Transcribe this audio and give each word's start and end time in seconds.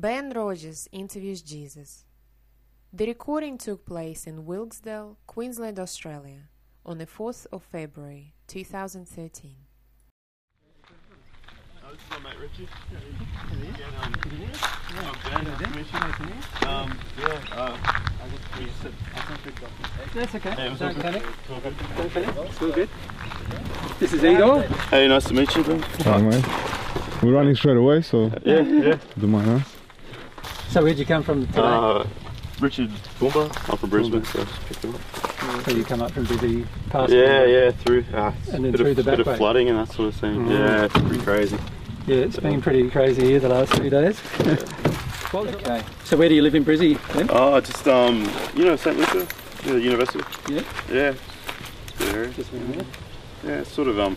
Ben 0.00 0.30
Rogers 0.30 0.86
interviews 0.92 1.42
Jesus. 1.42 2.04
The 2.92 3.06
recording 3.06 3.58
took 3.58 3.84
place 3.84 4.28
in 4.28 4.44
Wilkesdale, 4.44 5.16
Queensland, 5.26 5.80
Australia, 5.80 6.50
on 6.86 6.98
the 6.98 7.06
4th 7.06 7.48
of 7.50 7.64
February 7.64 8.34
2013. 8.46 9.56
Oh, 11.82 11.90
this 11.90 12.00
is 12.00 12.10
my 12.10 12.30
mate 12.30 12.38
Richard. 12.38 12.68
Again, 13.50 13.88
um, 14.00 14.14
I'm 15.34 15.44
Ben. 15.44 15.72
Nice 15.74 15.90
to 15.90 16.22
meet. 16.22 16.68
Um, 16.68 16.98
yeah, 17.18 17.56
uh, 17.56 17.76
I 17.82 18.28
just 18.28 18.56
we 18.56 18.64
I 18.64 19.20
think 19.20 19.44
we've 19.46 19.60
got 19.60 19.70
That's 20.14 20.34
okay. 20.36 20.50
Hey, 20.50 20.74
Don't 20.78 21.00
panic. 21.00 21.24
It's 21.26 21.50
all 21.50 21.60
good. 21.60 21.74
Don't 21.96 22.10
panic. 22.12 22.36
It's 22.50 22.62
all 22.62 22.70
good. 22.70 22.88
This 23.98 24.12
is 24.12 24.22
Igor. 24.22 24.62
Hey, 24.62 25.08
nice 25.08 25.24
to 25.24 25.34
meet 25.34 25.52
you, 25.56 25.64
Ben. 25.64 25.80
Hi, 25.82 26.20
mate. 26.20 26.44
We're 27.20 27.32
running 27.32 27.56
straight 27.56 27.76
away, 27.76 28.02
so 28.02 28.30
Yeah, 28.44 28.60
yeah. 28.60 28.98
don't 29.18 29.30
mind 29.32 29.48
us. 29.48 29.77
So 30.68 30.82
where'd 30.84 30.98
you 30.98 31.06
come 31.06 31.22
from 31.22 31.46
today? 31.46 31.60
Uh, 31.62 32.04
Richard 32.60 32.90
Boomba. 33.20 33.70
I'm 33.70 33.78
from 33.78 33.90
Brisbane, 33.90 34.24
so 34.24 34.44
just 34.44 34.60
picked 34.66 34.84
him 34.84 34.94
up. 34.94 35.64
so 35.64 35.70
you 35.70 35.84
come 35.84 36.02
up 36.02 36.10
from 36.10 36.24
busy 36.24 36.66
past. 36.90 37.12
Yeah, 37.12 37.44
yeah, 37.44 37.70
through. 37.70 38.04
Uh, 38.12 38.32
And 38.52 38.64
then 38.64 38.72
bit 38.72 38.80
through 38.80 38.90
of, 38.90 38.96
the 38.96 39.04
back 39.04 39.16
bit 39.16 39.26
way. 39.26 39.32
of 39.32 39.38
flooding 39.38 39.68
and 39.70 39.78
that 39.78 39.92
sort 39.94 40.08
of 40.08 40.14
thing. 40.16 40.44
Mm. 40.46 40.50
Yeah, 40.50 40.84
it's 40.84 40.94
pretty 40.98 41.18
crazy. 41.24 41.58
Yeah, 42.06 42.16
it's 42.16 42.38
been 42.38 42.60
pretty 42.60 42.90
crazy 42.90 43.22
here 43.22 43.40
the 43.40 43.48
last 43.48 43.74
few 43.74 43.88
days. 43.90 44.20
okay. 45.34 45.82
So 46.04 46.16
where 46.16 46.28
do 46.28 46.34
you 46.34 46.42
live 46.42 46.54
in 46.54 46.64
Brizzy 46.64 46.98
then? 47.14 47.28
Oh, 47.30 47.60
just 47.60 47.86
um, 47.86 48.28
you 48.54 48.64
know, 48.64 48.76
St. 48.76 48.96
Lucia, 48.96 49.26
yeah, 49.64 49.74
university. 49.74 50.24
Yeah. 50.48 50.62
Yeah. 50.92 51.14
It's 51.14 51.94
a 51.94 51.98
good 51.98 52.14
area. 52.14 52.30
Just 52.30 52.52
around 52.52 52.74
there. 52.74 52.86
Yeah, 53.44 53.60
it's 53.60 53.70
sort 53.72 53.88
of 53.88 53.98
um, 54.00 54.16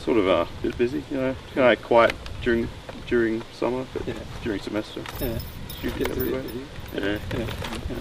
sort 0.00 0.18
of 0.18 0.26
uh, 0.26 0.46
a 0.58 0.62
bit 0.62 0.78
busy, 0.78 1.04
you 1.10 1.16
know, 1.18 1.36
kind 1.54 1.76
of 1.76 1.84
quiet 1.84 2.14
during 2.42 2.68
during 3.06 3.42
summer, 3.52 3.84
but 3.92 4.06
Yeah. 4.06 4.14
during 4.42 4.60
semester, 4.60 5.00
Yeah. 5.20 5.38
it's 5.68 5.82
usually 5.82 6.04
Gets 6.04 6.16
a 6.16 6.20
bit 6.20 6.34
everywhere. 6.34 6.42
Yeah. 6.94 7.18
Yeah. 7.38 7.96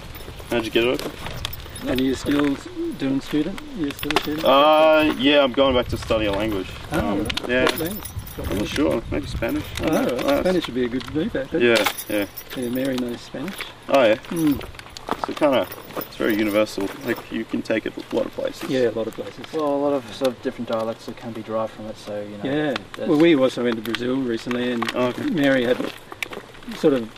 How'd 0.49 0.65
you 0.65 0.71
get 0.71 0.83
it 0.83 0.89
open? 1.01 1.11
And 1.87 1.99
are 1.99 2.03
you 2.03 2.15
still 2.15 2.55
doing 2.97 3.19
student? 3.21 3.59
You're 3.77 3.91
still 3.91 4.11
a 4.15 4.19
student? 4.21 4.45
Uh, 4.45 5.13
yeah, 5.17 5.43
I'm 5.43 5.51
going 5.51 5.75
back 5.75 5.87
to 5.89 5.97
study 5.97 6.25
a 6.27 6.31
language. 6.31 6.67
Oh, 6.93 6.99
um, 6.99 7.23
right. 7.23 7.49
yeah, 7.49 7.89
I'm 8.49 8.57
not 8.57 8.67
sure. 8.67 9.01
Maybe 9.11 9.27
Spanish. 9.27 9.63
Oh, 9.83 9.89
right. 9.91 10.39
Spanish 10.39 10.67
would 10.67 10.75
be 10.75 10.85
a 10.85 10.87
good 10.87 11.13
move. 11.13 11.33
Yeah, 11.53 11.85
yeah. 12.09 12.25
Yeah, 12.55 12.69
Mary 12.69 12.95
knows 12.95 13.19
Spanish. 13.21 13.55
Oh 13.89 14.03
yeah. 14.03 14.15
Hmm. 14.29 14.53
So 15.25 15.33
kind 15.33 15.55
of, 15.55 15.95
it's 15.97 16.15
very 16.17 16.35
universal. 16.35 16.87
Like 17.05 17.31
you 17.31 17.45
can 17.45 17.61
take 17.61 17.85
it 17.85 17.93
a 17.95 18.15
lot 18.15 18.25
of 18.25 18.31
places. 18.33 18.69
Yeah, 18.69 18.89
a 18.89 18.91
lot 18.91 19.07
of 19.07 19.13
places. 19.13 19.45
Well, 19.53 19.65
a 19.65 19.77
lot 19.77 19.93
of 19.93 20.13
sort 20.13 20.29
of 20.31 20.41
different 20.41 20.69
dialects 20.69 21.05
that 21.05 21.17
can 21.17 21.31
be 21.31 21.41
derived 21.41 21.73
from 21.73 21.85
it. 21.87 21.97
So 21.97 22.21
you 22.21 22.37
know. 22.37 22.43
Yeah. 22.97 23.05
Well, 23.07 23.17
we 23.19 23.35
also 23.35 23.63
went 23.63 23.75
to 23.77 23.81
Brazil 23.81 24.17
recently, 24.17 24.71
and 24.73 24.83
Oh, 24.95 25.07
okay. 25.07 25.23
Mary 25.29 25.63
had 25.63 25.77
sort 26.77 26.93
of 26.93 27.09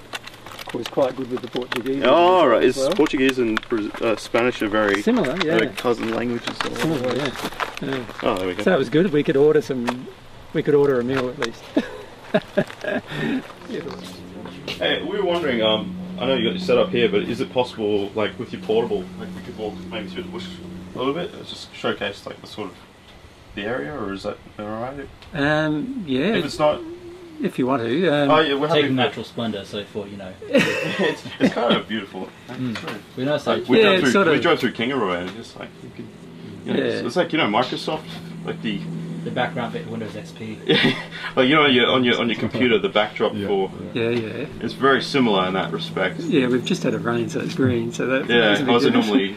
was 0.74 0.88
quite 0.90 1.16
good 1.16 1.32
with 1.32 1.42
the 1.42 1.48
Portuguese. 1.48 2.04
Oh, 2.06 2.46
right. 2.46 2.62
as 2.64 2.76
It's 2.78 2.86
well. 2.86 2.96
Portuguese 2.96 3.40
and 3.40 3.60
uh, 4.02 4.16
Spanish 4.18 4.62
are 4.62 4.68
very, 4.68 5.02
Similar, 5.02 5.32
yeah. 5.38 5.58
very 5.58 5.68
cousin 5.70 6.14
languages. 6.14 6.58
Similar, 6.80 7.16
yeah. 7.16 7.50
yeah. 7.82 8.06
Oh, 8.24 8.36
there 8.36 8.48
we 8.48 8.56
go. 8.56 8.64
So 8.64 8.74
it 8.74 8.78
was 8.78 8.90
good. 8.90 9.12
We 9.14 9.24
could 9.24 9.38
order 9.38 9.62
some. 9.62 10.08
We 10.54 10.62
could 10.64 10.76
order 10.76 11.00
a 11.00 11.04
meal 11.04 11.30
at 11.30 11.40
least. 11.40 11.64
Hey, 14.68 15.02
we 15.04 15.18
were 15.20 15.24
wondering. 15.26 15.62
Um, 15.62 15.96
I 16.20 16.26
know 16.26 16.36
you 16.36 16.44
got 16.46 16.52
your 16.58 16.60
setup 16.60 16.90
here, 16.90 17.10
but 17.10 17.24
is 17.24 17.42
it 17.42 17.52
possible, 17.52 18.10
like 18.16 18.38
with 18.40 18.54
your 18.54 18.62
portable, 18.62 19.04
like 19.20 19.30
we 19.36 19.42
could 19.44 19.58
walk 19.58 19.74
maybe 19.92 20.08
through 20.10 20.24
the 20.24 20.30
bush 20.30 20.48
a 20.94 20.98
little 20.98 21.14
bit, 21.14 21.32
just 21.46 21.74
showcase 21.76 22.26
like 22.26 22.40
the 22.42 22.48
sort 22.48 22.70
of 22.70 22.76
the 23.56 23.64
area, 23.64 23.94
or 23.94 24.14
is 24.14 24.24
that 24.24 24.38
alright? 24.60 25.08
Um, 25.34 26.04
yeah, 26.08 26.36
If 26.36 26.46
it's 26.46 26.60
not, 26.60 26.82
if 27.42 27.60
you 27.60 27.68
want 27.68 27.84
to. 27.84 28.08
Um, 28.08 28.32
oh 28.32 28.40
yeah, 28.40 28.54
we're 28.56 28.68
happy. 28.68 28.82
Take 28.84 28.90
for- 28.92 28.96
natural 28.96 29.26
splendour, 29.26 29.66
so 29.66 29.84
for 29.86 30.08
you 30.08 30.16
know, 30.18 30.34
it's, 30.50 31.24
it's 31.40 31.54
kind 31.54 31.76
of 31.76 31.88
beautiful. 31.88 32.30
we 33.18 33.26
know 33.26 33.38
so. 33.38 33.56
Like, 33.56 33.68
we 33.68 33.78
Yeah, 33.82 33.84
drove 33.90 34.00
through, 34.02 34.12
sort 34.12 34.28
we 34.28 34.40
drove 34.40 34.60
through 34.60 34.72
Kingaroy, 34.74 35.20
and 35.20 35.30
it's 35.30 35.38
just 35.38 35.60
like 35.60 35.70
you 35.84 35.90
could. 35.96 36.06
You 36.66 36.74
know, 36.74 36.80
it's, 36.84 37.02
Yeah. 37.02 37.08
it's 37.08 37.16
like 37.18 37.32
you 37.34 37.38
know 37.38 37.48
Microsoft, 37.48 38.06
like 38.46 38.62
the 38.62 38.80
the 39.26 39.32
background 39.32 39.74
for 39.74 39.84
Windows 39.90 40.14
XP. 40.14 40.66
like 41.36 41.50
you 41.50 41.56
know 41.56 41.64
on 41.64 41.74
your 41.74 41.88
on 41.92 42.04
your 42.06 42.20
on 42.20 42.30
your 42.30 42.38
computer 42.40 42.78
the 42.80 42.88
backdrop 42.90 43.34
Yeah. 43.34 43.48
for 43.48 43.72
yeah, 43.94 44.10
yeah, 44.10 44.46
it's 44.62 44.74
very 44.74 45.02
similar 45.02 45.48
in 45.48 45.54
that 45.56 45.72
respect. 45.74 46.20
yeah. 46.22 46.48
We've 46.48 46.64
just 46.64 46.84
had 46.84 46.94
a 46.94 47.00
rain, 47.00 47.28
so 47.30 47.42
it's 47.42 47.56
green. 47.56 47.92
So 47.92 48.06
that 48.08 48.30
Yeah, 48.30 48.40
that's 48.50 48.62
a 48.62 48.64
big 48.66 48.74
was 48.74 48.86
it 48.86 48.94
normally? 48.94 49.36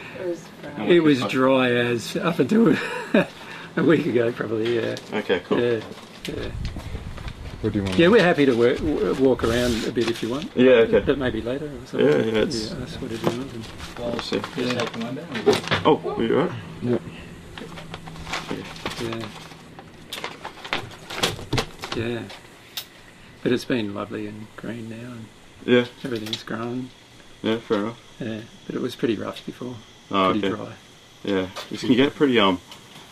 It 0.87 1.00
was 1.03 1.22
dry 1.25 1.71
as 1.72 2.15
up 2.16 2.38
until 2.38 2.76
a 3.15 3.82
week 3.82 4.06
ago, 4.06 4.31
probably. 4.32 4.76
Yeah, 4.76 4.97
Okay, 5.12 5.41
cool. 5.47 5.59
yeah, 5.60 5.81
yeah. 6.28 6.50
What 7.60 7.72
do 7.72 7.81
you 7.81 7.84
want? 7.87 7.99
Yeah, 7.99 8.06
we're 8.09 8.22
happy 8.22 8.47
to 8.47 8.55
work, 8.55 8.78
walk 9.19 9.43
around 9.43 9.84
a 9.87 9.91
bit 9.91 10.09
if 10.09 10.22
you 10.22 10.28
want. 10.28 10.49
Yeah, 10.55 10.87
okay. 10.87 11.00
But 11.00 11.19
maybe 11.19 11.43
later 11.43 11.65
or 11.66 11.87
something. 11.87 12.06
Yeah, 12.09 12.16
yeah, 12.19 12.43
it's- 12.43 12.69
that's 12.78 12.94
what 13.00 13.10
it 13.10 13.20
is. 13.20 13.34
And- 13.34 13.66
Well, 13.99 14.19
see. 14.20 14.38
Oh, 14.38 14.53
yeah. 14.56 14.75
take 14.78 14.93
the 14.93 14.99
one 15.05 15.15
down. 15.16 15.26
Oh, 15.84 16.15
are 16.16 16.22
you 16.22 16.38
alright? 16.38 16.53
Yeah. 16.82 16.99
Yeah. 19.00 19.28
But 23.42 23.53
it's 23.53 23.64
been 23.64 23.94
lovely 23.94 24.26
and 24.26 24.47
green 24.56 24.88
now 24.91 25.12
and 25.12 25.26
Yeah, 25.64 25.86
everything's 26.04 26.42
grown. 26.42 26.91
yeah, 27.42 27.59
fair 27.59 27.78
enough. 27.78 28.00
Yeah. 28.20 28.41
But 28.66 28.75
it 28.76 28.82
was 28.82 28.97
pretty 28.97 29.16
rough 29.16 29.44
before. 29.47 29.76
Oh, 30.10 30.31
pretty 30.32 30.47
okay. 30.48 30.56
dry. 30.56 30.72
Yeah, 31.25 31.47
you 31.70 31.78
can 31.78 31.94
get 31.94 32.14
pretty 32.14 32.38
um, 32.38 32.60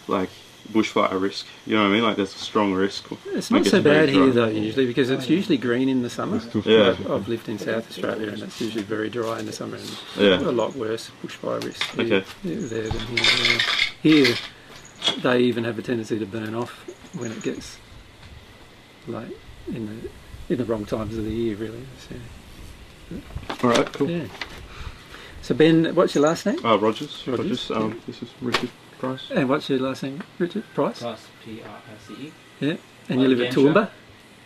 like 0.08 0.30
bushfire 0.72 1.20
risk. 1.20 1.46
You 1.64 1.76
know 1.76 1.82
what 1.82 1.90
I 1.90 1.92
mean? 1.92 2.02
Like 2.02 2.16
there's 2.16 2.34
a 2.34 2.38
strong 2.38 2.72
risk. 2.72 3.06
It's 3.26 3.50
not 3.50 3.66
so 3.66 3.80
bad 3.82 4.08
here 4.08 4.30
though 4.30 4.48
usually 4.48 4.86
because 4.86 5.10
it's 5.10 5.28
usually 5.28 5.58
green 5.58 5.88
in 5.88 6.02
the 6.02 6.10
summer. 6.10 6.36
It's 6.38 6.46
too 6.52 6.62
Yeah. 6.64 6.96
I've 7.12 7.28
lived 7.28 7.48
in 7.48 7.58
South 7.58 7.88
Australia 7.88 8.28
and 8.32 8.42
it's 8.42 8.60
usually 8.60 8.82
very 8.84 9.08
dry 9.10 9.38
in 9.38 9.46
the 9.46 9.52
summer 9.52 9.76
and 9.76 9.98
Yeah. 10.16 10.40
a 10.40 10.50
lot 10.50 10.74
worse 10.74 11.10
bushfire 11.22 11.62
risk 11.64 11.84
here, 11.94 12.04
Okay. 12.04 12.24
there 12.42 12.88
than 12.88 13.06
here. 13.16 13.58
Here 14.02 14.34
they 15.22 15.40
even 15.40 15.64
have 15.64 15.78
a 15.78 15.82
tendency 15.82 16.18
to 16.18 16.26
burn 16.26 16.54
off 16.54 16.72
when 17.18 17.30
it 17.32 17.42
gets 17.42 17.78
like 19.08 19.28
in 19.68 19.86
the 19.86 20.52
in 20.52 20.58
the 20.58 20.64
wrong 20.64 20.84
times 20.86 21.16
of 21.18 21.24
the 21.24 21.30
year 21.30 21.56
really. 21.56 21.82
So, 22.08 22.14
All 23.62 23.70
right, 23.70 23.92
cool. 23.92 24.10
yeah. 24.10 24.24
So 25.42 25.54
Ben, 25.54 25.94
what's 25.94 26.14
your 26.14 26.24
last 26.24 26.44
name? 26.46 26.64
Uh, 26.64 26.76
Rogers. 26.78 27.22
Rogers, 27.26 27.68
Rogers. 27.68 27.70
um, 27.70 28.00
this 28.06 28.22
is 28.22 28.28
Richard 28.40 28.70
Price. 28.98 29.30
And 29.30 29.48
what's 29.48 29.68
your 29.68 29.78
last 29.78 30.02
name? 30.02 30.22
Richard 30.38 30.64
Price. 30.74 31.00
Price 31.00 31.26
P 31.44 31.62
R 31.62 31.68
I 31.70 32.06
C 32.06 32.14
E. 32.26 32.32
Yeah. 32.60 32.76
And 33.08 33.20
you 33.20 33.28
live 33.28 33.40
at 33.40 33.54
game? 33.54 33.66
Toowoomba. 33.66 33.90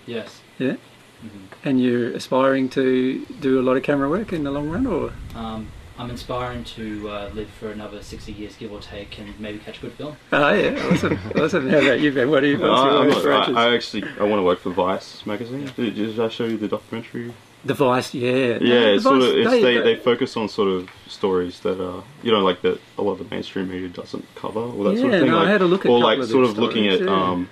Yes. 0.06 0.40
Yeah. 0.58 0.76
Mhm. 1.24 1.30
And 1.64 1.80
you're 1.82 2.10
aspiring 2.12 2.68
to 2.70 3.24
do 3.40 3.60
a 3.60 3.62
lot 3.62 3.76
of 3.76 3.82
camera 3.82 4.08
work 4.08 4.32
in 4.32 4.44
the 4.44 4.50
long 4.50 4.68
run, 4.70 4.86
or 4.86 5.12
Um, 5.34 5.68
I'm 6.00 6.08
inspiring 6.08 6.64
to 6.64 7.10
uh, 7.10 7.30
live 7.34 7.50
for 7.50 7.70
another 7.70 8.02
60 8.02 8.32
years, 8.32 8.56
give 8.56 8.72
or 8.72 8.80
take, 8.80 9.18
and 9.18 9.38
maybe 9.38 9.58
catch 9.58 9.76
a 9.78 9.80
good 9.82 9.92
film. 9.92 10.16
oh 10.32 10.52
yeah, 10.54 10.88
awesome, 10.90 11.18
awesome. 11.36 11.68
How 11.68 11.76
about 11.78 12.00
you, 12.00 12.10
Ben? 12.10 12.30
What 12.30 12.40
do 12.40 12.46
you? 12.46 12.58
What's 12.58 12.70
Uh, 12.80 13.00
I'm 13.00 13.08
not- 13.08 13.16
aspirations? 13.18 13.56
I, 13.58 13.66
I 13.68 13.74
actually 13.74 14.04
I 14.18 14.22
want 14.24 14.38
to 14.38 14.42
work 14.42 14.60
for 14.60 14.70
Vice 14.70 15.26
magazine. 15.26 15.70
Did, 15.76 15.94
did 15.94 16.18
I 16.18 16.28
show 16.30 16.46
you 16.46 16.56
the 16.56 16.68
documentary? 16.68 17.34
the 17.66 17.74
Vice, 17.74 18.14
yeah. 18.14 18.30
Yeah, 18.30 18.56
The 18.60 18.94
it's 18.94 19.02
sort 19.02 19.20
of 19.20 19.28
it's, 19.36 19.50
they, 19.50 19.76
they 19.82 19.96
focus 19.96 20.34
on 20.38 20.48
sort 20.48 20.68
of 20.68 20.88
stories 21.06 21.60
that 21.60 21.78
are 21.78 22.02
you 22.22 22.32
know 22.32 22.40
like 22.40 22.62
that 22.62 22.80
a 22.96 23.02
lot 23.02 23.12
of 23.12 23.18
the 23.18 23.26
mainstream 23.34 23.68
media 23.68 23.90
doesn't 23.90 24.24
cover 24.34 24.60
or 24.60 24.84
that 24.84 24.98
sort 24.98 25.12
of 25.12 25.20
thing. 25.20 25.30
no, 25.30 25.38
I 25.40 25.50
had 25.50 25.60
a 25.60 25.66
look 25.66 25.84
at 25.84 25.90
or 25.90 25.98
like 26.00 26.18
of 26.20 26.28
sort 26.30 26.44
their 26.44 26.52
of 26.52 26.58
looking 26.58 26.86
at 26.88 27.00
yeah. 27.00 27.10
um 27.10 27.50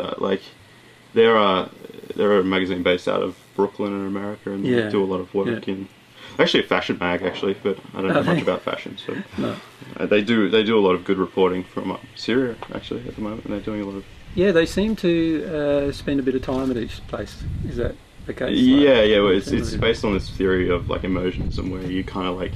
uh, 0.00 0.14
like 0.16 0.40
there 1.12 1.36
are 1.36 1.68
they're 2.16 2.38
a 2.38 2.42
magazine 2.44 2.82
based 2.82 3.06
out 3.06 3.22
of 3.22 3.36
Brooklyn 3.54 3.92
in 3.92 4.06
America 4.06 4.50
and 4.50 4.64
Yeah. 4.64 4.82
they 4.86 4.90
do 4.90 5.04
a 5.04 5.10
lot 5.12 5.20
of 5.20 5.34
work 5.34 5.66
Yeah. 5.66 5.74
in 5.74 5.88
actually 6.38 6.64
a 6.64 6.66
fashion 6.66 6.96
mag 7.00 7.22
actually, 7.22 7.54
but 7.62 7.78
I 7.94 8.00
don't 8.02 8.12
know 8.12 8.20
Oh, 8.20 8.22
much 8.24 8.42
about 8.42 8.62
fashion. 8.62 8.96
So 8.98 9.16
No. 9.38 9.56
uh, 9.98 10.06
they 10.06 10.22
do 10.22 10.48
they 10.48 10.62
do 10.62 10.78
a 10.78 10.80
lot 10.80 10.94
of 10.94 11.04
good 11.04 11.18
reporting 11.18 11.64
from 11.64 11.92
uh, 11.92 11.96
Syria 12.14 12.56
actually 12.74 13.06
at 13.08 13.14
the 13.16 13.20
moment, 13.22 13.44
and 13.44 13.52
they're 13.54 13.60
doing 13.60 13.80
a 13.82 13.84
lot 13.84 13.96
of 13.96 14.04
Yeah, 14.34 14.52
they 14.52 14.66
seem 14.66 14.96
to 14.96 15.44
uh, 15.88 15.92
spend 15.92 16.20
a 16.20 16.22
bit 16.22 16.34
of 16.34 16.42
time 16.42 16.70
at 16.70 16.76
each 16.76 17.06
place. 17.08 17.42
Is 17.68 17.76
that 17.76 17.94
the 18.26 18.34
case? 18.34 18.58
Yeah, 18.58 18.90
Like, 19.00 19.08
yeah. 19.10 19.18
Well, 19.20 19.28
it's, 19.28 19.48
it's 19.52 19.74
based 19.76 20.04
on 20.04 20.14
this 20.14 20.28
theory 20.30 20.70
of 20.70 20.88
like 20.90 21.02
immersionism, 21.02 21.70
where 21.70 21.82
you 21.82 22.02
kind 22.04 22.26
of 22.28 22.36
like 22.36 22.52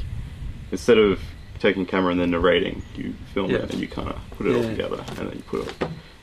instead 0.72 0.98
of 0.98 1.20
taking 1.58 1.84
camera 1.86 2.12
and 2.12 2.20
then 2.20 2.31
narrating, 2.31 2.82
you 2.96 3.14
film 3.34 3.50
Yeah. 3.50 3.58
it 3.58 3.70
and 3.72 3.81
you 3.81 3.88
kind 3.88 4.08
of 4.08 4.16
put 4.36 4.46
it 4.46 4.54
all 4.56 4.62
together, 4.62 5.04
and 5.19 5.28
then 5.28 5.36
you 5.36 5.42
put 5.42 5.66
it. 5.69 5.74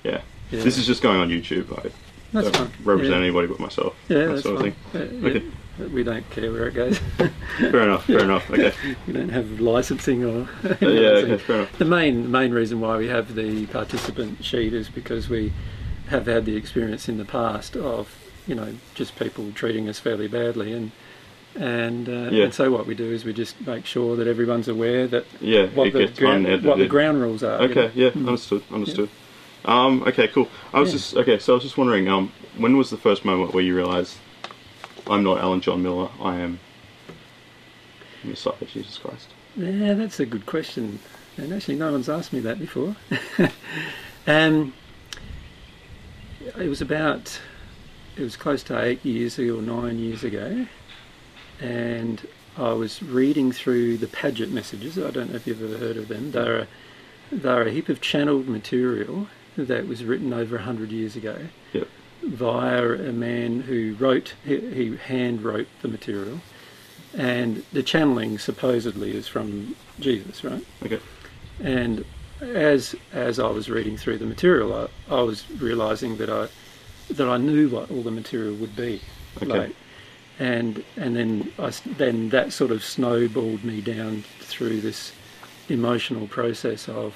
Yeah. 0.04 0.22
Yeah. 0.52 0.64
This 0.64 0.78
is 0.78 0.86
just 0.86 1.02
going 1.02 1.20
on 1.20 1.30
YouTube. 1.30 1.68
I 1.86 1.90
That's 2.32 2.52
don't 2.52 2.72
represent 2.84 3.16
yeah. 3.18 3.24
anybody 3.26 3.48
but 3.48 3.60
myself. 3.60 3.96
Yeah, 4.10 4.20
that 4.20 4.28
that's 4.28 4.44
sort 4.44 4.60
fine. 4.62 4.76
of 4.94 5.24
yeah, 5.24 5.30
Okay. 5.30 5.44
We 5.78 6.04
don't 6.04 6.28
care 6.30 6.52
where 6.52 6.68
it 6.68 6.74
goes. 6.74 6.98
Fair 7.60 7.84
enough. 7.84 8.06
Fair 8.06 8.20
enough. 8.24 8.50
Okay. 8.50 8.74
we 9.08 9.14
don't 9.14 9.30
have 9.30 9.60
licensing 9.60 10.24
or. 10.24 10.48
Yeah. 10.82 10.88
Okay. 10.88 11.38
Fair 11.38 11.56
enough. 11.58 11.78
The 11.78 11.86
main 11.86 12.32
main 12.32 12.52
reason 12.52 12.80
why 12.80 12.98
we 12.98 13.08
have 13.10 13.36
the 13.36 13.66
participant 13.68 14.44
sheet 14.44 14.74
is 14.74 14.88
because 14.90 15.28
we 15.30 15.52
have 16.08 16.28
had 16.28 16.46
the 16.46 16.56
experience 16.56 17.10
in 17.10 17.18
the 17.18 17.26
past 17.26 17.76
of 17.76 18.16
you 18.48 18.56
know 18.56 18.74
just 18.94 19.18
people 19.18 19.52
treating 19.54 19.90
us 19.90 20.00
fairly 20.00 20.28
badly 20.28 20.72
and 20.72 20.92
and 21.56 22.08
uh, 22.08 22.30
Yeah. 22.32 22.46
and 22.46 22.54
so 22.54 22.70
what 22.72 22.86
we 22.86 22.96
do 22.96 23.12
is 23.12 23.26
we 23.26 23.34
just 23.34 23.60
make 23.66 23.86
sure 23.86 24.16
that 24.16 24.28
everyone's 24.28 24.68
aware 24.68 25.08
that 25.08 25.26
Yeah. 25.42 25.66
what 25.68 25.92
the 25.94 26.08
ground, 26.08 26.46
what 26.64 26.78
the 26.78 26.88
ground 26.88 27.22
rules 27.22 27.44
are. 27.44 27.62
you 27.64 27.70
Okay. 27.70 27.86
know. 27.88 27.92
Yeah. 27.96 28.10
Mm. 28.12 28.28
Understood. 28.28 28.64
Understood. 28.72 29.10
Um. 29.66 30.04
Okay. 30.04 30.28
Cool. 30.30 30.48
I 30.74 30.80
was 30.80 30.92
just 30.92 31.16
okay. 31.18 31.40
So 31.40 31.54
I 31.54 31.56
was 31.56 31.64
just 31.64 31.78
wondering. 31.78 32.08
Um. 32.08 32.32
When 32.58 32.78
was 32.78 32.90
the 32.92 32.98
first 32.98 33.26
moment 33.26 33.54
where 33.54 33.64
you 33.64 33.76
realised 33.76 34.16
I'm 35.08 35.24
not 35.24 35.40
Alan 35.40 35.62
John 35.62 35.84
Miller. 35.84 36.10
I 36.20 36.38
am 36.38 36.60
the 38.24 38.30
Messiah 38.30 38.54
Jesus 38.68 38.98
Christ. 38.98 39.30
Yeah, 39.56 39.94
that's 39.94 40.20
a 40.20 40.26
good 40.26 40.46
question. 40.46 41.00
And 41.38 41.54
actually, 41.54 41.76
no 41.76 41.92
one's 41.92 42.10
asked 42.10 42.34
me 42.34 42.40
that 42.42 42.60
before. 42.60 42.96
um, 44.28 44.74
it 46.58 46.70
was 46.70 46.82
about, 46.82 47.40
it 48.16 48.24
was 48.24 48.36
close 48.36 48.64
to 48.64 48.82
eight 48.82 49.04
years 49.06 49.38
ago 49.38 49.60
or 49.60 49.62
nine 49.62 50.00
years 50.00 50.24
ago, 50.24 50.66
and 51.60 52.28
I 52.58 52.74
was 52.74 53.04
reading 53.04 53.52
through 53.52 53.98
the 53.98 54.08
Padgett 54.08 54.52
messages. 54.52 54.98
I 54.98 55.12
don't 55.12 55.30
know 55.30 55.36
if 55.36 55.46
you've 55.46 55.62
ever 55.62 55.78
heard 55.78 55.98
of 55.98 56.08
them. 56.08 56.32
They're 56.32 56.60
a, 56.60 56.68
they're 57.32 57.68
a 57.68 57.72
heap 57.72 57.90
of 57.90 58.02
channeled 58.02 58.48
material 58.48 59.28
that 59.58 59.88
was 59.88 60.04
written 60.04 60.34
over 60.34 60.58
a 60.58 60.62
hundred 60.62 60.92
years 60.92 61.16
ago 61.16 61.38
Yep. 61.74 61.88
Via 62.24 62.94
a 62.94 63.12
man 63.12 63.62
who 63.62 63.96
wrote, 64.00 64.34
he, 64.44 64.60
he 64.72 64.96
hand 64.98 65.42
wrote 65.44 65.68
the 65.82 65.88
material, 65.88 66.40
and 67.16 67.64
the 67.72 67.84
channeling 67.84 68.38
supposedly 68.40 69.16
is 69.16 69.28
from 69.28 69.76
Jesus, 70.00 70.44
right? 70.44 70.66
Okay. 70.84 71.00
And 71.62 72.04
as 72.42 72.96
as 73.14 73.40
I 73.40 73.48
was 73.48 73.70
reading 73.70 73.96
through 73.98 74.18
the 74.18 74.26
material, 74.26 74.74
I, 75.10 75.16
I 75.16 75.22
was 75.22 75.50
realizing 75.52 76.18
that 76.18 76.30
I 76.30 76.48
that 77.12 77.28
I 77.30 77.38
knew 77.38 77.70
what 77.70 77.90
all 77.92 78.02
the 78.02 78.12
material 78.12 78.56
would 78.56 78.76
be, 78.76 79.02
Okay. 79.38 79.48
like, 79.48 79.76
and 80.40 80.84
and 80.98 81.16
then 81.16 81.52
I 81.58 81.72
then 81.98 82.30
that 82.30 82.52
sort 82.52 82.72
of 82.72 82.84
snowballed 82.84 83.64
me 83.64 83.80
down 83.82 84.24
through 84.40 84.82
this 84.82 85.14
emotional 85.70 86.28
process 86.28 86.90
of 86.90 87.16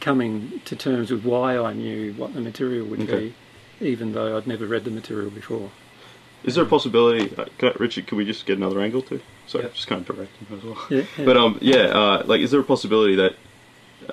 coming 0.00 0.60
to 0.66 0.76
terms 0.76 1.10
with 1.10 1.24
why 1.24 1.56
I 1.58 1.72
knew 1.72 2.12
what 2.14 2.34
the 2.34 2.40
material 2.40 2.86
would 2.86 3.00
Okay. 3.02 3.28
be, 3.30 3.34
even 3.80 4.12
though 4.12 4.36
I'd 4.36 4.46
never 4.46 4.66
read 4.66 4.84
the 4.84 4.90
material 4.90 5.30
before. 5.30 5.70
Is 6.44 6.56
there 6.56 6.64
a 6.64 6.66
possibility, 6.66 7.34
uh, 7.36 7.46
can 7.58 7.70
I- 7.70 7.72
Richard? 7.78 8.06
Could 8.06 8.16
we 8.18 8.24
just 8.24 8.44
get 8.44 8.58
another 8.58 8.80
angle 8.80 9.00
too? 9.02 9.20
Sorry, 9.46 9.64
Yep. 9.64 9.74
just 9.74 9.86
kind 9.86 10.00
of 10.00 10.06
directing 10.16 10.46
as 10.56 10.62
well. 10.62 10.78
Yeah, 10.90 11.02
yeah. 11.18 11.24
But 11.24 11.36
um, 11.36 11.58
yeah, 11.62 11.84
uh, 11.86 12.22
like, 12.26 12.40
is 12.42 12.50
there 12.50 12.60
a 12.60 12.64
possibility 12.64 13.14
that 13.16 13.34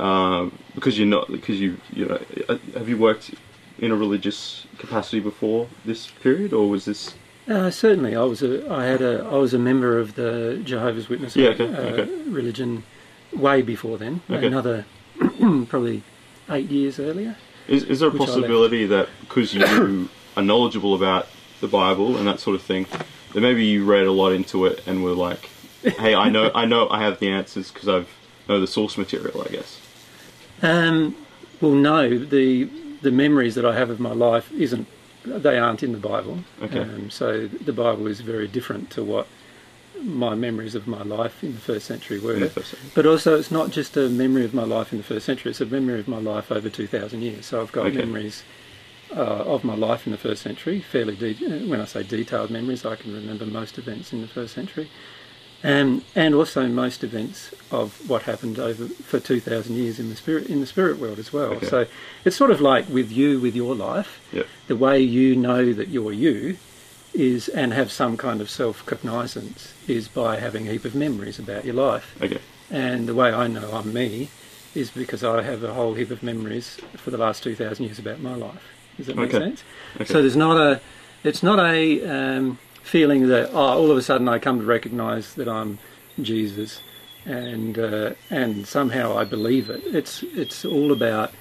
um, 0.01 0.57
because 0.75 0.97
you're 0.97 1.07
not 1.07 1.29
because 1.29 1.59
you 1.59 1.77
you 1.91 2.05
know 2.05 2.19
uh, 2.47 2.57
have 2.75 2.87
you 2.87 2.97
worked 2.97 3.31
in 3.79 3.91
a 3.91 3.95
religious 3.95 4.65
capacity 4.77 5.19
before 5.19 5.67
this 5.83 6.07
period, 6.23 6.53
or 6.53 6.69
was 6.69 6.85
this 6.85 7.15
Uh, 7.49 7.69
certainly, 7.69 8.15
I 8.15 8.23
was 8.23 8.41
a 8.41 8.69
I 8.71 8.85
had 8.85 9.01
a 9.01 9.25
I 9.29 9.35
was 9.37 9.53
a 9.53 9.59
member 9.59 9.99
of 9.99 10.15
the 10.15 10.61
Jehovah's 10.63 11.09
Witness 11.09 11.35
Yeah, 11.35 11.49
okay, 11.49 11.65
uh, 11.73 11.81
okay. 11.81 12.11
religion 12.29 12.83
way 13.33 13.61
before 13.61 13.97
then. 13.97 14.21
Okay. 14.29 14.47
Another 14.47 14.85
probably 15.67 16.03
eight 16.49 16.69
years 16.69 16.97
earlier. 16.99 17.35
Is, 17.67 17.83
is 17.83 17.99
there 17.99 18.09
a 18.09 18.11
Which 18.11 18.21
I 18.21 18.25
left. 18.25 18.35
possibility 18.35 18.85
that 18.87 19.09
because 19.21 19.53
you 19.53 20.09
are 20.37 20.43
knowledgeable 20.43 20.95
about 20.95 21.27
the 21.59 21.67
Bible 21.67 22.17
and 22.17 22.27
that 22.27 22.39
sort 22.39 22.55
of 22.55 22.61
thing, 22.61 22.87
that 23.33 23.41
maybe 23.41 23.65
you 23.65 23.85
read 23.85 24.05
a 24.05 24.11
lot 24.11 24.31
into 24.31 24.65
it 24.65 24.85
and 24.87 25.03
were 25.03 25.13
like, 25.13 25.49
hey, 25.83 26.15
I 26.15 26.29
know 26.29 26.51
I 26.53 26.65
know 26.65 26.89
I 26.89 27.01
have 27.01 27.19
the 27.19 27.29
answers 27.29 27.71
because 27.71 27.87
I've 27.87 28.09
know 28.47 28.59
the 28.59 28.67
source 28.67 28.97
material, 28.97 29.41
I 29.41 29.51
guess. 29.51 29.79
Um, 30.61 31.15
well, 31.59 31.71
no, 31.71 32.17
the 32.17 32.65
the 33.01 33.11
memories 33.11 33.55
that 33.55 33.65
I 33.65 33.75
have 33.75 33.89
of 33.89 33.99
my 33.99 34.13
life 34.13 34.51
isn't 34.51 34.87
they 35.23 35.57
aren't 35.57 35.83
in 35.83 35.91
the 35.91 35.97
Bible. 35.97 36.39
Okay. 36.61 36.79
Um, 36.79 37.09
so 37.09 37.47
the 37.47 37.73
Bible 37.73 38.07
is 38.07 38.21
very 38.21 38.47
different 38.47 38.89
to 38.91 39.03
what 39.03 39.27
my 40.03 40.35
memories 40.35 40.75
of 40.75 40.87
my 40.87 41.03
life 41.03 41.43
in 41.43 41.53
the 41.53 41.59
first 41.61 41.85
century 41.85 42.19
were. 42.19 42.47
First 42.49 42.71
century. 42.71 42.89
But 42.95 43.05
also, 43.05 43.37
it's 43.37 43.51
not 43.51 43.71
just 43.71 43.95
a 43.97 44.09
memory 44.09 44.45
of 44.45 44.53
my 44.53 44.63
life 44.63 44.91
in 44.91 44.97
the 44.97 45.03
first 45.03 45.25
century; 45.25 45.51
it's 45.51 45.61
a 45.61 45.65
memory 45.65 45.99
of 45.99 46.07
my 46.07 46.19
life 46.19 46.51
over 46.51 46.69
two 46.69 46.87
thousand 46.87 47.21
years. 47.21 47.45
So 47.45 47.61
I've 47.61 47.71
got 47.71 47.87
Okay. 47.87 47.97
memories 47.97 48.43
uh, 49.15 49.19
of 49.19 49.63
my 49.63 49.75
life 49.75 50.05
in 50.07 50.11
the 50.11 50.17
first 50.17 50.41
century, 50.41 50.79
fairly 50.81 51.15
de- 51.15 51.65
when 51.67 51.81
I 51.81 51.85
say 51.85 52.01
detailed 52.03 52.49
memories, 52.49 52.85
I 52.85 52.95
can 52.95 53.13
remember 53.13 53.45
most 53.45 53.77
events 53.77 54.13
in 54.13 54.21
the 54.21 54.27
first 54.27 54.53
century, 54.53 54.89
um, 55.63 56.03
and 56.15 56.33
also 56.33 56.65
most 56.67 57.03
events 57.03 57.53
of 57.71 58.09
what 58.09 58.23
happened 58.23 58.57
over 58.57 58.87
for 58.87 59.19
two 59.19 59.39
thousand 59.41 59.75
years 59.75 59.99
in 59.99 60.09
the 60.09 60.15
spirit 60.15 60.47
in 60.47 60.61
the 60.61 60.65
spirit 60.65 60.97
world 60.97 61.19
as 61.19 61.31
well. 61.33 61.51
Okay. 61.53 61.65
So 61.67 61.85
it's 62.25 62.35
sort 62.37 62.51
of 62.51 62.61
like 62.61 62.87
with 62.89 63.11
you, 63.11 63.39
with 63.39 63.55
your 63.55 63.75
life, 63.75 64.19
Yep. 64.31 64.47
the 64.67 64.75
way 64.77 64.99
you 65.01 65.35
know 65.35 65.73
that 65.73 65.89
you're 65.89 66.13
you 66.13 66.57
is 67.13 67.49
and 67.49 67.73
have 67.73 67.91
some 67.91 68.17
kind 68.17 68.41
of 68.41 68.49
self 68.49 68.85
cognizance 68.85 69.73
is 69.87 70.07
by 70.07 70.37
having 70.39 70.67
a 70.67 70.71
heap 70.71 70.85
of 70.85 70.95
memories 70.95 71.39
about 71.39 71.65
your 71.65 71.75
life. 71.75 72.15
Okay. 72.21 72.39
And 72.69 73.07
the 73.07 73.15
way 73.15 73.31
I 73.33 73.47
know 73.47 73.71
I'm 73.73 73.93
me 73.93 74.29
is 74.73 74.91
because 74.91 75.23
I 75.23 75.41
have 75.41 75.63
a 75.63 75.73
whole 75.73 75.93
heap 75.95 76.11
of 76.11 76.23
memories 76.23 76.79
for 76.95 77.11
the 77.11 77.17
last 77.17 77.43
2,000 77.43 77.85
years 77.85 77.99
about 77.99 78.21
my 78.21 78.35
life. 78.35 78.63
Does 78.97 79.07
that 79.07 79.17
make 79.17 79.33
Okay. 79.33 79.39
sense? 79.39 79.63
Okay. 79.95 80.05
So 80.05 80.21
there's 80.21 80.37
not 80.37 80.55
a, 80.57 80.79
it's 81.23 81.43
not 81.43 81.59
a 81.59 82.05
um, 82.05 82.57
feeling 82.81 83.27
that, 83.27 83.49
oh, 83.51 83.57
all 83.57 83.91
of 83.91 83.97
a 83.97 84.01
sudden 84.01 84.29
I 84.29 84.39
come 84.39 84.59
to 84.59 84.65
recognise 84.65 85.33
that 85.33 85.49
I'm 85.49 85.79
Jesus 86.21 86.81
and, 87.25 87.77
uh, 87.77 88.13
and 88.29 88.65
somehow 88.65 89.17
I 89.17 89.25
believe 89.25 89.69
it. 89.69 89.81
It's, 89.85 90.23
it's 90.23 90.63
all 90.63 90.93
about 90.93 91.33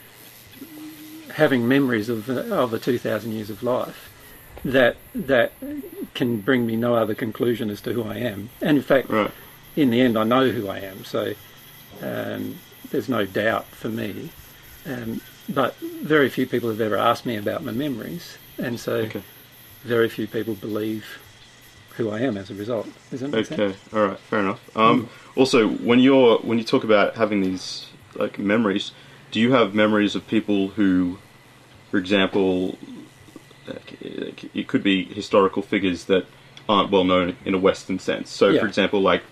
having 1.35 1.69
memories 1.69 2.09
of, 2.09 2.29
of 2.29 2.73
the 2.73 2.79
2,000 2.81 3.31
years 3.33 3.51
of 3.51 3.63
life 3.63 4.10
that, 4.65 4.97
that 5.15 5.53
can 6.15 6.41
bring 6.41 6.67
me 6.67 6.77
no 6.77 6.95
other 6.95 7.15
conclusion 7.15 7.71
as 7.71 7.81
to 7.83 7.93
who 7.93 8.03
I 8.03 8.17
am. 8.17 8.51
And 8.61 8.77
in 8.77 8.83
fact, 8.83 9.09
Right. 9.09 9.31
in 9.77 9.91
the 9.91 10.01
end, 10.01 10.19
I 10.19 10.25
know 10.25 10.51
who 10.51 10.69
I 10.69 10.79
am, 10.79 11.05
so 11.05 11.35
um, 12.03 12.59
there's 12.91 13.09
no 13.09 13.25
doubt 13.25 13.67
for 13.67 13.89
me. 13.89 14.31
Um, 14.87 15.21
but 15.49 15.77
very 15.79 16.29
few 16.29 16.47
people 16.47 16.69
have 16.69 16.81
ever 16.81 16.97
asked 16.97 17.27
me 17.27 17.37
about 17.37 17.65
my 17.65 17.73
memories, 17.73 18.39
and 18.59 18.79
so 18.79 18.95
Okay. 18.95 19.23
very 19.83 20.09
few 20.09 20.27
people 20.27 20.55
believe 20.55 21.05
who 21.97 22.11
I 22.11 22.21
am 22.21 22.37
as 22.37 22.51
a 22.51 22.55
result. 22.55 22.89
Does 23.11 23.21
that 23.21 23.29
make 23.29 23.51
Okay, 23.53 23.73
sense? 23.73 23.79
all 23.93 24.07
right, 24.07 24.19
fair 24.19 24.41
enough. 24.41 24.77
Um, 24.77 25.09
Also, 25.37 25.69
when 25.69 26.01
you're 26.01 26.39
when 26.39 26.59
you 26.59 26.65
talk 26.65 26.85
about 26.85 27.15
having 27.17 27.41
these 27.41 27.87
like 28.15 28.39
memories, 28.39 28.93
do 29.31 29.41
you 29.41 29.53
have 29.53 29.75
memories 29.75 30.15
of 30.17 30.27
people 30.27 30.69
who, 30.69 31.19
for 31.91 31.99
example, 31.99 32.79
it 34.01 34.69
could 34.69 34.83
be 34.83 35.05
historical 35.05 35.63
figures 35.63 36.05
that 36.07 36.27
aren't 36.69 36.91
well 36.91 37.05
known 37.05 37.37
in 37.45 37.55
a 37.55 37.59
Western 37.59 37.99
sense? 37.99 38.31
So, 38.31 38.49
Yeah. 38.49 38.61
for 38.61 38.67
example, 38.67 39.01
like 39.01 39.23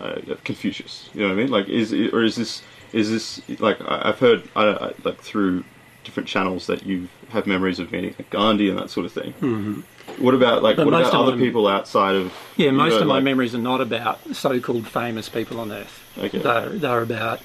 uh, 0.00 0.20
Confucius, 0.44 1.08
you 1.14 1.20
know 1.22 1.28
what 1.28 1.34
I 1.34 1.36
mean? 1.36 1.50
Like, 1.50 1.68
is 1.68 1.92
or 1.92 2.22
is 2.22 2.36
this 2.36 2.62
is 2.92 3.10
this 3.10 3.60
like 3.60 3.78
I've 3.86 4.18
heard 4.18 4.48
I, 4.56 4.64
I, 4.66 4.92
like 5.04 5.20
through 5.20 5.64
different 6.04 6.28
channels 6.28 6.66
that 6.66 6.84
you 6.84 7.08
have 7.30 7.46
memories 7.46 7.78
of 7.78 7.90
meeting 7.90 8.14
like 8.18 8.28
Gandhi 8.30 8.68
and 8.68 8.78
that 8.78 8.90
sort 8.90 9.06
of 9.06 9.12
thing. 9.12 9.32
hmm 9.32 9.80
What 10.18 10.34
about 10.34 10.62
like 10.62 10.76
But 10.76 10.86
what 10.86 10.94
about 11.00 11.14
other 11.14 11.30
them- 11.30 11.40
people 11.40 11.66
outside 11.66 12.14
of 12.14 12.32
Yeah, 12.56 12.72
most 12.72 12.90
know, 12.94 13.00
of 13.00 13.06
my 13.06 13.14
like- 13.14 13.24
memories 13.24 13.54
are 13.54 13.58
not 13.58 13.80
about 13.80 14.18
so-called 14.34 14.86
famous 14.86 15.28
people 15.28 15.58
on 15.60 15.72
Earth. 15.72 16.02
Okay. 16.18 16.38
They're, 16.38 16.68
they're 16.70 17.02
about 17.02 17.40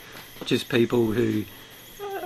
just 0.45 0.67
people 0.69 1.11
who 1.13 1.45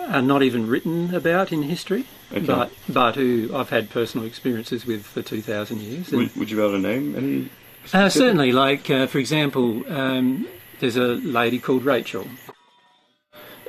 are 0.10 0.22
not 0.22 0.42
even 0.42 0.68
written 0.68 1.14
about 1.14 1.52
in 1.52 1.64
history, 1.64 2.06
Okay. 2.34 2.46
but 2.46 2.72
but 2.90 3.16
who 3.16 3.52
I've 3.54 3.70
had 3.70 3.90
personal 3.90 4.26
experiences 4.26 4.86
with 4.86 5.06
for 5.06 5.22
two 5.22 5.42
thousand 5.42 5.82
years. 5.82 6.10
And- 6.10 6.18
Would, 6.18 6.36
would 6.36 6.50
you 6.52 6.58
be 6.58 6.64
able 6.64 6.74
to 6.74 6.80
name 6.80 7.16
any? 7.16 7.50
Uh, 7.94 8.10
certainly, 8.10 8.52
like 8.52 8.90
uh, 8.90 9.08
for 9.08 9.20
example, 9.20 9.84
um, 9.94 10.48
there's 10.80 10.96
a 10.96 11.08
lady 11.16 11.60
called 11.60 11.84
Rachel. 11.84 12.26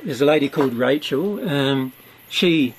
There's 0.03 0.21
a 0.21 0.25
lady 0.25 0.49
called 0.49 0.73
Rachel. 0.73 1.47
Um, 1.47 1.93
she 2.29 2.75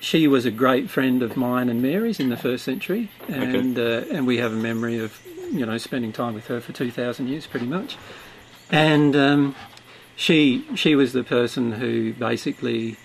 she 0.00 0.26
was 0.26 0.44
a 0.44 0.50
great 0.50 0.90
friend 0.90 1.22
of 1.22 1.36
mine 1.36 1.68
and 1.68 1.80
Mary's 1.82 2.18
in 2.18 2.28
the 2.30 2.36
first 2.36 2.64
century, 2.64 3.10
and 3.28 3.78
uh, 3.78 4.04
and 4.10 4.26
we 4.26 4.38
have 4.38 4.52
a 4.52 4.56
memory 4.56 4.98
of 4.98 5.20
you 5.52 5.66
know 5.66 5.76
spending 5.78 6.12
time 6.12 6.34
with 6.34 6.46
her 6.48 6.60
for 6.60 6.72
two 6.72 6.90
thousand 6.90 7.28
years, 7.28 7.46
pretty 7.46 7.66
much. 7.66 7.96
And 8.70 9.14
um, 9.14 9.54
she 10.16 10.64
she 10.74 10.94
was 10.94 11.12
the 11.12 11.22
person 11.24 11.72
who 11.72 12.14
basically 12.14 12.96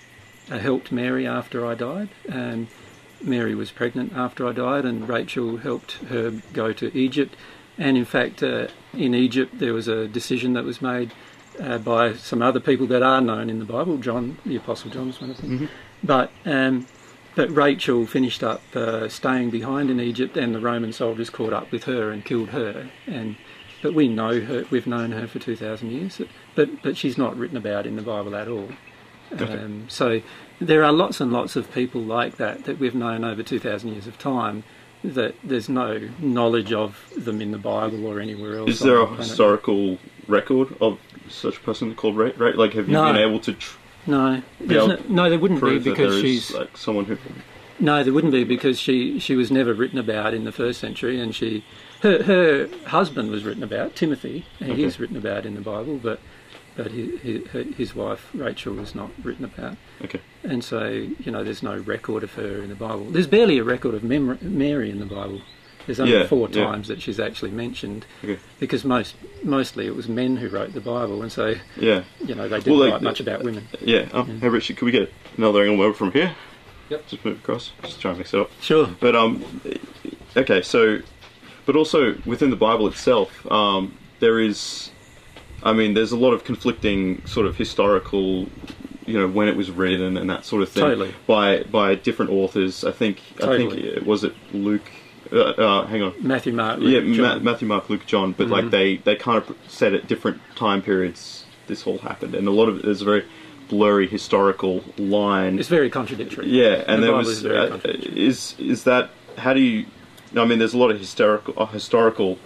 helped 0.56 0.90
Mary 0.90 1.26
after 1.26 1.66
I 1.66 1.74
died. 1.74 2.08
Um, 2.32 2.68
Mary 3.20 3.54
was 3.54 3.70
pregnant 3.70 4.14
after 4.14 4.46
I 4.46 4.52
died, 4.52 4.86
and 4.86 5.06
Rachel 5.06 5.58
helped 5.58 5.92
her 6.08 6.30
go 6.52 6.72
to 6.72 6.96
Egypt. 6.96 7.36
And 7.76 7.96
in 7.96 8.04
fact, 8.06 8.42
uh, 8.42 8.68
in 8.94 9.14
Egypt, 9.14 9.58
there 9.58 9.74
was 9.74 9.86
a 9.88 10.08
decision 10.08 10.54
that 10.54 10.64
was 10.64 10.80
made 10.80 11.12
uh, 11.60 11.78
by 11.78 12.14
some 12.14 12.40
other 12.42 12.60
people 12.60 12.86
that 12.86 13.02
are 13.02 13.20
known 13.20 13.50
in 13.50 13.58
the 13.58 13.64
Bible. 13.64 13.98
John, 13.98 14.38
the 14.46 14.56
Apostle 14.56 14.90
John, 14.90 15.08
is 15.10 15.20
one 15.20 15.30
of 15.30 15.36
them. 15.36 15.68
But 16.02 16.30
um, 16.44 16.86
but 17.34 17.50
Rachel 17.50 18.06
finished 18.06 18.42
up 18.42 18.62
uh, 18.74 19.08
staying 19.08 19.50
behind 19.50 19.90
in 19.90 20.00
Egypt, 20.00 20.36
and 20.36 20.54
the 20.54 20.60
Roman 20.60 20.92
soldiers 20.92 21.30
caught 21.30 21.52
up 21.52 21.70
with 21.70 21.84
her 21.84 22.10
and 22.10 22.24
killed 22.24 22.48
her. 22.50 22.90
And 23.06 23.36
but 23.82 23.94
we 23.94 24.08
know 24.08 24.40
her; 24.40 24.64
we've 24.70 24.86
known 24.86 25.12
her 25.12 25.26
for 25.26 25.38
two 25.38 25.56
thousand 25.56 25.90
years. 25.90 26.20
But 26.54 26.82
but 26.82 26.96
she's 26.96 27.18
not 27.18 27.36
written 27.36 27.56
about 27.56 27.86
in 27.86 27.96
the 27.96 28.02
Bible 28.02 28.34
at 28.34 28.48
all. 28.48 28.70
Um, 29.38 29.86
so 29.88 30.20
there 30.60 30.84
are 30.84 30.92
lots 30.92 31.20
and 31.20 31.32
lots 31.32 31.56
of 31.56 31.72
people 31.72 32.00
like 32.00 32.36
that 32.36 32.64
that 32.64 32.78
we've 32.78 32.94
known 32.94 33.24
over 33.24 33.42
2,000 33.42 33.90
years 33.92 34.06
of 34.06 34.18
time 34.18 34.64
that 35.04 35.34
there's 35.44 35.68
no 35.68 36.08
knowledge 36.18 36.72
of 36.72 37.08
them 37.16 37.40
in 37.40 37.52
the 37.52 37.58
Bible 37.58 38.06
or 38.06 38.20
anywhere 38.20 38.58
else. 38.58 38.70
Is 38.70 38.80
there 38.80 38.98
a 39.00 39.06
planet. 39.06 39.26
historical 39.26 39.98
record 40.26 40.74
of 40.80 40.98
such 41.28 41.56
a 41.58 41.60
person 41.60 41.94
called 41.94 42.16
Ray? 42.16 42.32
Ray? 42.32 42.52
Like, 42.54 42.72
have 42.72 42.88
you 42.88 42.94
No. 42.94 43.04
been 43.12 43.22
able 43.22 43.38
to 43.40 43.52
tr- 43.52 43.78
No, 44.06 44.42
able 44.60 44.88
no, 44.88 44.98
no, 45.08 45.30
there 45.30 45.38
wouldn't 45.38 45.60
be 45.62 45.78
because 45.78 46.14
there 46.14 46.22
she's 46.22 46.52
like 46.52 46.76
someone 46.76 47.04
who? 47.04 47.16
No, 47.78 48.02
there 48.02 48.12
wouldn't 48.12 48.32
be 48.32 48.42
because 48.42 48.80
she, 48.80 49.20
she 49.20 49.36
was 49.36 49.52
never 49.52 49.72
written 49.72 49.98
about 50.00 50.34
in 50.34 50.42
the 50.44 50.50
first 50.50 50.80
century, 50.80 51.20
and 51.20 51.32
she 51.32 51.62
her 52.02 52.22
her 52.24 52.68
husband 52.86 53.30
was 53.30 53.44
written 53.44 53.62
about 53.62 53.94
Timothy, 53.94 54.46
Okay. 54.60 54.82
is 54.82 54.98
written 54.98 55.16
about 55.16 55.46
in 55.46 55.54
the 55.54 55.60
Bible, 55.60 55.98
but 56.02 56.18
but 56.78 56.90
his, 56.92 57.46
his 57.76 57.94
wife 57.94 58.30
Rachel 58.32 58.72
was 58.74 58.94
not 58.94 59.10
written 59.22 59.44
about, 59.44 59.76
Okay. 60.02 60.20
and 60.44 60.64
so 60.64 60.84
you 60.88 61.30
know 61.30 61.44
there's 61.44 61.62
no 61.62 61.76
record 61.76 62.22
of 62.22 62.32
her 62.34 62.62
in 62.62 62.70
the 62.70 62.74
Bible. 62.74 63.04
There's 63.10 63.26
barely 63.26 63.58
a 63.58 63.64
record 63.64 63.94
of 63.94 64.02
Mary 64.02 64.88
in 64.90 65.00
the 65.00 65.06
Bible. 65.06 65.42
There's 65.86 66.00
only 66.00 66.12
Yeah, 66.12 66.26
four 66.26 66.48
yeah. 66.50 66.64
times 66.64 66.88
that 66.88 67.00
she's 67.02 67.18
actually 67.18 67.50
mentioned, 67.50 68.04
Okay. 68.22 68.38
because 68.60 68.84
most 68.84 69.14
mostly 69.42 69.86
it 69.86 69.96
was 69.96 70.06
men 70.08 70.36
who 70.36 70.48
wrote 70.48 70.72
the 70.72 70.80
Bible, 70.80 71.20
and 71.22 71.32
so 71.32 71.54
Yeah. 71.78 72.04
you 72.24 72.34
know 72.34 72.48
they 72.48 72.58
didn't 72.60 72.72
Well, 72.72 72.80
like, 72.88 72.92
write 72.94 73.02
much 73.02 73.20
about 73.20 73.42
women. 73.42 73.66
Yeah. 73.80 74.06
Um, 74.12 74.40
Hey, 74.40 74.48
Richard, 74.48 74.76
could 74.76 74.84
we 74.86 74.92
get 74.92 75.12
another 75.36 75.62
angle 75.62 75.82
over 75.84 75.94
from 75.94 76.12
here? 76.12 76.34
Yep. 76.90 77.08
Just 77.08 77.24
move 77.24 77.38
across. 77.38 77.72
Just 77.82 78.00
try 78.00 78.10
and 78.12 78.18
mix 78.18 78.32
it 78.34 78.40
up. 78.40 78.50
Sure. 78.62 78.88
But 79.00 79.14
um, 79.16 79.42
okay. 80.36 80.62
So, 80.62 81.00
but 81.66 81.74
also 81.76 82.14
within 82.24 82.50
the 82.50 82.56
Bible 82.56 82.86
itself, 82.88 83.30
um, 83.50 83.94
there 84.20 84.38
is, 84.40 84.90
I 85.62 85.72
mean, 85.72 85.94
there's 85.94 86.12
a 86.12 86.16
lot 86.16 86.32
of 86.32 86.44
conflicting 86.44 87.24
sort 87.26 87.46
of 87.46 87.56
historical, 87.56 88.46
you 89.06 89.18
know, 89.18 89.26
when 89.28 89.48
it 89.48 89.56
was 89.56 89.70
written 89.70 90.16
and 90.16 90.30
that 90.30 90.44
sort 90.44 90.62
of 90.62 90.68
thing 90.68 90.82
Totally. 90.84 91.14
by 91.26 91.62
by 91.64 91.94
different 91.94 92.30
authors. 92.30 92.84
I 92.84 92.92
think 92.92 93.20
I 93.42 93.56
think 93.56 93.72
uh, 93.74 94.04
was 94.04 94.24
it 94.24 94.34
Luke. 94.52 94.88
Uh, 95.30 95.40
uh, 95.40 95.86
hang 95.86 96.00
on. 96.02 96.14
Matthew, 96.20 96.54
Mark, 96.54 96.78
Yeah, 96.80 97.00
Luke, 97.00 97.04
Ma- 97.08 97.14
John. 97.34 97.44
Matthew, 97.44 97.68
Mark, 97.68 97.90
Luke, 97.90 98.06
John, 98.06 98.32
but 98.32 98.48
like 98.48 98.64
Mhm. 98.66 98.70
they 98.70 98.96
they 98.98 99.16
kind 99.16 99.36
of 99.36 99.54
said 99.66 99.92
at 99.94 100.06
different 100.06 100.40
time 100.56 100.80
periods 100.80 101.44
this 101.66 101.86
all 101.86 101.98
happened, 101.98 102.34
and 102.34 102.48
a 102.48 102.50
lot 102.50 102.68
of 102.70 102.80
there's 102.82 103.02
a 103.02 103.04
very 103.04 103.24
blurry 103.68 104.06
historical 104.06 104.82
line. 104.96 105.58
It's 105.58 105.68
very 105.68 105.90
contradictory. 105.90 106.46
Yeah, 106.48 106.82
and 106.86 107.02
The 107.02 107.08
there 107.08 107.16
was 107.16 107.28
is 107.28 107.44
uh, 107.46 107.78
is 107.84 108.54
is 108.58 108.84
that 108.84 109.10
how 109.36 109.52
do 109.52 109.60
you? 109.60 109.84
I 110.36 110.44
mean, 110.46 110.58
there's 110.58 110.72
a 110.74 110.78
lot 110.78 110.90
of 110.90 110.98
historical 110.98 111.52
uh, 111.58 111.66
historical 111.66 112.38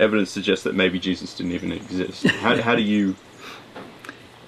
evidence 0.00 0.30
suggests 0.30 0.64
that 0.64 0.74
maybe 0.74 0.98
Jesus 0.98 1.34
didn't 1.36 1.52
even 1.52 1.72
exist. 1.72 2.26
How, 2.26 2.60
how 2.60 2.74
do 2.74 2.82
you? 2.82 3.16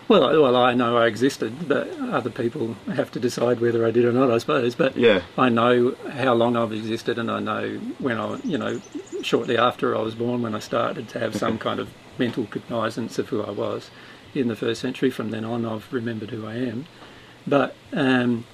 Well, 0.09 0.25
I- 0.25 0.37
well, 0.37 0.56
I 0.56 0.75
know 0.75 0.99
I 0.99 1.06
existed, 1.06 1.68
but 1.68 1.88
other 2.00 2.28
people 2.28 2.75
have 2.92 3.11
to 3.12 3.21
decide 3.21 3.61
whether 3.61 3.87
I 3.87 3.90
did 3.92 4.04
or 4.04 4.12
not, 4.12 4.30
I 4.30 4.38
suppose. 4.38 4.75
But 4.75 4.94
Yeah, 4.97 5.23
I 5.38 5.49
know 5.49 5.94
how 6.11 6.35
long 6.35 6.54
I've 6.56 6.73
existed, 6.73 7.18
and 7.18 7.30
I 7.30 7.38
know 7.40 7.78
when 7.99 8.18
I, 8.18 8.37
you 8.44 8.59
know, 8.59 8.82
shortly 9.23 9.56
after 9.56 9.97
I 9.97 10.02
was 10.02 10.14
born, 10.14 10.42
when 10.42 10.54
I 10.54 10.59
started 10.59 11.09
to 11.11 11.21
have 11.21 11.37
some 11.37 11.56
kind 11.56 11.80
of 11.80 11.88
mental 12.18 12.44
cognizance 12.47 13.18
of 13.18 13.28
who 13.30 13.42
I 13.42 13.50
was 13.52 13.90
in 14.35 14.49
the 14.49 14.56
first 14.56 14.82
century. 14.82 15.09
From 15.09 15.30
then 15.30 15.44
on, 15.47 15.64
I've 15.64 15.90
remembered 15.90 16.30
who 16.30 16.47
I 16.47 16.56
am. 16.56 16.85
But 17.47 17.75
um, 17.94 18.44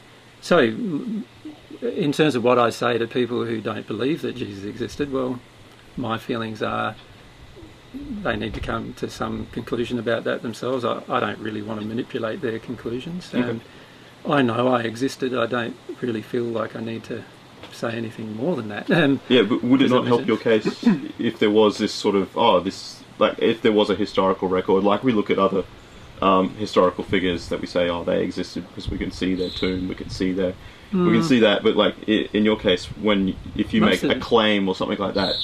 so, 0.40 0.58
in 0.60 2.12
terms 2.12 2.34
of 2.36 2.44
what 2.44 2.58
I 2.58 2.70
say 2.70 2.98
to 2.98 3.06
people 3.08 3.46
who 3.46 3.60
don't 3.60 3.86
believe 3.86 4.22
that 4.22 4.36
Jesus 4.36 4.64
existed, 4.64 5.10
well, 5.12 5.40
my 5.98 6.16
feelings 6.16 6.62
are 6.62 6.94
they 8.22 8.36
need 8.36 8.54
to 8.54 8.60
come 8.60 8.94
to 8.94 9.08
some 9.10 9.46
conclusion 9.52 9.98
about 9.98 10.24
that 10.24 10.42
themselves. 10.42 10.84
I, 10.84 11.02
I 11.08 11.20
don't 11.20 11.38
really 11.38 11.62
want 11.62 11.80
to 11.80 11.86
manipulate 11.86 12.40
their 12.40 12.58
conclusions. 12.58 13.34
Okay. 13.34 13.48
Um, 13.48 13.60
I 14.26 14.42
know 14.42 14.68
I 14.68 14.82
existed. 14.82 15.34
I 15.34 15.46
don't 15.46 15.76
really 16.00 16.22
feel 16.22 16.44
like 16.44 16.76
I 16.76 16.80
need 16.80 17.04
to 17.04 17.24
say 17.72 17.92
anything 17.92 18.36
more 18.36 18.56
than 18.56 18.68
that. 18.68 18.90
Um, 18.90 19.20
yeah, 19.28 19.42
but 19.42 19.62
would 19.62 19.82
it 19.82 19.90
not 19.90 20.06
help 20.06 20.26
your 20.26 20.36
case 20.36 20.66
if 21.18 21.38
there 21.38 21.50
was 21.50 21.78
this 21.78 21.92
sort 21.92 22.14
of 22.14 22.36
oh 22.36 22.60
this 22.60 23.02
like 23.18 23.38
if 23.38 23.62
there 23.62 23.72
was 23.72 23.90
a 23.90 23.94
historical 23.94 24.48
record 24.48 24.84
like 24.84 25.02
we 25.02 25.12
look 25.12 25.30
at 25.30 25.38
other 25.38 25.64
um, 26.20 26.50
historical 26.56 27.04
figures 27.04 27.48
that 27.48 27.60
we 27.60 27.66
say 27.66 27.88
oh 27.88 28.04
they 28.04 28.22
existed 28.22 28.66
because 28.68 28.88
we 28.88 28.98
can 28.98 29.10
see 29.10 29.34
their 29.34 29.50
tomb, 29.50 29.88
we 29.88 29.94
can 29.94 30.10
see 30.10 30.32
their 30.32 30.54
we 30.92 31.12
can 31.12 31.22
see 31.22 31.40
that, 31.40 31.62
but 31.62 31.76
like 31.76 31.94
in 32.08 32.44
your 32.44 32.56
case, 32.56 32.86
when 32.86 33.36
if 33.56 33.74
you. 33.74 33.80
Most 33.80 34.02
make 34.02 34.16
a 34.16 34.20
claim 34.20 34.68
or 34.68 34.74
something 34.74 34.98
like 34.98 35.14
that, 35.14 35.34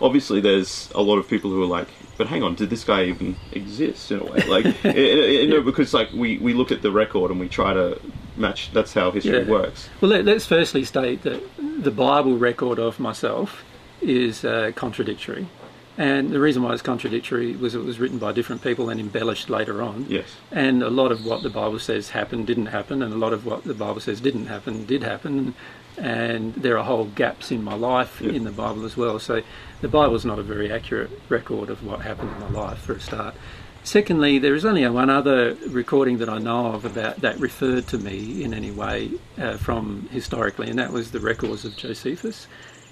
obviously 0.00 0.40
there's 0.40 0.90
a 0.94 1.02
lot 1.02 1.18
of 1.18 1.28
people 1.28 1.50
who 1.50 1.62
are 1.62 1.66
like, 1.66 1.88
but 2.16 2.26
hang 2.26 2.42
on, 2.42 2.54
did 2.54 2.70
this 2.70 2.84
guy 2.84 3.04
even 3.04 3.36
exist 3.52 4.10
in 4.10 4.20
a 4.20 4.24
way? 4.24 4.40
Like, 4.46 4.64
you 4.84 5.48
know, 5.48 5.60
because 5.62 5.92
like 5.94 6.10
we 6.12 6.38
we 6.38 6.54
look 6.54 6.72
at 6.72 6.82
the 6.82 6.90
record 6.90 7.30
and 7.30 7.38
we 7.40 7.48
try 7.48 7.72
to 7.74 8.00
match. 8.36 8.70
That's 8.72 8.94
how 8.94 9.10
history 9.10 9.42
Yeah. 9.42 9.50
works. 9.50 9.88
Well, 10.00 10.10
let, 10.10 10.24
let's 10.24 10.46
firstly 10.46 10.84
state 10.84 11.22
that 11.22 11.42
the 11.82 11.90
Bible 11.90 12.36
record 12.36 12.78
of 12.78 12.98
myself 12.98 13.64
is 14.00 14.44
uh, 14.44 14.72
contradictory. 14.74 15.48
And 15.96 16.30
the 16.30 16.40
reason 16.40 16.62
why 16.62 16.72
it's 16.72 16.82
contradictory 16.82 17.54
was 17.54 17.74
it 17.74 17.84
was 17.84 18.00
written 18.00 18.18
by 18.18 18.32
different 18.32 18.62
people 18.62 18.90
and 18.90 18.98
embellished 18.98 19.48
later 19.48 19.80
on. 19.80 20.06
Yes. 20.08 20.26
And 20.50 20.82
a 20.82 20.90
lot 20.90 21.12
of 21.12 21.24
what 21.24 21.42
the 21.42 21.50
Bible 21.50 21.78
says 21.78 22.10
happened 22.10 22.48
didn't 22.48 22.66
happen, 22.66 23.02
and 23.02 23.12
a 23.12 23.16
lot 23.16 23.32
of 23.32 23.46
what 23.46 23.64
the 23.64 23.74
Bible 23.74 24.00
says 24.00 24.20
didn't 24.20 24.46
happen 24.46 24.86
did 24.86 25.04
happen. 25.04 25.54
And 25.96 26.54
there 26.54 26.76
are 26.76 26.84
whole 26.84 27.04
gaps 27.04 27.52
in 27.52 27.62
my 27.62 27.74
life 27.74 28.20
in 28.20 28.42
the 28.42 28.50
Bible 28.50 28.84
as 28.84 28.96
well. 28.96 29.20
So 29.20 29.42
the 29.80 29.88
Bible 29.88 30.16
is 30.16 30.24
not 30.24 30.40
a 30.40 30.42
very 30.42 30.72
accurate 30.72 31.10
record 31.28 31.70
of 31.70 31.84
what 31.86 32.00
happened 32.00 32.32
in 32.32 32.40
my 32.40 32.50
life, 32.50 32.78
for 32.78 32.94
a 32.94 33.00
start. 33.00 33.36
Secondly, 33.84 34.38
there 34.38 34.54
is 34.54 34.64
only 34.64 34.88
one 34.88 35.10
other 35.10 35.54
recording 35.68 36.18
that 36.18 36.28
I 36.28 36.38
know 36.38 36.72
of 36.72 36.84
about 36.84 37.20
that 37.20 37.38
referred 37.38 37.86
to 37.88 37.98
me 37.98 38.42
in 38.42 38.52
any 38.52 38.72
way 38.72 39.12
uh, 39.38 39.58
from 39.58 40.08
historically, 40.10 40.70
and 40.70 40.78
that 40.78 40.90
was 40.90 41.12
the 41.12 41.20
records 41.20 41.64
of 41.64 41.76
Josephus. 41.76 42.48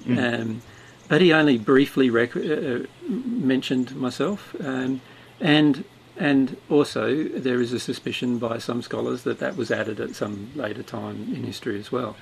Um, 0.06 0.62
but 1.08 1.20
he 1.20 1.32
only 1.32 1.58
briefly 1.58 2.10
rec- 2.10 2.36
uh, 2.36 2.80
mentioned 3.08 3.94
myself, 3.96 4.54
um, 4.60 5.00
and 5.40 5.84
and 6.16 6.56
also 6.68 7.24
there 7.24 7.60
is 7.60 7.72
a 7.72 7.80
suspicion 7.80 8.38
by 8.38 8.58
some 8.58 8.82
scholars 8.82 9.22
that 9.22 9.38
that 9.38 9.56
was 9.56 9.70
added 9.70 9.98
at 10.00 10.14
some 10.14 10.50
later 10.54 10.82
time 10.82 11.32
in 11.34 11.44
history 11.44 11.78
as 11.78 11.90
well. 11.90 12.16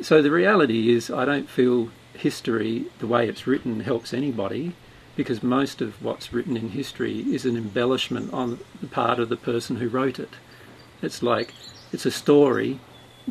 So 0.00 0.22
the 0.22 0.30
reality 0.30 0.90
is, 0.94 1.10
I 1.10 1.24
don't 1.24 1.48
feel 1.48 1.90
history, 2.14 2.86
the 2.98 3.06
way 3.06 3.28
it's 3.28 3.46
written, 3.46 3.80
helps 3.80 4.14
anybody, 4.14 4.74
because 5.16 5.42
most 5.42 5.80
of 5.80 6.02
what's 6.02 6.32
written 6.32 6.56
in 6.56 6.70
history 6.70 7.20
is 7.20 7.44
an 7.44 7.56
embellishment 7.56 8.32
on 8.32 8.60
the 8.80 8.86
part 8.86 9.18
of 9.18 9.28
the 9.28 9.36
person 9.36 9.76
who 9.76 9.88
wrote 9.88 10.18
it. 10.18 10.30
It's 11.02 11.22
like 11.22 11.52
it's 11.92 12.06
a 12.06 12.10
story 12.10 12.80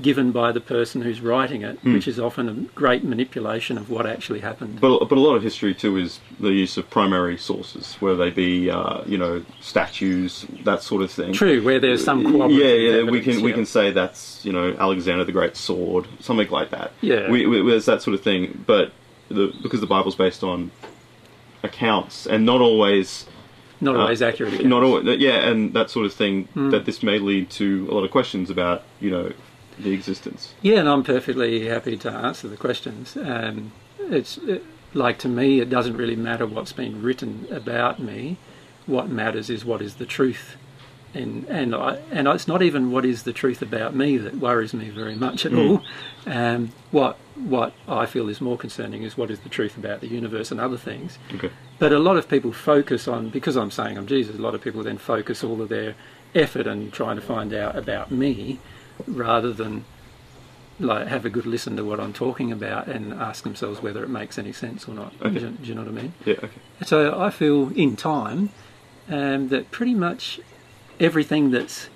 given 0.01 0.32
by 0.32 0.51
the 0.51 0.62
person 0.62 1.01
who's 1.01 1.22
writing 1.22 1.62
it, 1.62 1.84
which 1.84 2.08
is 2.08 2.20
often 2.20 2.50
a 2.50 2.54
great 2.75 3.04
manipulation 3.04 3.77
of 3.77 3.89
what 3.89 4.06
actually 4.06 4.39
happened. 4.39 4.80
But 4.80 5.08
but 5.08 5.18
a 5.18 5.22
lot 5.22 5.36
of 5.36 5.44
history 5.44 5.74
too 5.74 5.98
is 5.98 6.20
the 6.39 6.50
use 6.50 6.77
of 6.77 6.89
primary 6.89 7.38
sources, 7.38 7.96
whether 8.00 8.18
they 8.18 8.30
be 8.30 8.70
uh, 8.70 9.04
you 9.06 9.18
know 9.18 9.44
statues, 9.62 10.46
that 10.63 10.84
sort 10.84 11.01
of 11.01 11.12
thing. 11.12 11.34
True, 11.34 11.63
where 11.63 11.80
there's 11.80 12.04
some 12.04 12.24
Yeah, 12.25 12.48
yeah, 12.48 13.04
we 13.04 13.20
evidence, 13.20 13.24
can 13.25 13.42
we 13.44 13.54
can 13.54 13.66
say 13.66 13.92
that's 13.92 14.44
you 14.46 14.54
know 14.54 14.75
Alexander 14.80 15.24
the 15.24 15.32
Great 15.32 15.56
sword, 15.56 16.08
something 16.20 16.50
like 16.50 16.70
that. 16.72 16.92
Yeah. 17.01 17.30
we, 17.30 17.46
we, 17.46 17.68
there's 17.70 17.86
that 17.86 18.01
sort 18.01 18.13
of 18.13 18.22
thing. 18.22 18.63
But 18.66 18.92
the, 19.30 19.54
because 19.62 19.82
the 19.82 19.88
Bible's 19.88 20.16
based 20.16 20.44
on 20.44 20.72
accounts 21.63 22.27
and 22.27 22.46
not 22.46 22.62
always 22.62 23.25
not 23.82 23.96
uh, 23.96 24.00
always 24.00 24.22
accurate. 24.22 24.54
accounts. 24.54 24.70
not 24.70 24.84
always, 24.84 25.20
yeah, 25.20 25.48
and 25.48 25.74
that 25.74 25.89
sort 25.89 26.06
of 26.06 26.13
thing. 26.13 26.46
Hmm. 26.54 26.70
That 26.70 26.86
this 26.86 27.04
may 27.04 27.20
lead 27.20 27.50
to 27.51 27.88
a 27.89 27.94
lot 27.94 28.04
of 28.04 28.12
questions 28.12 28.50
about 28.50 28.84
you 29.00 29.12
know 29.12 29.32
the 29.79 29.91
existence. 29.91 30.53
Yeah, 30.62 30.79
and 30.79 30.89
I'm 30.89 31.03
perfectly 31.03 31.67
happy 31.67 31.98
to 31.98 32.12
answer 32.12 32.48
the 32.48 32.57
questions. 32.57 33.17
Um, 33.17 33.72
it's 34.00 34.38
it, 34.39 34.63
like 34.93 35.19
to 35.19 35.27
me, 35.27 35.60
it 35.60 35.69
doesn't 35.69 35.98
really 35.98 36.15
matter 36.15 36.46
what's 36.46 36.74
been 36.74 37.01
written 37.01 37.48
about 37.51 38.00
me. 38.00 38.38
What 38.86 39.10
matters 39.10 39.50
is 39.50 39.65
what 39.65 39.81
is 39.81 39.96
the 39.96 40.05
truth, 40.05 40.55
and 41.13 41.46
and 41.46 41.75
I, 41.75 42.00
and 42.12 42.27
it's 42.27 42.48
not 42.48 42.62
even 42.62 42.91
what 42.91 43.05
is 43.05 43.24
the 43.24 43.34
truth 43.34 43.62
about 43.62 43.96
me 43.96 44.17
that 44.17 44.36
worries 44.36 44.74
me 44.74 44.89
very 44.89 45.15
much 45.15 45.46
at 45.46 45.53
all. 45.53 45.84
Um, 46.25 46.74
what 46.91 47.17
what 47.36 47.74
I 47.88 48.05
feel 48.05 48.27
is 48.27 48.41
more 48.41 48.57
concerning 48.57 49.03
is 49.03 49.17
what 49.17 49.29
is 49.31 49.39
the 49.39 49.50
truth 49.50 49.77
about 49.77 50.01
the 50.01 50.07
universe 50.07 50.51
and 50.51 50.60
other 50.60 50.77
things. 50.77 51.17
Okay. 51.34 51.51
But 51.79 51.93
a 51.93 52.00
lot 52.00 52.17
of 52.17 52.27
people 52.27 52.51
focus 52.51 53.07
on 53.07 53.29
because 53.29 53.55
I'm 53.55 53.72
saying 53.72 53.98
I'm 53.98 54.07
Jesus. 54.07 54.36
A 54.36 54.41
lot 54.41 54.55
of 54.55 54.62
people 54.62 54.84
then 54.84 54.98
focus 54.98 55.43
all 55.43 55.62
of 55.62 55.69
their 55.69 55.96
effort 56.36 56.67
on 56.67 56.91
trying 56.91 57.15
to 57.15 57.22
find 57.22 57.53
out 57.53 57.75
about 57.75 58.12
me, 58.12 58.60
rather 59.06 59.54
than 59.54 59.86
like 60.80 61.08
have 61.08 61.25
a 61.25 61.30
good 61.30 61.46
listen 61.46 61.75
to 61.77 61.84
what 61.84 62.00
I'm 62.00 62.13
talking 62.13 62.51
about 62.51 62.88
and 62.88 63.13
ask 63.13 63.44
themselves 63.44 63.82
whether 63.82 64.04
it 64.04 64.10
makes 64.10 64.38
any 64.38 64.54
sense 64.54 64.88
or 64.88 64.94
not. 64.94 65.13
Okay. 65.22 65.39
Do, 65.39 65.46
you, 65.46 65.51
do 65.51 65.70
you 65.70 65.75
know 65.75 65.82
what 65.82 65.89
I 65.89 66.01
mean? 66.01 66.13
Yeah. 66.25 66.36
Okay. 66.36 66.50
So 66.86 67.20
I 67.20 67.30
feel 67.30 67.72
in 67.75 67.96
time 67.96 68.51
um, 69.10 69.50
that 69.50 69.72
pretty 69.72 69.96
much 69.96 70.39
everything 71.00 71.51
that's 71.51 71.89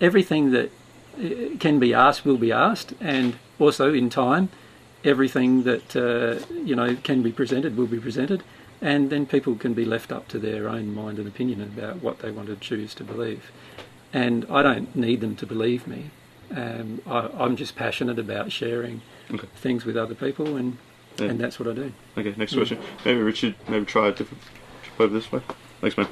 everything 0.00 0.52
that 0.52 0.70
uh, 1.18 1.56
can 1.58 1.78
be 1.78 1.92
asked 1.92 2.24
will 2.24 2.38
be 2.38 2.52
asked, 2.52 2.94
and 3.00 3.36
also 3.58 3.92
in 3.92 4.10
time 4.10 4.48
everything 5.04 5.64
that 5.64 5.96
uh, 5.96 6.44
you 6.54 6.76
know 6.76 6.96
can 6.96 7.22
be 7.22 7.32
presented 7.32 7.76
will 7.76 7.86
be 7.86 7.98
presented, 7.98 8.42
and 8.80 9.10
then 9.10 9.26
people 9.26 9.56
can 9.56 9.74
be 9.74 9.84
left 9.84 10.12
up 10.12 10.28
to 10.28 10.38
their 10.38 10.68
own 10.68 10.94
mind 10.94 11.18
and 11.18 11.26
opinion 11.26 11.60
about 11.62 12.02
what 12.02 12.20
they 12.20 12.30
want 12.30 12.48
to 12.48 12.56
choose 12.56 12.94
to 12.94 13.04
believe. 13.04 13.50
And 14.12 14.46
I 14.50 14.62
don't 14.62 14.94
need 14.96 15.20
them 15.20 15.36
to 15.36 15.46
believe 15.46 15.86
me. 15.86 16.10
Um, 16.54 17.00
I, 17.06 17.28
I'm 17.38 17.56
just 17.56 17.76
passionate 17.76 18.18
about 18.18 18.50
sharing 18.50 19.02
Okay. 19.32 19.46
things 19.56 19.84
with 19.84 19.96
other 19.96 20.14
people, 20.14 20.56
and 20.56 20.78
Yeah. 21.18 21.26
and 21.26 21.38
that's 21.40 21.58
what 21.60 21.68
I 21.68 21.72
do. 21.74 21.92
Okay. 22.18 22.34
Next 22.36 22.54
question. 22.54 22.78
Maybe 23.04 23.20
Richard. 23.20 23.54
Maybe 23.68 23.84
try 23.84 24.08
a 24.08 24.12
different. 24.12 24.42
Over 24.98 25.14
this 25.14 25.30
way. 25.32 25.40
Thanks, 25.80 25.96
man. 25.96 26.08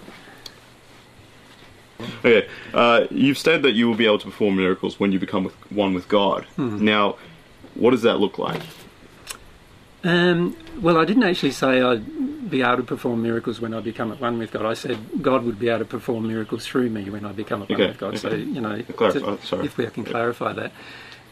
Okay, 2.25 2.49
uh, 2.73 3.07
you've 3.11 3.37
said 3.39 3.63
that 3.65 3.73
you 3.73 3.87
will 3.89 3.97
be 3.97 4.07
able 4.07 4.19
to 4.21 4.25
perform 4.27 4.57
miracles 4.57 4.99
when 5.01 5.11
you 5.13 5.19
become 5.19 5.45
with, 5.45 5.55
one 5.71 5.93
with 5.95 6.09
God. 6.09 6.47
Now, 6.57 7.17
what 7.75 7.91
does 7.91 8.03
that 8.03 8.19
look 8.19 8.39
like? 8.39 8.63
Um, 10.05 10.57
well, 10.81 10.99
I 10.99 11.05
didn't 11.05 11.25
actually 11.25 11.51
say 11.53 11.83
I'd 11.83 12.51
be 12.51 12.63
able 12.63 12.77
to 12.77 12.83
perform 12.83 13.23
miracles 13.23 13.61
when 13.61 13.75
I 13.75 13.81
become 13.81 14.13
at 14.13 14.21
one 14.21 14.39
with 14.39 14.53
God. 14.53 14.65
I 14.65 14.75
said 14.75 14.99
God 15.23 15.45
would 15.45 15.59
be 15.59 15.69
able 15.69 15.81
to 15.81 15.85
perform 15.85 16.29
miracles 16.29 16.67
through 16.67 16.91
me 16.91 17.11
when 17.11 17.25
I 17.25 17.33
become 17.33 17.63
at 17.63 17.71
one 17.71 17.81
with 17.81 17.99
God. 17.99 18.19
So, 18.19 18.31
you 18.31 18.61
know, 18.61 18.81
to- 18.83 19.39
sorry. 19.43 19.67
if 19.67 19.77
we 19.77 19.87
can 19.87 20.05
clarify 20.05 20.53
that. 20.53 20.73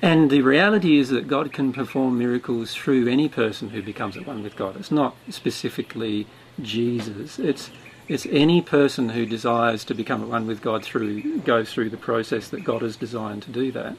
And 0.02 0.30
the 0.30 0.42
reality 0.42 0.98
is 0.98 1.08
that 1.08 1.26
God 1.26 1.52
can 1.52 1.72
perform 1.72 2.18
miracles 2.18 2.74
through 2.74 3.08
any 3.08 3.28
person 3.28 3.70
who 3.70 3.82
becomes 3.82 4.16
at 4.16 4.26
one 4.26 4.42
with 4.42 4.56
God. 4.56 4.76
It's 4.76 4.90
not 4.90 5.16
specifically 5.30 6.26
Jesus. 6.60 7.38
It's 7.38 7.70
it's 8.08 8.26
any 8.30 8.62
person 8.62 9.08
who 9.08 9.26
desires 9.26 9.84
to 9.84 9.94
become 9.94 10.22
at 10.22 10.28
one 10.28 10.46
with 10.46 10.60
God 10.60 10.84
through 10.84 11.40
goes 11.40 11.72
through 11.72 11.90
the 11.90 11.96
process 11.96 12.48
that 12.50 12.62
God 12.62 12.82
has 12.82 12.96
designed 12.96 13.42
to 13.44 13.50
do 13.50 13.72
that. 13.72 13.96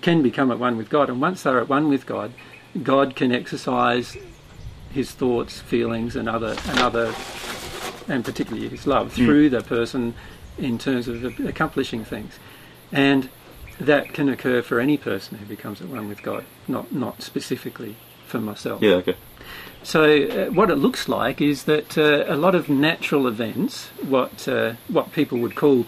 Can 0.00 0.22
become 0.22 0.50
at 0.50 0.58
one 0.58 0.76
with 0.76 0.88
God, 0.88 1.08
and 1.10 1.20
once 1.20 1.42
they're 1.42 1.60
at 1.60 1.68
one 1.68 1.88
with 1.88 2.06
God, 2.06 2.32
God 2.82 3.16
can 3.16 3.32
exercise 3.32 4.16
His 4.90 5.12
thoughts, 5.12 5.60
feelings, 5.60 6.16
and 6.16 6.28
other 6.28 6.56
and 6.68 6.78
other, 6.78 7.14
and 8.08 8.24
particularly 8.24 8.68
His 8.68 8.86
love 8.86 9.12
through 9.12 9.50
the 9.50 9.62
person 9.62 10.14
in 10.58 10.78
terms 10.78 11.08
of 11.08 11.24
accomplishing 11.40 12.04
things, 12.04 12.38
and 12.92 13.28
that 13.78 14.12
can 14.14 14.28
occur 14.28 14.62
for 14.62 14.80
any 14.80 14.96
person 14.96 15.38
who 15.38 15.46
becomes 15.46 15.80
at 15.80 15.88
one 15.88 16.08
with 16.08 16.22
God, 16.22 16.44
not 16.66 16.92
not 16.92 17.22
specifically 17.22 17.96
for 18.26 18.40
myself. 18.40 18.82
Yeah, 18.82 18.94
okay. 18.94 19.16
So 19.82 20.02
uh, 20.02 20.46
what 20.46 20.70
it 20.70 20.76
looks 20.76 21.08
like 21.08 21.40
is 21.40 21.64
that 21.64 21.96
uh, 21.96 22.24
a 22.26 22.36
lot 22.36 22.54
of 22.54 22.68
natural 22.68 23.28
events, 23.28 23.86
what 24.02 24.48
uh, 24.48 24.74
what 24.88 25.12
people 25.12 25.38
would 25.38 25.54
call 25.54 25.86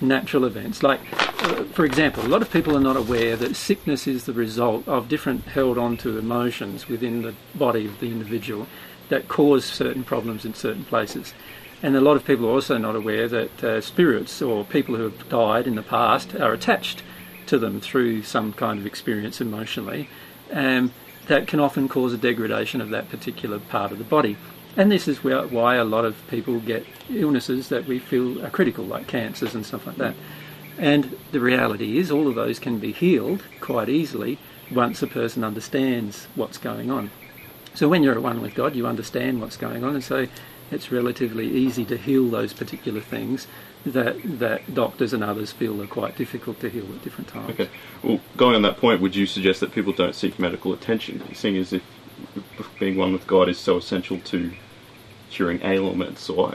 natural 0.00 0.44
events, 0.44 0.82
like 0.82 1.00
uh, 1.42 1.64
for 1.64 1.84
example, 1.84 2.24
a 2.24 2.28
lot 2.28 2.42
of 2.42 2.50
people 2.50 2.76
are 2.76 2.80
not 2.80 2.96
aware 2.96 3.34
that 3.36 3.56
sickness 3.56 4.06
is 4.06 4.24
the 4.24 4.32
result 4.32 4.86
of 4.86 5.08
different 5.08 5.44
held 5.46 5.78
onto 5.78 6.18
emotions 6.18 6.88
within 6.88 7.22
the 7.22 7.34
body 7.54 7.86
of 7.86 7.98
the 8.00 8.10
individual 8.10 8.66
that 9.08 9.28
cause 9.28 9.64
certain 9.64 10.04
problems 10.04 10.44
in 10.44 10.54
certain 10.54 10.84
places. 10.84 11.34
And 11.82 11.96
a 11.96 12.00
lot 12.00 12.16
of 12.16 12.26
people 12.26 12.46
are 12.46 12.52
also 12.52 12.76
not 12.76 12.94
aware 12.94 13.26
that 13.28 13.64
uh, 13.64 13.80
spirits 13.80 14.42
or 14.42 14.64
people 14.64 14.96
who 14.96 15.04
have 15.04 15.28
died 15.30 15.66
in 15.66 15.76
the 15.76 15.82
past 15.82 16.34
are 16.34 16.52
attached 16.52 17.02
to 17.46 17.58
them 17.58 17.80
through 17.80 18.22
some 18.22 18.52
kind 18.52 18.78
of 18.78 18.86
experience 18.86 19.40
emotionally. 19.40 20.08
Um, 20.52 20.92
that 21.26 21.46
can 21.46 21.60
often 21.60 21.88
cause 21.88 22.12
a 22.12 22.18
degradation 22.18 22.80
of 22.80 22.90
that 22.90 23.08
particular 23.08 23.58
part 23.58 23.92
of 23.92 23.98
the 23.98 24.04
body. 24.04 24.36
And 24.76 24.90
this 24.90 25.08
is 25.08 25.24
where, 25.24 25.46
why 25.46 25.76
a 25.76 25.84
lot 25.84 26.04
of 26.04 26.16
people 26.28 26.60
get 26.60 26.86
illnesses 27.10 27.68
that 27.68 27.86
we 27.86 27.98
feel 27.98 28.44
are 28.44 28.50
critical, 28.50 28.84
like 28.84 29.06
cancers 29.06 29.54
and 29.54 29.66
stuff 29.66 29.86
like 29.86 29.96
that. 29.96 30.14
And 30.78 31.16
the 31.32 31.40
reality 31.40 31.98
is, 31.98 32.10
all 32.10 32.28
of 32.28 32.34
those 32.36 32.58
can 32.58 32.78
be 32.78 32.92
healed 32.92 33.42
quite 33.60 33.88
easily 33.88 34.38
once 34.70 35.02
a 35.02 35.06
person 35.06 35.44
understands 35.44 36.26
what's 36.34 36.58
going 36.58 36.90
on. 36.90 37.10
So 37.74 37.88
when 37.88 38.02
you're 38.02 38.14
at 38.14 38.22
one 38.22 38.40
with 38.40 38.54
God, 38.54 38.74
you 38.74 38.86
understand 38.86 39.40
what's 39.40 39.56
going 39.56 39.84
on, 39.84 39.94
and 39.94 40.04
so 40.04 40.26
it's 40.70 40.92
relatively 40.92 41.48
easy 41.48 41.84
to 41.86 41.96
heal 41.96 42.28
those 42.28 42.52
particular 42.52 43.00
things 43.00 43.46
that 43.84 44.16
that 44.38 44.74
doctors 44.74 45.12
and 45.12 45.24
others 45.24 45.52
feel 45.52 45.82
are 45.82 45.86
quite 45.86 46.16
difficult 46.16 46.60
to 46.60 46.68
heal 46.68 46.84
at 46.84 47.02
different 47.02 47.28
times. 47.28 47.50
Okay. 47.50 47.68
Well, 48.02 48.20
going 48.36 48.54
on 48.54 48.62
that 48.62 48.76
point, 48.76 49.00
would 49.00 49.16
you 49.16 49.26
suggest 49.26 49.60
that 49.60 49.72
people 49.72 49.92
don't 49.92 50.14
seek 50.14 50.38
medical 50.38 50.72
attention, 50.72 51.22
seeing 51.34 51.56
as 51.56 51.72
if 51.72 51.82
being 52.78 52.96
one 52.96 53.12
with 53.12 53.26
God 53.26 53.48
is 53.48 53.58
so 53.58 53.76
essential 53.76 54.18
to 54.20 54.52
curing 55.30 55.60
ailments 55.62 56.28
or 56.28 56.54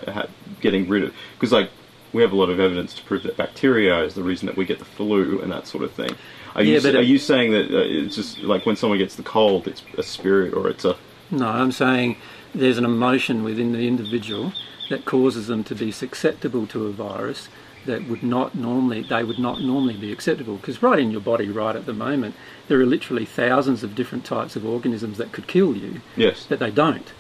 getting 0.61 0.87
rid 0.89 1.03
of? 1.03 1.13
Because 1.33 1.51
like 1.51 1.69
we 2.13 2.21
have 2.21 2.31
a 2.31 2.35
lot 2.35 2.49
of 2.49 2.59
evidence 2.59 2.93
to 2.95 3.03
prove 3.03 3.23
that 3.23 3.35
bacteria 3.37 4.01
is 4.03 4.15
the 4.15 4.23
reason 4.23 4.45
that 4.47 4.55
we 4.55 4.65
get 4.65 4.79
the 4.79 4.85
flu 4.85 5.41
and 5.41 5.51
that 5.51 5.67
sort 5.67 5.83
of 5.83 5.91
thing. 5.91 6.11
Are 6.55 6.63
you 6.63 6.81
but 6.81 6.95
are 6.95 6.99
it- 7.01 7.07
you 7.07 7.17
saying 7.17 7.51
that 7.51 7.65
uh, 7.71 7.83
it's 7.85 8.15
just 8.15 8.39
like 8.39 8.65
when 8.65 8.75
someone 8.75 8.97
gets 8.99 9.15
the 9.15 9.23
cold, 9.23 9.67
it's 9.67 9.83
a 9.97 10.03
spirit 10.03 10.53
or 10.53 10.69
it's 10.69 10.85
a 10.85 10.95
No, 11.31 11.47
I'm 11.47 11.71
saying 11.71 12.17
there's 12.53 12.77
an 12.77 12.85
emotion 12.85 13.43
within 13.43 13.73
the 13.73 13.85
individual 13.87 14.53
that 14.89 15.03
causes 15.03 15.47
them 15.47 15.63
to 15.65 15.75
be 15.75 15.91
susceptible 15.91 16.67
to 16.67 16.85
a 16.85 16.91
virus 16.91 17.49
that 17.85 18.07
would 18.07 18.23
not 18.23 18.55
normally 18.55 19.01
they 19.03 19.23
would 19.23 19.39
not 19.39 19.61
normally 19.61 19.95
be 19.97 20.11
acceptable 20.11 20.55
because 20.57 20.81
right 20.81 20.99
in 20.99 21.11
your 21.11 21.21
body 21.21 21.49
right 21.49 21.75
at 21.75 21.85
the 21.85 21.93
moment 21.93 22.35
there 22.67 22.79
are 22.79 22.85
literally 22.85 23.25
thousands 23.25 23.83
of 23.83 23.95
different 23.95 24.25
types 24.25 24.55
of 24.55 24.65
organisms 24.65 25.17
that 25.17 25.31
could 25.31 25.47
kill 25.47 25.75
you 25.75 26.01
yes? 26.15 26.45
that 26.45 26.59
they 26.59 26.71
don't 26.71 27.13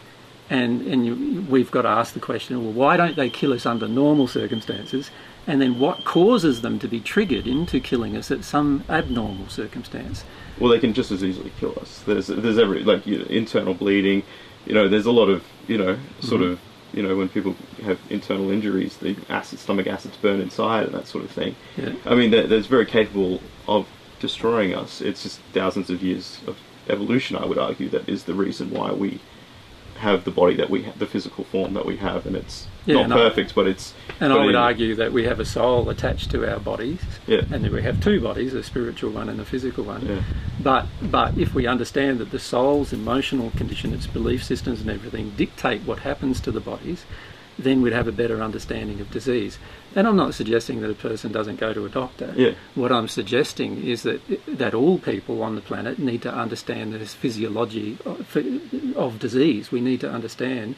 and 0.49 0.81
and 0.87 1.05
you, 1.05 1.41
we've 1.49 1.71
got 1.71 1.83
to 1.83 1.89
ask 1.89 2.13
the 2.13 2.19
question 2.19 2.63
well 2.63 2.71
why 2.73 2.97
don't 2.97 3.15
they 3.15 3.29
kill 3.29 3.53
us 3.53 3.65
under 3.65 3.87
normal 3.87 4.27
circumstances 4.27 5.09
and 5.47 5.61
then 5.61 5.79
what 5.79 6.03
causes 6.05 6.61
them 6.61 6.79
to 6.79 6.87
be 6.87 6.99
triggered 6.99 7.45
into 7.47 7.79
killing 7.79 8.17
us 8.17 8.31
at 8.31 8.43
some 8.43 8.83
abnormal 8.89 9.47
circumstance 9.47 10.23
Well, 10.59 10.71
they 10.71 10.79
can 10.79 10.93
just 10.93 11.11
as 11.11 11.23
easily 11.23 11.51
kill 11.59 11.77
us. 11.81 12.01
There's 12.07 12.27
there's 12.27 12.57
every 12.57 12.83
like 12.83 13.05
you 13.05 13.19
know, 13.19 13.25
internal 13.25 13.73
bleeding. 13.73 14.23
You 14.65 14.73
know, 14.73 14.87
there's 14.87 15.05
a 15.05 15.11
lot 15.11 15.29
of 15.29 15.43
you 15.67 15.77
know 15.77 15.97
sort 16.21 16.41
Mm-hmm. 16.41 16.53
of 16.53 16.59
you 16.95 17.03
know 17.03 17.15
when 17.15 17.29
people 17.29 17.55
have 17.83 17.99
internal 18.09 18.49
injuries, 18.49 18.97
the 18.97 19.15
acid 19.29 19.59
stomach 19.59 19.85
acids 19.85 20.17
burn 20.17 20.39
inside 20.39 20.85
and 20.85 20.95
that 20.95 21.07
sort 21.07 21.25
of 21.25 21.31
thing. 21.31 21.55
Yeah. 21.75 21.93
I 22.05 22.15
mean, 22.15 22.31
they're, 22.31 22.47
they're 22.47 22.61
very 22.61 22.85
capable 22.85 23.41
of 23.67 23.87
destroying 24.19 24.73
us. 24.73 25.01
It's 25.01 25.23
just 25.23 25.39
thousands 25.53 25.89
of 25.89 26.01
years 26.01 26.39
of 26.47 26.57
evolution. 26.87 27.35
I 27.35 27.45
would 27.45 27.57
argue 27.57 27.89
that 27.89 28.07
is 28.07 28.23
the 28.23 28.33
reason 28.33 28.71
why 28.71 28.91
we 28.93 29.19
have 29.97 30.23
the 30.25 30.31
body 30.31 30.55
that 30.55 30.69
we 30.69 30.83
have, 30.83 30.99
the 30.99 31.05
physical 31.05 31.43
form 31.45 31.73
that 31.73 31.85
we 31.85 31.97
have, 31.97 32.25
and 32.25 32.35
it's 32.35 32.67
Yeah, 32.85 32.95
not 32.95 33.09
no. 33.09 33.15
perfect, 33.15 33.55
but 33.55 33.65
it's. 33.67 33.93
And 34.19 34.31
but 34.31 34.39
I 34.41 34.45
would 34.45 34.55
in- 34.55 34.61
argue 34.61 34.95
that 34.95 35.11
we 35.13 35.23
have 35.23 35.39
a 35.39 35.45
soul 35.45 35.89
attached 35.89 36.31
to 36.31 36.49
our 36.51 36.59
bodies, 36.59 36.99
Yeah. 37.27 37.41
and 37.51 37.63
that 37.63 37.71
we 37.71 37.81
have 37.81 38.01
two 38.03 38.19
bodies, 38.19 38.53
a 38.53 38.63
spiritual 38.63 39.11
one 39.11 39.29
and 39.29 39.39
a 39.39 39.45
physical 39.45 39.83
one. 39.83 40.05
Yeah. 40.05 40.19
But 40.61 40.85
but 41.01 41.37
if 41.37 41.53
we 41.53 41.65
understand 41.67 42.19
that 42.19 42.31
the 42.31 42.39
soul's 42.39 42.91
emotional 42.93 43.51
condition, 43.51 43.93
its 43.93 44.07
belief 44.07 44.43
systems 44.43 44.81
and 44.81 44.89
everything 44.89 45.31
dictate 45.37 45.81
what 45.83 45.99
happens 45.99 46.39
to 46.41 46.51
the 46.51 46.59
bodies, 46.61 47.05
then 47.57 47.81
we'd 47.81 47.93
have 47.93 48.07
a 48.07 48.11
better 48.11 48.41
understanding 48.41 48.99
of 48.99 49.11
disease. 49.11 49.57
And 49.95 50.07
I'm 50.07 50.17
not 50.17 50.33
suggesting 50.33 50.81
that 50.81 50.91
a 50.91 50.95
person 50.95 51.31
doesn't 51.31 51.59
go 51.59 51.73
to 51.73 51.85
a 51.85 51.89
doctor. 51.89 52.33
Yeah. 52.35 52.55
What 52.73 52.91
I'm 52.91 53.07
suggesting 53.07 53.83
is 53.83 54.03
that 54.03 54.21
that 54.47 54.73
all 54.73 54.99
people 54.99 55.41
on 55.41 55.55
the 55.55 55.61
planet 55.61 55.99
need 55.99 56.21
to 56.23 56.33
understand 56.33 56.93
this 56.93 57.13
physiology 57.13 57.97
of, 58.05 58.37
of 58.95 59.19
disease. 59.19 59.71
We 59.71 59.81
need 59.81 60.01
to 60.01 60.11
understand 60.11 60.75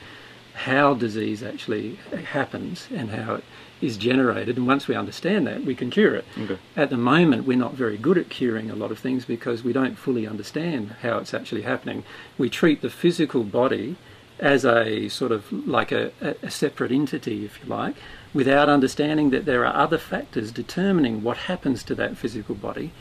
how 0.53 0.95
disease 0.95 1.43
actually 1.43 1.95
happens 2.31 2.87
and 2.91 3.11
how 3.11 3.35
it 3.35 3.43
is 3.79 3.95
generated. 3.95 4.57
And 4.57 4.65
once 4.65 4.87
we 4.87 4.95
understand 4.95 5.45
that, 5.45 5.63
we 5.63 5.75
can 5.75 5.91
cure 5.91 6.15
it. 6.15 6.25
Okay. 6.37 6.57
At 6.75 6.89
the 6.89 6.97
moment, 6.97 7.45
we're 7.45 7.57
not 7.57 7.73
very 7.73 7.97
good 7.97 8.17
at 8.17 8.29
curing 8.29 8.71
a 8.71 8.75
lot 8.75 8.91
of 8.91 8.97
things 8.97 9.23
because 9.23 9.63
we 9.63 9.71
don't 9.71 9.95
fully 9.95 10.25
understand 10.25 10.95
how 11.03 11.19
it's 11.19 11.33
actually 11.33 11.61
happening. 11.61 12.03
We 12.39 12.49
treat 12.49 12.81
the 12.81 12.89
physical 12.89 13.43
body 13.43 13.97
as 14.39 14.65
a 14.65 15.09
sort 15.09 15.31
of 15.31 15.51
like 15.51 15.91
a, 15.91 16.11
a 16.41 16.49
separate 16.49 16.91
entity, 16.91 17.45
if 17.45 17.59
you 17.61 17.69
like, 17.69 17.95
without 18.33 18.69
understanding 18.69 19.29
that 19.31 19.45
there 19.45 19.65
are 19.65 19.75
other 19.75 19.97
factors 19.97 20.51
determining 20.51 21.23
what 21.23 21.37
happens 21.37 21.83
to 21.83 21.95
that 21.95 22.17
physical 22.17 22.55
body 22.55 22.91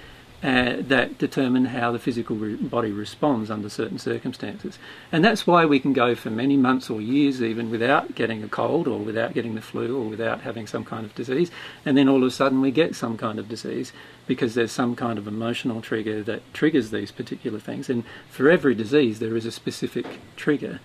uh, 0.43 0.77
that 0.81 1.19
determine 1.19 1.65
how 1.67 1.91
the 1.91 1.99
physical 1.99 2.37
re- 2.37 2.57
body 2.57 2.93
responds 2.93 3.51
under 3.51 3.69
certain 3.69 3.99
circumstances. 3.99 4.79
And 5.11 5.25
that's 5.25 5.47
why 5.47 5.65
we 5.65 5.81
can 5.81 5.93
go 5.93 6.15
for 6.15 6.31
many 6.31 6.57
months 6.57 6.91
or 6.91 7.01
years 7.01 7.43
even 7.43 7.71
without 7.71 8.15
getting 8.15 8.43
a 8.43 8.49
cold 8.49 8.87
or 8.87 8.99
without 8.99 9.35
getting 9.35 9.55
the 9.55 9.63
flu 9.63 9.97
or 9.97 10.09
without 10.09 10.43
having 10.43 10.67
some 10.67 10.85
kind 10.85 11.07
of 11.07 11.15
disease. 11.15 11.51
And 11.85 11.97
then 11.97 12.09
all 12.09 12.19
of 12.19 12.29
a 12.29 12.31
sudden 12.31 12.61
we 12.61 12.71
get 12.71 12.95
some 12.95 13.17
kind 13.17 13.39
of 13.39 13.49
disease 13.49 13.93
because 14.27 14.55
there's 14.55 14.73
some 14.73 14.95
kind 14.95 15.19
of 15.19 15.27
emotional 15.27 15.81
trigger 15.81 16.23
that 16.25 16.43
triggers 16.53 16.91
these 16.91 17.11
particular 17.11 17.59
things. 17.59 17.89
And 17.89 18.05
for 18.29 18.51
every 18.51 18.75
disease, 18.75 19.19
there 19.19 19.37
is 19.37 19.47
a 19.47 19.51
specific 19.53 20.07
trigger. 20.37 20.81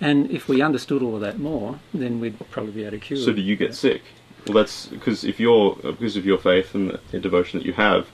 And 0.00 0.30
if 0.30 0.48
we 0.48 0.60
understood 0.60 1.02
all 1.02 1.14
of 1.14 1.20
that 1.20 1.38
more, 1.38 1.78
then 1.92 2.20
we'd 2.20 2.38
probably 2.50 2.72
be 2.72 2.82
able 2.82 2.92
to 2.92 2.98
cure. 2.98 3.18
So 3.18 3.32
do 3.32 3.40
you 3.40 3.56
get 3.56 3.74
sick? 3.74 4.02
Well, 4.46 4.54
that's 4.54 4.86
because 4.86 5.24
if 5.24 5.40
you're 5.40 5.76
because 5.76 6.16
of 6.16 6.26
your 6.26 6.38
faith 6.38 6.74
and 6.74 6.98
the, 7.10 7.18
devotion 7.18 7.58
that 7.60 7.66
you 7.66 7.72
have, 7.74 8.08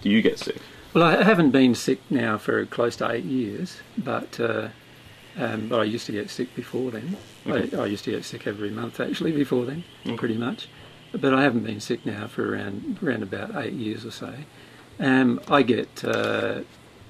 do 0.00 0.08
you 0.08 0.22
get 0.22 0.38
sick? 0.38 0.56
Well, 0.94 1.04
I 1.04 1.22
haven't 1.22 1.50
been 1.50 1.74
sick 1.74 2.00
now 2.08 2.38
for 2.38 2.64
close 2.66 2.96
to 2.96 3.10
eight 3.10 3.24
years, 3.24 3.80
but 3.98 4.38
uh, 4.40 4.68
um, 5.36 5.68
but 5.68 5.80
I 5.80 5.84
used 5.84 6.06
to 6.06 6.12
get 6.12 6.30
sick 6.30 6.54
before 6.54 6.90
then. 6.90 7.16
Okay. 7.46 7.76
I, 7.76 7.82
I 7.82 7.86
used 7.86 8.04
to 8.04 8.12
get 8.12 8.24
sick 8.24 8.46
every 8.46 8.70
month 8.70 9.00
actually 9.00 9.32
before 9.32 9.64
then, 9.66 9.84
Okay. 10.06 10.16
pretty 10.16 10.38
much. 10.38 10.68
But 11.12 11.34
I 11.34 11.42
haven't 11.42 11.64
been 11.64 11.80
sick 11.80 12.06
now 12.06 12.26
for 12.26 12.54
around 12.54 12.98
around 13.02 13.22
about 13.22 13.54
eight 13.56 13.74
years 13.74 14.06
or 14.06 14.10
so. 14.10 14.34
Um, 14.98 15.40
I 15.48 15.62
get 15.62 16.04
uh, 16.04 16.60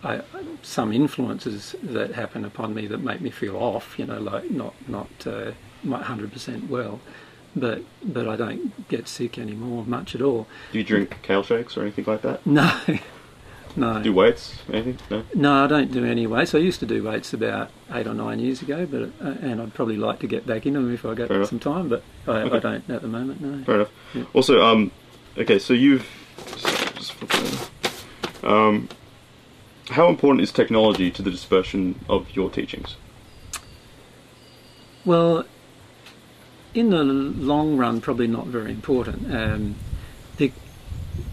I, 0.04 0.20
some 0.62 0.92
influences 0.92 1.74
that 1.82 2.12
happen 2.12 2.44
upon 2.44 2.74
me 2.74 2.86
that 2.88 2.98
make 3.02 3.20
me 3.20 3.30
feel 3.30 3.56
off. 3.56 3.98
You 3.98 4.06
know, 4.06 4.20
like 4.20 4.50
not 4.50 4.74
not 4.88 5.08
uh, 5.26 5.52
hundred 5.90 6.32
percent 6.32 6.68
well. 6.70 7.00
But 7.56 7.82
but 8.02 8.28
I 8.28 8.34
don't 8.36 8.88
get 8.88 9.06
sick 9.08 9.38
anymore 9.38 9.84
much 9.86 10.14
at 10.14 10.20
all. 10.22 10.46
Do 10.72 10.78
you 10.78 10.84
drink 10.84 11.18
kale 11.22 11.42
shakes 11.44 11.76
or 11.76 11.82
anything 11.82 12.04
like 12.06 12.22
that? 12.22 12.44
No, 12.44 12.80
no. 13.76 14.02
Do 14.02 14.12
weights? 14.12 14.56
Anything? 14.72 14.98
No. 15.08 15.22
No, 15.34 15.64
I 15.64 15.66
don't 15.68 15.92
do 15.92 16.04
any 16.04 16.26
weights. 16.26 16.52
I 16.54 16.58
used 16.58 16.80
to 16.80 16.86
do 16.86 17.04
weights 17.04 17.32
about 17.32 17.70
eight 17.92 18.08
or 18.08 18.14
nine 18.14 18.40
years 18.40 18.60
ago, 18.60 18.86
but 18.86 19.02
uh, 19.24 19.36
and 19.40 19.60
I'd 19.62 19.72
probably 19.72 19.96
like 19.96 20.18
to 20.20 20.26
get 20.26 20.44
back 20.48 20.66
into 20.66 20.80
them 20.80 20.92
if 20.92 21.04
I 21.04 21.14
got 21.14 21.28
Fair 21.28 21.36
enough. 21.36 21.48
some 21.48 21.60
time. 21.60 21.88
But 21.88 22.02
I, 22.26 22.30
Okay. 22.42 22.56
I 22.56 22.58
don't 22.58 22.90
at 22.90 23.02
the 23.02 23.08
moment. 23.08 23.40
No. 23.40 23.62
Fair 23.64 23.74
enough. 23.76 23.90
Yeah. 24.14 24.24
Also, 24.34 24.60
um, 24.60 24.90
okay, 25.38 25.60
so 25.60 25.74
you've 25.74 26.04
just, 26.48 26.66
just 26.96 27.12
flip 27.12 27.30
it 27.34 27.70
over. 28.42 28.52
um, 28.52 28.88
how 29.90 30.08
important 30.08 30.42
is 30.42 30.52
technology 30.52 31.10
to 31.10 31.22
the 31.22 31.30
dispersion 31.30 32.00
of 32.08 32.34
your 32.34 32.50
teachings? 32.50 32.96
Well, 35.04 35.44
in 36.72 36.90
the 36.90 37.04
long 37.04 37.76
run, 37.76 38.00
probably 38.00 38.26
not 38.26 38.46
very 38.46 38.70
important. 38.70 39.34
Um, 39.34 39.76
the, 40.38 40.52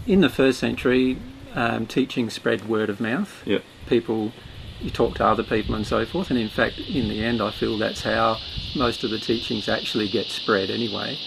in 0.06 0.20
the 0.20 0.28
first 0.28 0.58
century, 0.58 1.18
um, 1.54 1.86
teaching 1.86 2.30
spread 2.30 2.68
word 2.68 2.90
of 2.90 3.00
mouth. 3.00 3.42
Yeah. 3.44 3.58
People, 3.86 4.32
you 4.80 4.90
talk 4.90 5.16
to 5.16 5.26
other 5.26 5.42
people 5.42 5.74
and 5.74 5.86
so 5.86 6.04
forth, 6.04 6.30
and 6.30 6.38
in 6.38 6.48
fact, 6.48 6.78
in 6.78 7.08
the 7.08 7.24
end, 7.24 7.40
I 7.40 7.50
feel 7.50 7.78
that's 7.78 8.02
how 8.02 8.38
most 8.76 9.04
of 9.04 9.10
the 9.10 9.18
teachings 9.18 9.68
actually 9.68 10.08
get 10.08 10.26
spread 10.26 10.70
anyway. 10.70 11.18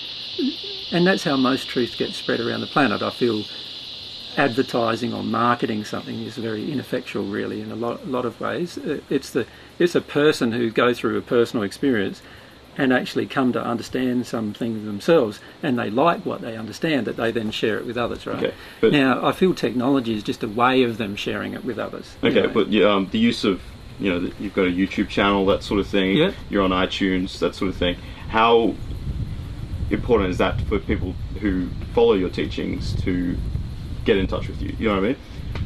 And 0.91 1.05
that's 1.05 1.23
how 1.23 1.35
most 1.35 1.67
truth 1.67 1.97
gets 1.97 2.15
spread 2.17 2.39
around 2.39 2.61
the 2.61 2.67
planet. 2.67 3.01
I 3.01 3.09
feel 3.09 3.45
advertising 4.37 5.13
or 5.13 5.23
marketing 5.23 5.83
something 5.85 6.21
is 6.21 6.37
very 6.37 6.71
ineffectual, 6.71 7.25
really, 7.25 7.61
in 7.61 7.71
a 7.71 7.75
lot, 7.75 8.01
a 8.03 8.07
lot 8.07 8.25
of 8.25 8.39
ways. 8.39 8.77
Uh, 8.77 8.99
It's 9.09 9.29
the 9.31 9.45
it's 9.79 9.95
a 9.95 10.01
person 10.01 10.51
who 10.53 10.69
go 10.69 10.93
through 10.93 11.17
a 11.17 11.21
personal 11.21 11.63
experience 11.63 12.21
and 12.77 12.91
actually 12.91 13.25
come 13.25 13.53
to 13.53 13.63
understand 13.63 14.27
something 14.27 14.85
themselves, 14.85 15.39
and 15.63 15.79
they 15.79 15.89
like 15.89 16.25
what 16.25 16.41
they 16.41 16.57
understand, 16.57 17.07
that 17.07 17.15
they 17.15 17.31
then 17.31 17.49
share 17.49 17.77
it 17.77 17.85
with 17.85 17.97
others, 17.97 18.25
right? 18.27 18.53
Okay, 18.83 18.97
now, 18.99 19.25
I 19.25 19.31
feel 19.31 19.53
technology 19.53 20.13
is 20.13 20.23
just 20.23 20.43
a 20.43 20.47
way 20.49 20.83
of 20.83 20.97
them 20.97 21.15
sharing 21.15 21.53
it 21.53 21.63
with 21.63 21.79
others. 21.79 22.15
you 22.21 22.29
Okay, 22.29 22.41
know. 22.41 22.49
but 22.53 22.67
yeah, 22.69 22.93
um, 22.93 23.07
the 23.11 23.19
use 23.19 23.45
of 23.45 23.61
you 23.99 24.11
know 24.11 24.29
you've 24.39 24.53
got 24.53 24.65
a 24.65 24.71
YouTube 24.71 25.07
channel, 25.07 25.45
that 25.45 25.63
sort 25.63 25.79
of 25.79 25.87
thing. 25.87 26.17
Yeah. 26.17 26.31
You're 26.49 26.63
on 26.63 26.71
iTunes, 26.71 27.39
that 27.39 27.55
sort 27.55 27.69
of 27.69 27.77
thing. 27.77 27.95
How 28.27 28.75
important 29.89 30.31
is 30.31 30.37
that 30.39 30.59
for 30.61 30.79
people 30.79 31.13
who 31.39 31.67
follow 31.93 32.13
your 32.13 32.29
teachings 32.29 32.93
to 33.03 33.37
get 34.05 34.17
in 34.17 34.27
touch 34.27 34.47
with 34.47 34.61
you? 34.61 34.75
You 34.79 34.87
know 34.87 34.95
what 34.95 35.03
I 35.03 35.07
mean? 35.09 35.17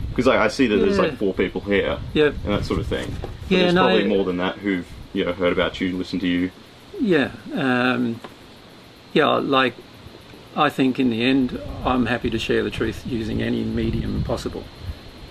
Because 0.09 0.27
I, 0.27 0.45
I 0.45 0.47
see 0.47 0.67
that 0.67 0.77
there's 0.77 0.97
like 0.97 1.17
four 1.17 1.33
people 1.33 1.61
here 1.61 1.99
yeah, 2.13 2.27
and 2.27 2.53
that 2.53 2.65
sort 2.65 2.79
of 2.79 2.87
thing. 2.87 3.15
But 3.21 3.29
Yeah, 3.49 3.59
there's 3.59 3.73
no, 3.73 3.83
probably 3.83 4.07
more 4.07 4.25
than 4.25 4.37
that 4.37 4.57
who've 4.57 4.87
you 5.13 5.25
know 5.25 5.33
heard 5.33 5.53
about 5.53 5.79
you, 5.79 5.97
listened 5.97 6.21
to 6.21 6.27
you. 6.27 6.51
Yeah, 6.99 7.31
um, 7.53 8.19
yeah. 9.13 9.27
Like, 9.27 9.75
I 10.55 10.69
think 10.69 10.99
in 10.99 11.09
the 11.09 11.23
end, 11.23 11.61
I'm 11.85 12.07
happy 12.07 12.29
to 12.29 12.39
share 12.39 12.63
the 12.63 12.71
truth 12.71 13.05
using 13.05 13.41
any 13.41 13.63
medium 13.63 14.23
possible. 14.23 14.63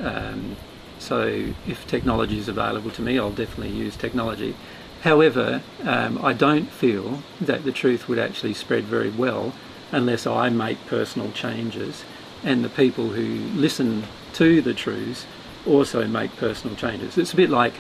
Um, 0.01 0.57
so, 0.99 1.53
if 1.67 1.87
technology 1.87 2.39
is 2.39 2.49
available 2.49 2.91
to 2.93 3.03
me, 3.03 3.19
I'll 3.19 3.31
definitely 3.31 3.77
use 3.77 3.97
technology. 3.97 4.57
However, 5.03 5.63
um, 5.85 6.19
I 6.25 6.33
don't 6.33 6.71
feel 6.71 7.23
that 7.41 7.65
the 7.65 7.73
truth 7.73 8.09
would 8.09 8.19
actually 8.19 8.55
spread 8.55 8.85
very 8.85 9.11
well 9.11 9.53
unless 9.93 10.27
I 10.27 10.49
make 10.49 10.85
personal 10.87 11.31
changes, 11.33 12.05
and 12.45 12.65
the 12.65 12.69
people 12.69 13.09
who 13.11 13.25
listen 13.59 14.05
to 14.35 14.61
the 14.63 14.75
truths 14.75 15.27
also 15.67 16.07
make 16.07 16.35
personal 16.37 16.77
changes. 16.77 17.19
It's 17.19 17.33
a 17.33 17.37
bit 17.37 17.51
like 17.51 17.75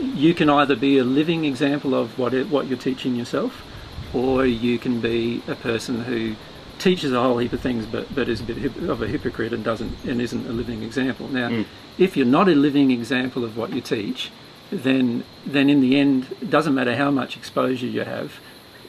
you 0.00 0.34
can 0.34 0.48
either 0.50 0.76
be 0.76 0.98
a 0.98 1.04
living 1.04 1.44
example 1.44 1.94
of 1.94 2.18
what 2.18 2.34
it, 2.34 2.48
what 2.48 2.66
you're 2.66 2.78
teaching 2.78 3.16
yourself, 3.16 3.62
or 4.14 4.46
you 4.46 4.78
can 4.78 5.00
be 5.00 5.42
a 5.48 5.54
person 5.54 6.04
who 6.04 6.36
teaches 6.78 7.12
a 7.12 7.20
whole 7.20 7.38
heap 7.38 7.52
of 7.54 7.60
things, 7.60 7.86
but 7.86 8.14
but 8.14 8.28
is 8.28 8.40
a 8.40 8.44
bit 8.44 8.76
of 8.88 9.00
a 9.02 9.06
hypocrite 9.06 9.52
and 9.52 9.64
doesn't 9.64 9.96
and 10.04 10.20
isn't 10.20 10.46
a 10.46 10.52
living 10.52 10.82
example. 10.82 11.28
Now, 11.28 11.48
Mm. 11.48 11.64
if 11.98 12.16
you're 12.16 12.26
not 12.26 12.48
a 12.48 12.54
living 12.54 12.90
example 12.90 13.44
of 13.44 13.56
what 13.56 13.72
you 13.72 13.80
teach, 13.80 14.30
then 14.70 15.24
then 15.46 15.70
in 15.70 15.80
the 15.80 15.98
end, 15.98 16.26
it 16.42 16.50
doesn't 16.50 16.74
matter 16.74 16.94
how 16.96 17.10
much 17.10 17.36
exposure 17.36 17.86
you 17.86 18.02
have, 18.02 18.32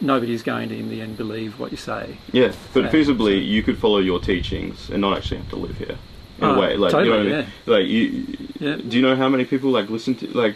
nobody's 0.01 0.43
going 0.43 0.69
to 0.69 0.75
in 0.77 0.89
the 0.89 1.01
end 1.01 1.17
believe 1.17 1.59
what 1.59 1.71
you 1.71 1.77
say. 1.77 2.17
Yeah, 2.31 2.51
but 2.73 2.85
Yeah. 2.85 2.91
feasibly, 2.91 3.45
you 3.45 3.63
could 3.63 3.77
follow 3.77 3.99
your 3.99 4.19
teachings 4.19 4.89
and 4.89 5.01
not 5.01 5.17
actually 5.17 5.37
have 5.37 5.49
to 5.49 5.55
live 5.55 5.77
here. 5.77 5.97
In 6.39 6.43
Oh, 6.45 6.55
a 6.55 6.59
way, 6.59 6.77
like 6.77 6.93
you 6.93 6.99
know 6.99 7.05
totally, 7.17 7.31
mean? 7.31 7.45
Like 7.65 7.85
you, 7.87 8.37
Yeah. 8.59 8.75
do 8.75 8.95
you 8.95 9.01
know 9.01 9.15
how 9.15 9.27
many 9.27 9.43
people 9.45 9.71
like 9.71 9.89
listen 9.89 10.13
to 10.15 10.27
like 10.37 10.55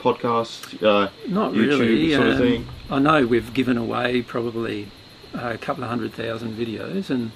podcasts, 0.00 0.82
uh, 0.82 1.10
Not 1.28 1.52
YouTube 1.52 1.80
really. 1.80 2.14
sort 2.14 2.26
of 2.28 2.32
um, 2.36 2.38
thing? 2.40 2.68
I 2.90 2.98
know 3.00 3.26
we've 3.26 3.52
given 3.52 3.76
away 3.76 4.22
probably 4.22 4.88
a 5.34 5.58
couple 5.58 5.84
of 5.84 5.90
hundred 5.90 6.12
thousand 6.14 6.56
videos, 6.56 7.10
and 7.10 7.32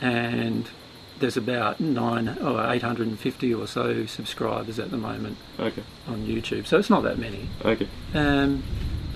and 0.00 0.68
there's 1.20 1.36
about 1.36 1.80
nine 1.80 2.36
or 2.42 2.70
eight 2.72 2.82
hundred 2.82 3.06
and 3.06 3.18
fifty 3.18 3.54
or 3.54 3.66
so 3.66 4.04
subscribers 4.06 4.78
at 4.78 4.90
the 4.90 4.96
moment 4.98 5.36
Okay, 5.60 5.82
on 6.08 6.26
YouTube. 6.26 6.66
So 6.66 6.76
it's 6.78 6.90
not 6.90 7.02
that 7.04 7.18
many. 7.18 7.48
okay, 7.64 7.86
Um, 8.14 8.62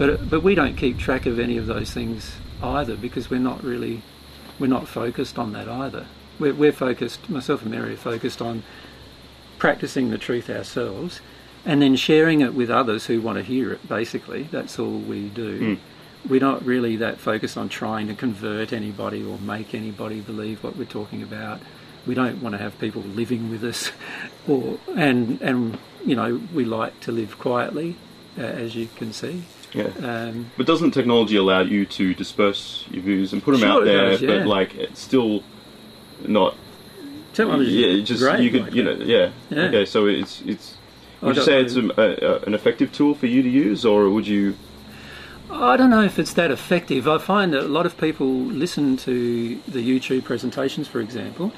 but 0.01 0.31
but 0.31 0.43
we 0.43 0.55
don't 0.55 0.77
keep 0.77 0.99
track 0.99 1.27
of 1.27 1.39
any 1.39 1.59
of 1.59 1.67
those 1.67 1.91
things 1.91 2.33
either 2.63 2.97
because 2.97 3.29
we're 3.29 3.39
not 3.39 3.63
really 3.63 4.01
we're 4.59 4.67
not 4.67 4.89
focused 4.89 5.39
on 5.39 5.53
that 5.53 5.69
either. 5.69 6.07
We're, 6.39 6.55
we're 6.55 6.73
focused. 6.73 7.29
Myself 7.29 7.61
and 7.61 7.71
Mary 7.71 7.93
are 7.93 7.99
focused 7.99 8.41
on 8.41 8.63
practicing 9.59 10.09
the 10.09 10.17
truth 10.17 10.49
ourselves, 10.49 11.21
and 11.67 11.83
then 11.83 11.97
sharing 11.97 12.41
it 12.41 12.55
with 12.55 12.71
others 12.71 13.07
who 13.07 13.21
want 13.21 13.37
to 13.37 13.45
hear 13.45 13.73
it. 13.73 13.87
Basically, 13.87 14.45
that's 14.45 14.79
all 14.79 14.99
we 14.99 15.29
do. 15.29 15.77
Mm. 15.77 15.79
We're 16.27 16.41
not 16.41 16.65
really 16.65 16.97
that 16.97 17.19
focused 17.19 17.59
on 17.59 17.69
trying 17.69 18.09
to 18.09 18.15
convert 18.15 18.73
anybody 18.73 19.23
or 19.23 19.39
make 19.39 19.75
anybody 19.75 20.23
believe 20.23 20.65
what 20.65 20.77
we're 20.77 20.85
talking 20.87 21.23
about. 21.23 21.61
We 22.07 22.15
don't 22.15 22.41
want 22.41 22.55
to 22.55 22.59
have 22.59 22.79
people 22.79 23.03
living 23.03 23.51
with 23.51 23.63
us, 23.65 23.93
or 24.49 24.79
and 24.97 25.43
and 25.43 25.79
you 26.07 26.17
know 26.17 26.41
we 26.55 26.65
like 26.65 27.01
to 27.01 27.13
live 27.13 27.39
quietly, 27.39 27.97
uh, 28.39 28.43
as 28.43 28.75
you 28.75 28.89
can 28.97 29.13
see. 29.13 29.45
Yeah. 29.73 29.91
Um, 30.03 30.51
But 30.57 30.67
doesn't 30.67 30.91
technology 30.93 31.37
allow 31.37 31.61
you 31.61 31.87
to 31.87 32.15
disperse 32.15 32.85
your 32.91 33.03
views 33.03 33.33
and 33.33 33.43
put 33.43 33.53
them 33.53 33.61
Sure 33.61 33.71
out 33.71 33.85
there? 33.85 34.11
does, 34.11 34.23
yeah. 34.23 34.39
But 34.39 34.47
like, 34.47 34.75
it's 34.75 35.01
still 35.01 35.43
not. 36.27 36.55
technology 37.33 37.71
yeah, 37.71 38.03
just 38.05 38.23
great 38.23 38.41
you 38.41 38.51
could, 38.51 38.63
like 38.65 38.75
you 38.75 38.83
know, 38.85 38.93
yeah. 38.93 39.31
Yeah. 39.51 39.63
Okay, 39.69 39.85
so 39.87 40.07
it's 40.07 40.43
it's. 40.47 40.75
I 41.23 41.27
Would 41.27 41.37
you 41.37 41.43
say 41.43 41.53
know. 41.53 41.61
it's 41.61 41.77
a, 41.77 41.85
a, 42.01 42.33
a- 42.35 42.41
an 42.47 42.55
effective 42.55 42.93
tool 42.93 43.15
for 43.15 43.27
you 43.27 43.43
to 43.43 43.49
use, 43.49 43.85
or 43.85 44.09
would 44.11 44.27
you? 44.27 44.55
I 45.51 45.77
don't 45.77 45.91
know 45.91 46.03
if 46.03 46.19
it's 46.19 46.33
that 46.35 46.51
effective. 46.51 47.09
I 47.09 47.19
find 47.19 47.53
that 47.53 47.65
a 47.65 47.69
lot 47.69 47.85
of 47.85 47.97
people 47.99 48.27
listen 48.29 48.97
to 48.99 49.57
the 49.69 49.83
YouTube 49.83 50.25
presentations, 50.25 50.87
for 50.89 51.01
example, 51.01 51.53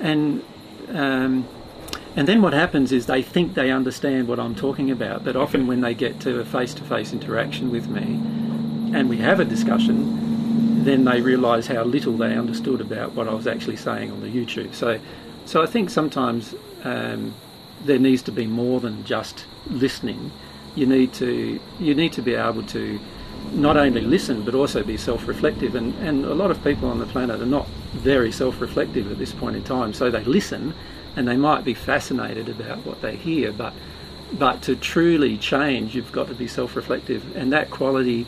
and 0.00 0.42
um, 0.92 1.46
and 2.16 2.26
then 2.26 2.42
what 2.42 2.52
happens 2.52 2.92
is 2.92 3.06
they 3.06 3.22
think 3.22 3.54
they 3.54 3.70
understand 3.70 4.28
what 4.28 4.38
I'm 4.38 4.54
talking 4.54 4.90
about, 4.90 5.24
but 5.24 5.36
often 5.36 5.66
when 5.66 5.80
they 5.80 5.94
get 5.94 6.20
to 6.20 6.40
a 6.40 6.44
face-to-face 6.44 7.12
interaction 7.12 7.70
with 7.70 7.88
me, 7.88 8.20
and 8.92 9.08
we 9.08 9.18
have 9.18 9.38
a 9.40 9.44
discussion, 9.44 10.84
then 10.84 11.04
they 11.04 11.20
realise 11.20 11.66
how 11.66 11.84
little 11.84 12.16
they 12.16 12.34
understood 12.36 12.80
about 12.80 13.12
what 13.12 13.28
I 13.28 13.34
was 13.34 13.46
actually 13.46 13.76
saying 13.76 14.10
on 14.10 14.20
the 14.20 14.28
YouTube. 14.28 14.74
So, 14.74 14.98
so 15.44 15.62
I 15.62 15.66
think 15.66 15.90
sometimes 15.90 16.54
um, 16.84 17.34
there 17.84 17.98
needs 17.98 18.22
to 18.22 18.32
be 18.32 18.46
more 18.46 18.80
than 18.80 19.04
just 19.04 19.44
listening. 19.68 20.32
You 20.74 20.86
need 20.86 21.12
to 21.14 21.60
you 21.78 21.94
need 21.94 22.12
to 22.14 22.22
be 22.22 22.34
able 22.34 22.62
to 22.64 22.98
not 23.52 23.76
only 23.76 24.00
listen 24.00 24.42
but 24.42 24.54
also 24.54 24.82
be 24.82 24.96
self-reflective. 24.96 25.74
And, 25.74 25.94
and 25.96 26.24
a 26.24 26.34
lot 26.34 26.50
of 26.50 26.62
people 26.64 26.88
on 26.88 26.98
the 26.98 27.06
planet 27.06 27.40
are 27.40 27.46
not 27.46 27.68
very 27.92 28.32
self-reflective 28.32 29.10
at 29.10 29.18
this 29.18 29.32
point 29.32 29.56
in 29.56 29.64
time. 29.64 29.92
So 29.92 30.10
they 30.10 30.24
listen, 30.24 30.74
and 31.20 31.28
they 31.28 31.36
might 31.36 31.66
be 31.66 31.74
fascinated 31.74 32.48
about 32.48 32.78
what 32.86 33.02
they 33.02 33.14
hear, 33.14 33.52
but 33.52 33.74
but 34.32 34.62
to 34.62 34.74
truly 34.74 35.36
change, 35.36 35.94
you've 35.94 36.12
got 36.12 36.28
to 36.28 36.34
be 36.34 36.48
self-reflective, 36.48 37.36
and 37.36 37.52
that 37.52 37.70
quality 37.70 38.24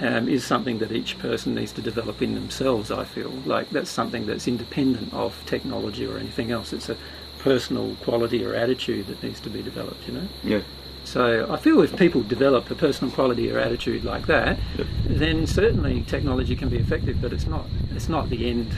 um, 0.00 0.28
is 0.28 0.42
something 0.42 0.78
that 0.78 0.90
each 0.90 1.18
person 1.20 1.54
needs 1.54 1.70
to 1.72 1.82
develop 1.82 2.20
in 2.20 2.34
themselves. 2.34 2.90
I 2.90 3.04
feel 3.04 3.30
like 3.44 3.70
that's 3.70 3.90
something 3.90 4.26
that's 4.26 4.48
independent 4.48 5.14
of 5.14 5.40
technology 5.46 6.04
or 6.04 6.18
anything 6.18 6.50
else. 6.50 6.72
It's 6.72 6.88
a 6.88 6.96
personal 7.38 7.94
quality 8.02 8.44
or 8.44 8.54
attitude 8.56 9.06
that 9.06 9.22
needs 9.22 9.38
to 9.40 9.50
be 9.50 9.62
developed. 9.62 10.08
You 10.08 10.14
know. 10.14 10.28
Yeah. 10.42 10.62
So 11.04 11.46
I 11.48 11.58
feel 11.58 11.80
if 11.82 11.96
people 11.96 12.22
develop 12.22 12.68
a 12.72 12.74
personal 12.74 13.14
quality 13.14 13.52
or 13.52 13.60
attitude 13.60 14.02
like 14.02 14.26
that, 14.26 14.58
Yep. 14.78 14.86
then 15.04 15.46
certainly 15.46 16.02
technology 16.08 16.56
can 16.56 16.70
be 16.70 16.78
effective. 16.78 17.22
But 17.22 17.32
it's 17.32 17.46
not. 17.46 17.66
It's 17.94 18.08
not 18.08 18.30
the 18.30 18.50
end 18.50 18.70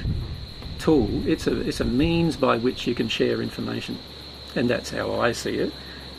tool. 0.78 1.08
It's 1.26 1.46
a 1.46 1.60
it's 1.60 1.80
a 1.80 1.84
means 1.84 2.36
by 2.36 2.56
which 2.58 2.86
you 2.86 2.94
can 2.94 3.08
share 3.08 3.42
information, 3.42 3.98
and 4.54 4.68
that's 4.70 4.90
how 4.90 5.20
I 5.20 5.32
see 5.32 5.56
it. 5.58 5.72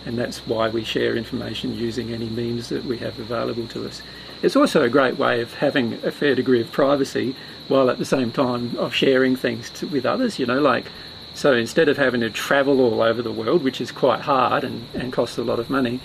And 0.06 0.18
that's 0.18 0.48
why 0.48 0.70
we 0.70 0.84
share 0.86 1.16
information 1.18 1.76
using 1.76 2.14
any 2.14 2.30
means 2.30 2.70
that 2.70 2.86
we 2.86 2.98
have 3.00 3.20
available 3.20 3.68
to 3.68 3.86
us. 3.86 4.02
It's 4.42 4.56
also 4.56 4.82
a 4.82 4.90
great 4.90 5.18
way 5.18 5.42
of 5.42 5.54
having 5.56 5.96
a 6.06 6.12
fair 6.12 6.36
degree 6.36 6.62
of 6.62 6.72
privacy 6.72 7.36
while 7.68 7.90
at 7.90 7.98
the 7.98 8.06
same 8.06 8.32
time 8.32 8.78
of 8.78 8.96
sharing 8.96 9.36
things 9.36 9.70
to, 9.72 9.88
with 9.88 10.06
others. 10.06 10.40
You 10.40 10.46
know, 10.46 10.62
like 10.62 10.86
so 11.34 11.54
instead 11.54 11.90
of 11.90 11.98
having 11.98 12.22
to 12.22 12.30
travel 12.30 12.80
all 12.80 13.02
over 13.02 13.22
the 13.22 13.32
world, 13.32 13.62
which 13.64 13.82
is 13.82 13.92
quite 13.92 14.22
hard 14.22 14.64
and, 14.64 14.86
and 14.94 15.12
costs 15.12 15.38
a 15.38 15.44
lot 15.44 15.60
of 15.60 15.70
money, 15.70 16.00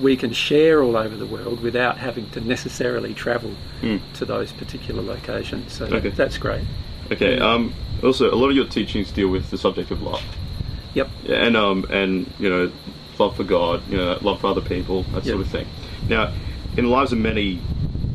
we 0.00 0.16
can 0.16 0.32
share 0.32 0.80
all 0.82 0.96
over 0.96 1.16
the 1.16 1.26
world 1.26 1.60
without 1.60 1.98
having 1.98 2.30
to 2.30 2.40
necessarily 2.40 3.12
travel 3.12 3.52
Mm. 3.82 4.00
to 4.14 4.24
those 4.24 4.52
particular 4.52 5.02
locations. 5.02 5.72
So 5.72 5.86
Okay. 5.86 6.10
that's 6.10 6.38
great. 6.38 6.62
Okay. 7.12 7.38
Um. 7.38 7.76
Also, 8.02 8.32
a 8.32 8.36
lot 8.36 8.50
of 8.50 8.56
your 8.56 8.66
teachings 8.66 9.12
deal 9.12 9.28
with 9.28 9.50
the 9.50 9.58
subject 9.58 9.90
of 9.90 10.02
love. 10.02 10.24
Yep. 10.94 11.12
Yeah, 11.22 11.36
and 11.46 11.56
um 11.56 11.86
and 11.90 12.34
you 12.38 12.48
know 12.50 12.72
love 13.18 13.36
for 13.36 13.44
God, 13.44 13.84
you 13.88 13.96
know 13.96 14.18
love 14.22 14.40
for 14.40 14.48
other 14.48 14.60
people, 14.60 15.04
that 15.12 15.24
sort 15.24 15.38
Yep. 15.38 15.40
of 15.40 15.48
thing. 15.48 15.70
Now, 16.08 16.32
in 16.76 16.84
the 16.86 16.90
lives 16.90 17.12
of 17.12 17.18
many, 17.18 17.68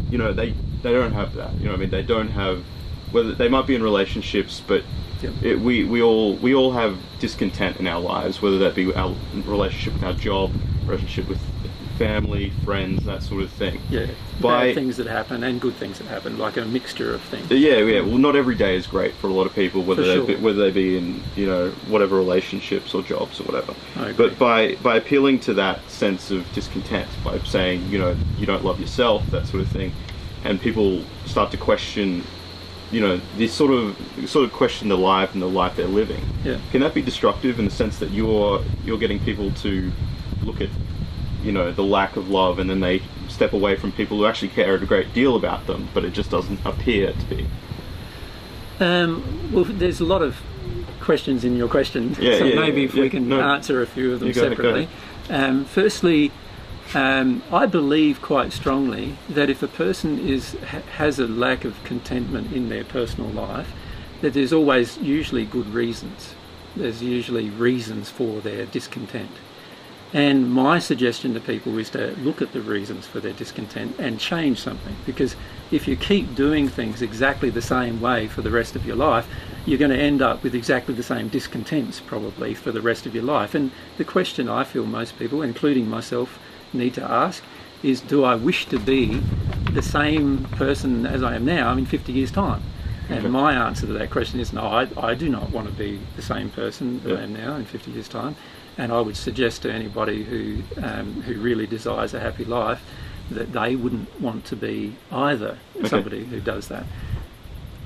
you 0.09 0.17
know 0.17 0.33
they 0.33 0.59
they 0.83 0.91
don't 0.93 1.13
have 1.13 1.33
that. 1.33 1.55
You 1.59 1.65
know, 1.65 1.71
what 1.71 1.77
I 1.77 1.81
mean, 1.81 1.89
they 1.91 2.03
don't 2.03 2.29
have 2.31 2.67
whether 3.11 3.35
they 3.35 3.49
might 3.49 3.67
be 3.67 3.75
in 3.75 3.83
relationships, 3.83 4.61
but 4.65 4.85
Yep. 5.21 5.35
it, 5.41 5.61
we 5.61 5.83
we 5.85 6.01
all 6.01 6.39
we 6.39 6.53
all 6.53 6.73
have 6.73 7.05
discontent 7.19 7.77
in 7.77 7.87
our 7.87 7.99
lives, 8.01 8.41
whether 8.41 8.59
that 8.59 8.75
be 8.75 8.93
our 8.95 9.19
relationship 9.33 9.93
with 9.93 10.03
our 10.03 10.13
job, 10.13 10.55
relationship 10.85 11.27
with 11.27 11.51
family, 11.97 12.51
friends, 12.63 13.03
that 13.05 13.23
sort 13.23 13.43
of 13.43 13.51
thing. 13.51 13.81
Yeah, 13.89 14.07
By- 14.39 14.67
bad 14.67 14.75
things 14.75 14.97
that 14.97 15.07
happen 15.07 15.43
and 15.43 15.59
good 15.59 15.73
things 15.75 15.97
that 15.97 16.07
happen, 16.07 16.37
like 16.37 16.57
a 16.57 16.65
mixture 16.65 17.13
of 17.13 17.21
things. 17.21 17.49
Yeah, 17.49 17.77
yeah. 17.77 18.01
Well, 18.01 18.17
not 18.17 18.35
every 18.35 18.55
day 18.55 18.75
is 18.75 18.87
great 18.87 19.13
for 19.15 19.27
a 19.27 19.33
lot 19.33 19.47
of 19.47 19.53
people, 19.53 19.83
whether 19.83 20.03
For 20.03 20.07
they 20.25 20.35
be, 20.35 20.41
whether 20.41 20.59
they 20.59 20.71
be 20.71 20.97
in 20.97 21.21
you 21.35 21.47
know 21.47 21.71
whatever 21.87 22.15
relationships 22.15 22.93
or 22.93 23.01
jobs 23.01 23.39
or 23.39 23.43
whatever. 23.43 23.73
But 24.15 24.37
by 24.37 24.75
by 24.75 24.97
appealing 24.97 25.39
to 25.41 25.53
that 25.55 25.89
sense 25.89 26.31
of 26.31 26.51
discontent, 26.53 27.09
by 27.23 27.39
saying 27.39 27.89
you 27.89 27.99
know 27.99 28.15
you 28.37 28.45
don't 28.45 28.63
love 28.63 28.79
yourself, 28.79 29.25
that 29.31 29.47
sort 29.47 29.63
of 29.63 29.69
thing, 29.69 29.91
and 30.43 30.61
people 30.61 31.03
start 31.25 31.51
to 31.51 31.57
question, 31.57 32.23
you 32.91 33.01
know, 33.01 33.19
this 33.37 33.53
sort 33.53 33.71
of 33.71 33.97
sort 34.27 34.45
of 34.45 34.53
question 34.53 34.87
the 34.89 34.97
life 34.97 35.33
and 35.33 35.41
the 35.41 35.49
life 35.49 35.75
they're 35.75 35.87
living. 35.87 36.23
Yeah. 36.43 36.59
Can 36.71 36.81
that 36.81 36.93
be 36.93 37.01
destructive 37.01 37.59
in 37.59 37.65
the 37.65 37.71
sense 37.71 37.97
that 37.99 38.11
you're 38.11 38.63
you're 38.85 38.99
getting 38.99 39.19
people 39.19 39.51
to 39.51 39.91
look 40.43 40.61
at 40.61 40.69
you 41.43 41.51
know 41.51 41.71
the 41.71 41.83
lack 41.83 42.15
of 42.15 42.29
love 42.29 42.59
and 42.59 42.69
then 42.69 42.79
they 42.79 43.01
step 43.27 43.53
away 43.53 43.75
from 43.75 43.91
people 43.91 44.17
who 44.17 44.25
actually 44.25 44.49
care 44.49 44.75
a 44.75 44.85
great 44.85 45.13
deal 45.13 45.35
about 45.35 45.67
them, 45.67 45.89
but 45.93 46.03
it 46.05 46.13
just 46.13 46.31
doesn't 46.31 46.59
appear 46.65 47.13
to 47.13 47.25
be. 47.25 47.45
Um, 48.79 49.51
well, 49.51 49.63
there's 49.63 49.99
a 49.99 50.05
lot 50.05 50.21
of 50.21 50.41
questions 50.99 51.43
in 51.43 51.55
your 51.55 51.67
question, 51.67 52.15
Yeah, 52.19 52.37
so 52.37 52.45
yeah, 52.45 52.59
maybe 52.59 52.81
yeah, 52.81 52.87
if 52.87 52.93
we 52.93 53.09
can 53.09 53.29
No. 53.29 53.39
answer 53.39 53.81
a 53.81 53.87
few 53.87 54.13
of 54.13 54.19
them 54.19 54.27
You 54.27 54.33
go 54.33 54.41
ahead, 54.45 54.57
go 54.57 54.63
separately. 54.63 54.87
Um, 55.29 55.65
firstly, 55.65 56.31
um, 56.93 57.43
I 57.51 57.65
believe 57.65 58.21
quite 58.21 58.53
strongly 58.53 59.17
that 59.29 59.49
if 59.49 59.61
a 59.63 59.67
person 59.67 60.19
is 60.19 60.55
ha- 60.69 60.81
has 60.97 61.19
a 61.19 61.27
lack 61.27 61.65
of 61.65 61.81
contentment 61.83 62.53
in 62.53 62.69
their 62.69 62.83
personal 62.83 63.29
life, 63.29 63.71
that 64.21 64.33
there's 64.33 64.53
always 64.53 64.97
usually 64.97 65.45
good 65.45 65.67
reasons. 65.73 66.33
There's 66.75 67.01
usually 67.01 67.49
reasons 67.49 68.09
for 68.09 68.41
their 68.41 68.65
discontent. 68.65 69.31
And 70.13 70.49
my 70.49 70.79
suggestion 70.79 71.33
to 71.33 71.39
people 71.41 71.77
is 71.77 71.89
to 71.89 72.15
look 72.19 72.41
at 72.41 72.53
the 72.53 72.61
reasons 72.61 73.05
for 73.05 73.19
their 73.19 73.33
discontent 73.33 73.95
and 73.99 74.19
change 74.19 74.59
something. 74.59 74.95
Because 75.05 75.35
if 75.69 75.85
you 75.87 75.97
keep 75.97 76.33
doing 76.33 76.69
things 76.69 77.01
exactly 77.01 77.49
the 77.49 77.61
same 77.61 77.99
way 77.99 78.27
for 78.27 78.41
the 78.41 78.49
rest 78.51 78.75
of 78.77 78.85
your 78.85 78.95
life, 78.95 79.27
you're 79.65 79.77
going 79.77 79.91
to 79.91 79.97
end 79.99 80.21
up 80.21 80.43
with 80.43 80.55
exactly 80.55 80.93
the 80.93 81.03
same 81.03 81.27
discontents 81.27 81.99
probably 81.99 82.53
for 82.53 82.71
the 82.71 82.79
rest 82.81 83.05
of 83.05 83.13
your 83.13 83.25
life. 83.25 83.53
And 83.53 83.71
the 83.97 84.05
question 84.05 84.47
I 84.47 84.63
feel 84.63 84.85
most 84.85 85.19
people, 85.19 85.41
including 85.41 85.89
myself, 85.89 86.39
need 86.71 86.93
to 86.93 87.03
ask 87.03 87.43
is 87.83 87.99
do 88.01 88.23
I 88.23 88.35
wish 88.35 88.65
to 88.67 88.79
be 88.79 89.21
the 89.73 89.81
same 89.81 90.45
person 90.45 91.05
as 91.05 91.21
I 91.21 91.35
am 91.35 91.45
now 91.45 91.73
in 91.73 91.85
50 91.85 92.13
years' 92.13 92.31
time? 92.31 92.61
And 93.09 93.19
Okay. 93.19 93.27
my 93.29 93.53
answer 93.53 93.85
to 93.87 93.93
that 93.93 94.09
question 94.09 94.39
is 94.39 94.51
no, 94.53 94.61
I, 94.63 94.87
I 94.97 95.13
do 95.15 95.29
not 95.29 95.51
want 95.51 95.67
to 95.67 95.73
be 95.73 95.99
the 96.15 96.21
same 96.21 96.49
person 96.49 97.01
that 97.03 97.09
Yeah. 97.11 97.19
I 97.19 97.23
am 97.23 97.33
now 97.33 97.55
in 97.57 97.65
50 97.65 97.91
years' 97.91 98.07
time. 98.07 98.35
And 98.77 98.91
I 98.91 99.01
would 99.01 99.17
suggest 99.17 99.63
to 99.63 99.71
anybody 99.73 100.23
who 100.23 100.61
um, 100.81 101.21
who 101.23 101.39
really 101.41 101.65
desires 101.65 102.13
a 102.13 102.19
happy 102.19 102.45
life 102.45 102.81
that 103.31 103.51
they 103.51 103.75
wouldn't 103.75 104.21
want 104.21 104.45
to 104.45 104.55
be 104.55 104.95
either 105.11 105.57
Okay. 105.77 105.87
somebody 105.87 106.23
who 106.25 106.39
does 106.39 106.67
that. 106.69 106.85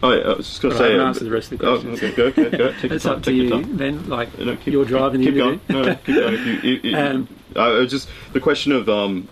Oh, 0.03 0.11
yeah, 0.11 0.23
I 0.23 0.33
was 0.33 0.47
just 0.47 0.61
going 0.61 0.75
to 0.75 0.79
I 0.79 0.79
say. 0.79 0.91
haven't 0.93 1.01
uh, 1.05 1.07
answered 1.09 1.23
the 1.25 1.31
rest 1.31 1.51
of 1.51 1.59
the 1.59 1.67
oh, 1.67 1.79
questions. 1.79 2.03
okay, 2.03 2.15
go, 2.15 2.31
go, 2.31 2.49
go. 2.57 2.71
Take 2.79 2.91
It's 2.91 3.03
time. 3.05 3.17
up 3.17 3.23
to 3.23 3.31
you, 3.33 3.49
time. 3.51 3.77
Ben. 3.77 4.09
Like 4.09 4.37
No, 4.39 4.55
keep, 4.55 4.73
you're 4.73 4.83
keep- 4.83 4.89
driving 4.89 5.21
keep 5.21 5.33
the 5.35 5.39
going. 5.39 5.61
interview. 5.69 5.75
No, 5.75 5.81
no, 5.83 5.95
keep 5.95 6.15
going. 6.15 6.33
If 6.33 6.45
you, 6.63 6.71
you, 6.71 6.79
you, 6.91 6.97
Um, 6.97 7.27
I 7.55 7.85
just 7.85 8.09
the 8.33 8.39
question 8.39 8.71
of 8.71 8.89
um, 8.89 9.27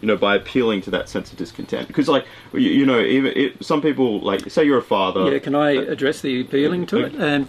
you 0.00 0.06
know, 0.08 0.16
by 0.16 0.36
appealing 0.36 0.80
to 0.82 0.90
that 0.92 1.08
sense 1.10 1.30
of 1.30 1.36
discontent, 1.38 1.86
because 1.86 2.08
like 2.08 2.24
you, 2.54 2.60
you 2.60 2.86
know, 2.86 2.98
even 3.00 3.32
it, 3.36 3.62
some 3.64 3.82
people 3.82 4.20
like 4.20 4.50
say 4.50 4.64
you're 4.64 4.78
a 4.78 4.82
father. 4.82 5.30
Yeah, 5.30 5.38
can 5.38 5.54
I 5.54 5.72
address 5.72 6.22
the 6.22 6.40
appealing 6.40 6.86
to 6.86 7.04
it? 7.04 7.20
Um, 7.20 7.46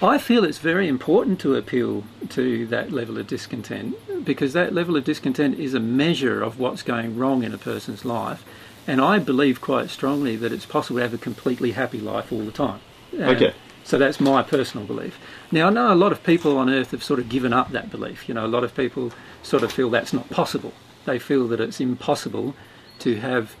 I 0.00 0.18
feel 0.18 0.44
it's 0.44 0.58
very 0.58 0.86
important 0.86 1.40
to 1.40 1.56
appeal 1.56 2.04
to 2.30 2.66
that 2.68 2.92
level 2.92 3.18
of 3.18 3.26
discontent 3.26 3.96
because 4.24 4.52
that 4.52 4.72
level 4.72 4.96
of 4.96 5.04
discontent 5.04 5.58
is 5.58 5.74
a 5.74 5.80
measure 5.80 6.40
of 6.42 6.58
what's 6.58 6.82
going 6.82 7.16
wrong 7.16 7.42
in 7.42 7.52
a 7.52 7.58
person's 7.58 8.04
life. 8.04 8.44
And 8.86 9.00
I 9.00 9.18
believe 9.18 9.60
quite 9.60 9.90
strongly 9.90 10.36
that 10.36 10.52
it's 10.52 10.66
possible 10.66 10.98
to 10.98 11.02
have 11.02 11.14
a 11.14 11.18
completely 11.18 11.72
happy 11.72 12.00
life 12.00 12.32
all 12.32 12.44
the 12.44 12.52
time. 12.52 12.80
Um, 13.14 13.28
Okay. 13.28 13.54
So 13.84 13.96
that's 13.96 14.20
my 14.20 14.42
personal 14.42 14.86
belief. 14.86 15.18
Now, 15.50 15.68
I 15.68 15.70
know 15.70 15.90
a 15.90 15.94
lot 15.94 16.12
of 16.12 16.22
people 16.22 16.58
on 16.58 16.68
earth 16.68 16.90
have 16.90 17.02
sort 17.02 17.18
of 17.18 17.30
given 17.30 17.54
up 17.54 17.70
that 17.70 17.90
belief. 17.90 18.28
You 18.28 18.34
know, 18.34 18.44
a 18.44 18.46
lot 18.46 18.62
of 18.62 18.74
people 18.74 19.12
sort 19.42 19.62
of 19.62 19.72
feel 19.72 19.88
that's 19.88 20.12
not 20.12 20.28
possible. 20.28 20.74
They 21.06 21.18
feel 21.18 21.48
that 21.48 21.58
it's 21.58 21.80
impossible 21.80 22.54
to 22.98 23.16
have. 23.16 23.56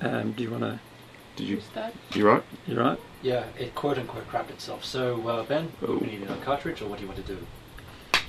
Um, 0.00 0.32
do 0.32 0.42
you 0.42 0.50
want 0.50 0.62
to? 0.62 0.80
Did 1.36 1.48
you? 1.48 1.58
Is 1.58 1.68
that? 1.74 1.92
You 2.14 2.26
right? 2.26 2.42
You're 2.66 2.82
right? 2.82 2.98
Yeah, 3.26 3.42
it 3.58 3.74
quote 3.74 3.98
unquote 3.98 4.30
crapped 4.30 4.50
itself. 4.50 4.84
So, 4.84 5.26
uh, 5.26 5.42
Ben, 5.42 5.72
Oh. 5.86 5.96
we 5.96 6.06
need 6.06 6.22
another 6.22 6.40
cartridge, 6.44 6.80
or 6.80 6.86
what 6.86 6.98
do 6.98 7.02
you 7.02 7.08
want 7.10 7.26
to 7.26 7.32
do? 7.34 7.38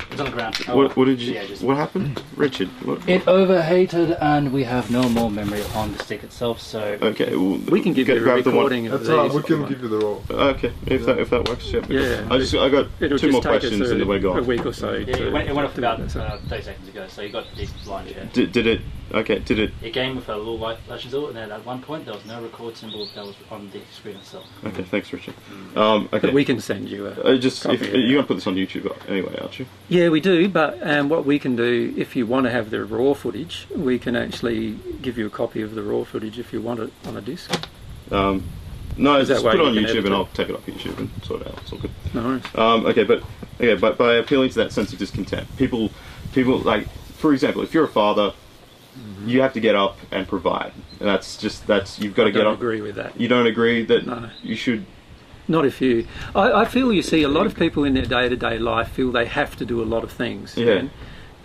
It's 0.10 0.20
on 0.20 0.26
the 0.26 0.32
ground. 0.32 0.56
What, 0.68 0.96
what 0.98 1.06
did 1.06 1.20
you? 1.22 1.34
Yeah, 1.36 1.46
just- 1.46 1.62
What 1.64 1.78
happened, 1.78 2.20
Richard? 2.36 2.70
What, 2.84 3.08
It 3.08 3.28
overheated, 3.28 4.18
and 4.20 4.52
we 4.52 4.64
have 4.64 4.90
no 4.90 5.08
more 5.08 5.30
memory 5.30 5.62
on 5.76 5.94
the 5.96 6.04
stick 6.04 6.24
itself. 6.24 6.60
So, 6.62 6.98
okay, 7.00 7.36
well, 7.36 7.60
We 7.70 7.82
can 7.82 7.94
give 7.94 8.08
get- 8.08 8.16
you 8.16 8.22
a 8.22 8.26
grab 8.26 8.44
the 8.44 8.50
one- 8.50 8.58
recording 8.58 8.88
of 8.88 9.06
That's 9.06 9.32
these. 9.34 9.34
we 9.34 9.44
can 9.44 9.66
give 9.70 9.82
you 9.84 9.88
the 9.88 10.00
roll. 10.00 10.24
Okay, 10.32 10.72
if 10.88 11.06
that 11.06 11.20
if 11.20 11.30
that 11.30 11.48
works, 11.48 11.72
yeah. 11.72 11.82
Yeah. 11.90 12.26
I 12.32 12.38
just 12.40 12.56
I 12.56 12.68
got 12.70 12.88
It'll 13.00 13.20
two 13.20 13.32
more 13.32 13.42
questions 13.42 13.80
a, 13.80 13.92
and 13.92 14.02
then 14.02 14.08
we're 14.08 14.26
a 14.40 14.42
week 14.44 14.66
or 14.66 14.74
so. 14.74 14.94
yeah, 14.94 15.16
to- 15.16 15.28
it 15.28 15.34
went, 15.34 15.48
it 15.48 15.54
went 15.56 15.68
off 15.68 15.78
about 15.78 16.00
that, 16.00 16.16
uh, 16.16 16.38
30 16.50 16.64
seconds 16.64 16.88
ago. 16.90 17.06
So 17.08 17.22
you 17.22 17.30
got 17.30 17.46
the 17.56 17.68
blind 17.86 18.10
yeah. 18.10 18.24
Did, 18.34 18.52
did 18.52 18.66
it? 18.66 18.82
Okay, 19.14 19.40
did 19.40 19.60
it? 19.60 19.72
It 19.82 19.94
came 19.94 20.16
with 20.16 20.28
a 20.28 20.36
little 20.36 20.58
light 20.58 20.78
flashing 20.80 21.12
symbol, 21.12 21.28
and 21.28 21.38
then 21.38 21.52
at 21.52 21.66
one 21.66 21.82
point 21.82 22.06
there 22.06 22.14
was 22.14 22.26
no 22.26 22.42
record 22.42 22.76
symbol 22.76 23.08
that 23.16 23.26
was 23.26 23.36
on 23.50 23.70
the 23.72 23.80
screen 23.94 24.18
itself. 24.18 24.46
Okay, 24.66 24.84
thanks, 24.84 25.14
Richard. 25.14 25.34
Um, 25.76 26.10
okay. 26.12 26.20
But 26.20 26.34
we 26.34 26.44
can 26.44 26.60
send 26.60 26.90
you 26.90 27.08
a. 27.08 27.34
I 27.34 27.38
just 27.38 27.66
if, 27.66 27.80
Copy, 27.80 28.00
you're 28.00 28.16
gonna 28.16 28.28
put 28.28 28.36
this 28.36 28.48
on 28.48 28.56
YouTube 28.56 28.92
anyway, 29.08 29.38
aren't 29.40 29.60
you? 29.60 29.66
Yeah, 29.88 30.10
we 30.10 30.20
do. 30.20 30.50
But 30.50 30.86
um, 30.86 31.08
what 31.08 31.26
we 31.26 31.40
can 31.40 31.56
do, 31.56 31.94
if 31.96 32.16
you 32.16 32.26
want 32.26 32.46
to 32.46 32.52
have 32.52 32.70
the 32.70 32.84
raw 32.84 33.14
footage, 33.14 33.68
we 33.76 33.98
can 33.98 34.16
actually 34.16 34.74
give 35.02 35.18
you 35.18 35.28
a 35.28 35.32
copy 35.32 35.62
of 35.62 35.74
the 35.74 35.84
raw 35.84 36.04
footage 36.04 36.38
if 36.38 36.52
you 36.52 36.62
want 36.62 36.82
it 36.82 36.92
on 37.06 37.16
a 37.16 37.22
disc. 37.22 37.50
Um, 38.12 38.44
no, 38.98 39.20
Is 39.20 39.30
just 39.30 39.44
way 39.46 39.52
put 39.52 39.62
it 39.62 39.68
on 39.68 39.74
can 39.74 39.84
YouTube 39.84 39.98
and 40.00 40.08
it? 40.08 40.12
I'll 40.14 40.26
take 40.28 40.50
it 40.50 40.56
off 40.56 40.66
YouTube 40.66 40.98
and 40.98 41.10
sort 41.24 41.42
it 41.42 41.48
out. 41.48 41.60
It's 41.60 41.72
all 41.72 41.80
good. 41.80 41.92
No 42.14 42.24
worries. 42.24 42.44
Um, 42.56 42.86
okay, 42.88 43.04
but 43.04 43.24
okay, 43.56 43.76
but 43.76 43.98
by 43.98 44.16
appealing 44.16 44.50
to 44.50 44.56
that 44.56 44.74
sense 44.74 44.92
of 44.92 45.00
discontent, 45.00 45.48
people, 45.58 45.92
people 46.34 46.58
like, 46.60 46.90
for 47.14 47.32
example, 47.32 47.62
if 47.62 47.74
you're 47.74 47.86
a 47.86 47.90
father, 47.90 48.34
you 49.26 49.42
have 49.42 49.54
to 49.54 49.60
get 49.60 49.76
up 49.76 49.98
and 50.12 50.28
provide. 50.28 50.72
And 51.00 51.08
that's 51.08 51.38
just 51.38 51.66
that's 51.68 52.00
you've 52.00 52.16
got 52.16 52.24
to. 52.24 52.30
I 52.30 52.32
get 52.32 52.44
don't 52.44 52.54
up. 52.54 52.60
agree 52.60 52.82
with 52.82 52.96
that. 52.96 53.20
You 53.20 53.28
don't 53.28 53.48
agree 53.48 53.84
that 53.86 54.06
No. 54.06 54.30
you 54.44 54.56
should. 54.56 54.86
Not 55.48 55.66
if 55.66 55.82
you. 55.82 56.08
I, 56.36 56.52
I 56.62 56.66
feel 56.66 56.92
you 56.92 57.02
see 57.02 57.24
a 57.24 57.30
lot 57.30 57.46
of 57.46 57.56
people 57.56 57.84
in 57.86 57.94
their 57.94 58.06
day 58.06 58.28
to 58.30 58.36
day 58.36 58.58
life 58.60 58.90
feel 58.90 59.12
they 59.12 59.26
have 59.26 59.56
to 59.58 59.66
do 59.66 59.82
a 59.82 59.86
lot 59.86 60.04
of 60.04 60.12
things. 60.12 60.58
Yeah. 60.58 60.72
And, 60.74 60.90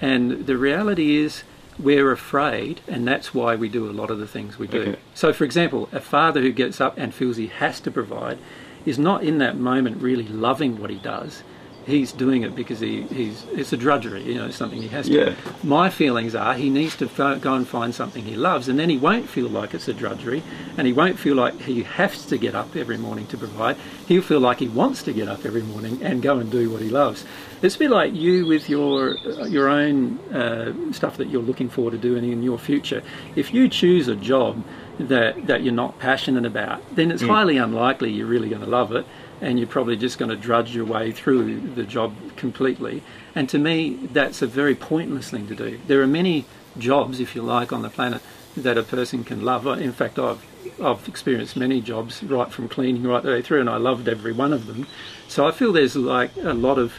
and 0.01 0.47
the 0.47 0.57
reality 0.57 1.17
is 1.17 1.45
we're 1.79 2.11
afraid, 2.11 2.81
and 2.89 3.07
that's 3.07 3.33
why 3.33 3.55
we 3.55 3.69
do 3.69 3.89
a 3.89 3.93
lot 3.93 4.11
of 4.11 4.19
the 4.19 4.27
things 4.27 4.59
we 4.59 4.67
do. 4.67 4.81
Okay. 4.83 4.97
So, 5.15 5.33
for 5.33 5.45
example, 5.45 5.89
a 5.93 6.01
father 6.01 6.41
who 6.41 6.51
gets 6.53 6.81
up 6.81 6.99
and 6.99 7.15
feels 7.15 7.37
he 7.37 7.47
has 7.47 7.79
to 7.81 7.91
provide 7.91 8.39
is 8.85 8.99
not 8.99 9.23
in 9.23 9.39
that 9.39 9.57
moment 9.57 10.03
really 10.03 10.27
loving 10.27 10.79
what 10.81 10.91
he 10.91 10.97
does. 10.99 11.45
He's 11.87 12.13
doing 12.13 12.43
it 12.43 12.55
because 12.55 12.81
he, 12.81 13.03
he's 13.03 13.45
it's 13.53 13.73
a 13.73 13.77
drudgery, 13.77 14.23
you 14.23 14.35
know, 14.35 14.47
it's 14.47 14.57
something 14.57 14.81
he 14.81 14.89
has 14.89 15.07
to. 15.07 15.13
Yeah. 15.13 15.35
My 15.63 15.91
feelings 15.91 16.35
are 16.35 16.55
he 16.55 16.71
needs 16.71 16.97
to 16.97 17.09
fo- 17.09 17.39
go 17.39 17.55
and 17.55 17.67
find 17.67 17.95
something 17.95 18.25
he 18.25 18.37
loves, 18.37 18.69
and 18.69 18.79
then 18.79 18.89
he 18.89 18.97
won't 18.97 19.29
feel 19.29 19.49
like 19.49 19.75
it's 19.75 19.89
a 19.89 19.95
drudgery, 19.95 20.43
and 20.77 20.87
he 20.87 20.93
won't 20.93 21.19
feel 21.19 21.35
like 21.35 21.61
he 21.61 21.83
has 21.83 22.25
to 22.27 22.39
get 22.39 22.55
up 22.55 22.77
every 22.77 22.99
morning 22.99 23.27
to 23.29 23.37
provide. 23.37 23.77
He'll 24.07 24.23
feel 24.23 24.41
like 24.41 24.59
he 24.59 24.69
wants 24.69 25.03
to 25.05 25.13
get 25.13 25.29
up 25.29 25.45
every 25.45 25.63
morning 25.63 26.03
and 26.03 26.23
go 26.23 26.39
and 26.39 26.51
do 26.51 26.71
what 26.71 26.83
he 26.83 26.89
loves. 26.89 27.25
It's 27.63 27.77
a 27.77 27.79
bit 27.79 27.91
like 27.91 28.15
you 28.15 28.47
with 28.47 28.69
your 28.69 29.17
your 29.47 29.69
own 29.69 30.19
uh, 30.33 30.93
stuff 30.93 31.17
that 31.17 31.29
you're 31.29 31.43
looking 31.43 31.69
forward 31.69 31.93
to 31.93 31.99
doing 31.99 32.31
in 32.31 32.43
your 32.43 32.59
future. 32.59 33.03
If 33.35 33.53
you 33.53 33.69
choose 33.69 34.09
a 34.09 34.17
job 34.17 34.63
that 34.99 35.47
that 35.47 35.63
you're 35.63 35.75
not 35.75 35.99
passionate 35.99 36.47
about, 36.47 36.83
then 36.95 37.11
it's 37.11 37.23
highly 37.23 37.57
unlikely 37.57 38.11
you're 38.11 38.27
really 38.27 38.49
going 38.49 38.63
to 38.63 38.69
love 38.69 38.93
it 38.93 39.07
and 39.43 39.59
you're 39.59 39.69
probably 39.69 39.97
just 39.97 40.19
going 40.19 40.31
to 40.31 40.37
drudge 40.37 40.75
your 40.75 40.85
way 40.85 41.11
through 41.11 41.61
the 41.75 41.83
job 41.83 42.15
completely. 42.37 43.03
And 43.35 43.49
to 43.51 43.59
me, 43.59 43.97
that's 44.13 44.41
a 44.41 44.47
very 44.47 44.75
pointless 44.75 45.31
thing 45.31 45.49
to 45.49 45.55
do. 45.55 45.81
There 45.89 46.01
are 46.01 46.07
many 46.07 46.47
jobs, 46.79 47.21
if 47.21 47.35
you 47.35 47.43
like, 47.43 47.73
on 47.73 47.83
the 47.83 47.91
planet 47.91 48.23
that 48.57 48.79
a 48.79 48.83
person 48.83 49.25
can 49.25 49.45
love. 49.45 49.67
In 49.67 49.93
fact, 49.93 50.19
I've 50.19 50.47
I've 50.81 51.07
experienced 51.09 51.57
many 51.57 51.81
jobs, 51.81 52.23
right 52.23 52.51
from 52.51 52.69
cleaning 52.69 53.03
right 53.03 53.23
the 53.23 53.31
way 53.31 53.43
through, 53.43 53.61
and 53.61 53.69
I 53.69 53.79
loved 53.79 54.09
every 54.09 54.33
one 54.33 54.53
of 54.53 54.67
them. 54.67 54.87
So 55.27 55.47
I 55.47 55.51
feel 55.51 55.73
there's 55.73 55.97
like 55.97 56.31
a 56.37 56.55
lot 56.55 56.79
of 56.79 56.95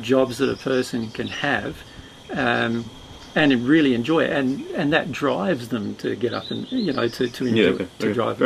jobs 0.00 0.38
that 0.38 0.48
a 0.48 0.56
person 0.56 1.10
can 1.10 1.26
have. 1.26 1.82
Um, 2.32 2.84
and 3.34 3.52
really 3.68 3.94
enjoy 3.94 4.24
it, 4.24 4.30
and, 4.30 4.66
and 4.68 4.92
that 4.92 5.12
drives 5.12 5.68
them 5.68 5.94
to 5.96 6.16
get 6.16 6.32
up 6.32 6.50
and 6.50 6.70
you 6.72 6.92
know 6.92 7.06
to, 7.06 7.28
to 7.28 7.46
enjoy 7.46 7.62
Yeah, 7.62 7.68
okay, 7.68 7.86
to 7.98 8.06
okay, 8.06 8.14
drive. 8.14 8.38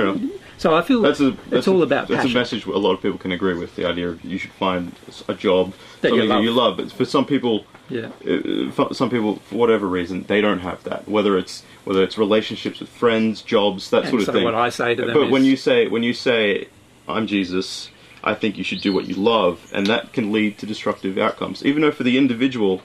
So 0.59 0.75
I 0.75 0.83
feel 0.83 1.01
That's 1.03 1.21
a. 1.21 1.31
That's 1.33 1.53
it's 1.53 1.69
all 1.69 1.83
about 1.83 2.09
That's 2.09 2.23
passion. 2.23 2.37
a 2.37 2.41
message 2.41 2.67
a 2.67 2.71
lot 2.79 2.93
of 2.93 3.03
people 3.03 3.19
can 3.19 3.33
agree 3.33 3.55
with. 3.55 3.75
The 3.77 3.85
idea 3.85 4.09
of 4.11 4.25
you 4.25 4.39
should 4.39 4.53
find 4.53 4.93
a 5.29 5.35
job 5.35 5.73
That 6.03 6.13
you 6.13 6.21
something 6.21 6.29
love. 6.29 6.39
that 6.39 6.43
you 6.45 6.51
love. 6.53 6.77
But 6.77 6.93
for 6.93 7.05
some 7.05 7.25
people, 7.25 7.65
Yeah. 7.89 8.09
uh, 8.27 8.71
for 8.71 8.95
some 8.95 9.11
people, 9.11 9.37
for 9.47 9.57
whatever 9.57 9.87
reason, 9.87 10.25
they 10.29 10.41
don't 10.41 10.61
have 10.61 10.85
that. 10.85 11.09
Whether 11.09 11.37
it's 11.37 11.65
whether 11.85 12.03
it's 12.03 12.17
relationships 12.17 12.79
with 12.79 12.89
friends, 12.91 13.43
jobs, 13.43 13.91
that 13.91 14.03
And 14.03 14.11
sort 14.11 14.21
of 14.23 14.27
so 14.27 14.33
thing. 14.35 14.45
what 14.45 14.55
I 14.55 14.69
say 14.69 14.95
to 14.95 15.05
them 15.05 15.15
but 15.15 15.31
when 15.31 15.43
is- 15.43 15.49
you 15.49 15.57
say 15.57 15.89
when 15.89 16.03
you 16.05 16.13
say 16.15 16.69
I'm 17.09 17.27
Jesus, 17.27 17.91
I 18.23 18.35
think 18.35 18.57
you 18.57 18.63
should 18.63 18.81
do 18.83 18.93
what 18.93 19.09
you 19.09 19.17
love, 19.17 19.69
and 19.73 19.87
that 19.89 20.13
can 20.13 20.31
lead 20.31 20.59
to 20.59 20.67
destructive 20.67 21.19
outcomes. 21.19 21.65
Even 21.67 21.83
though 21.83 21.91
for 21.91 22.05
the 22.05 22.17
individual, 22.17 22.83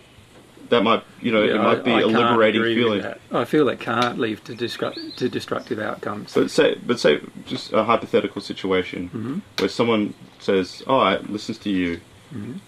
that 0.70 0.84
might 0.84 1.04
you 1.22 1.32
know 1.32 1.44
it 1.44 1.52
Yeah, 1.56 1.62
might 1.62 1.84
be 1.84 1.92
I- 1.92 2.00
I 2.00 2.02
a 2.02 2.08
liberating 2.08 2.62
feeling. 2.64 3.06
I 3.32 3.46
feel 3.46 3.70
it 3.70 3.80
can't 3.80 4.20
lead 4.20 4.44
to, 4.46 4.54
destruct, 4.54 5.16
to 5.18 5.30
destructive 5.30 5.80
outcomes. 5.80 6.34
But 6.34 6.52
say, 6.52 6.76
but 6.86 7.00
say, 7.00 7.20
just 7.46 7.74
a 7.74 7.84
hypothetical 7.84 8.42
situation 8.42 9.10
Mhm. 9.14 9.42
where 9.60 9.70
someone 9.70 10.14
says, 10.40 10.84
"Oh, 10.88 10.98
I 11.00 11.18
listens 11.30 11.58
to 11.60 11.70
you," 11.70 12.00
Mhm. 12.36 12.60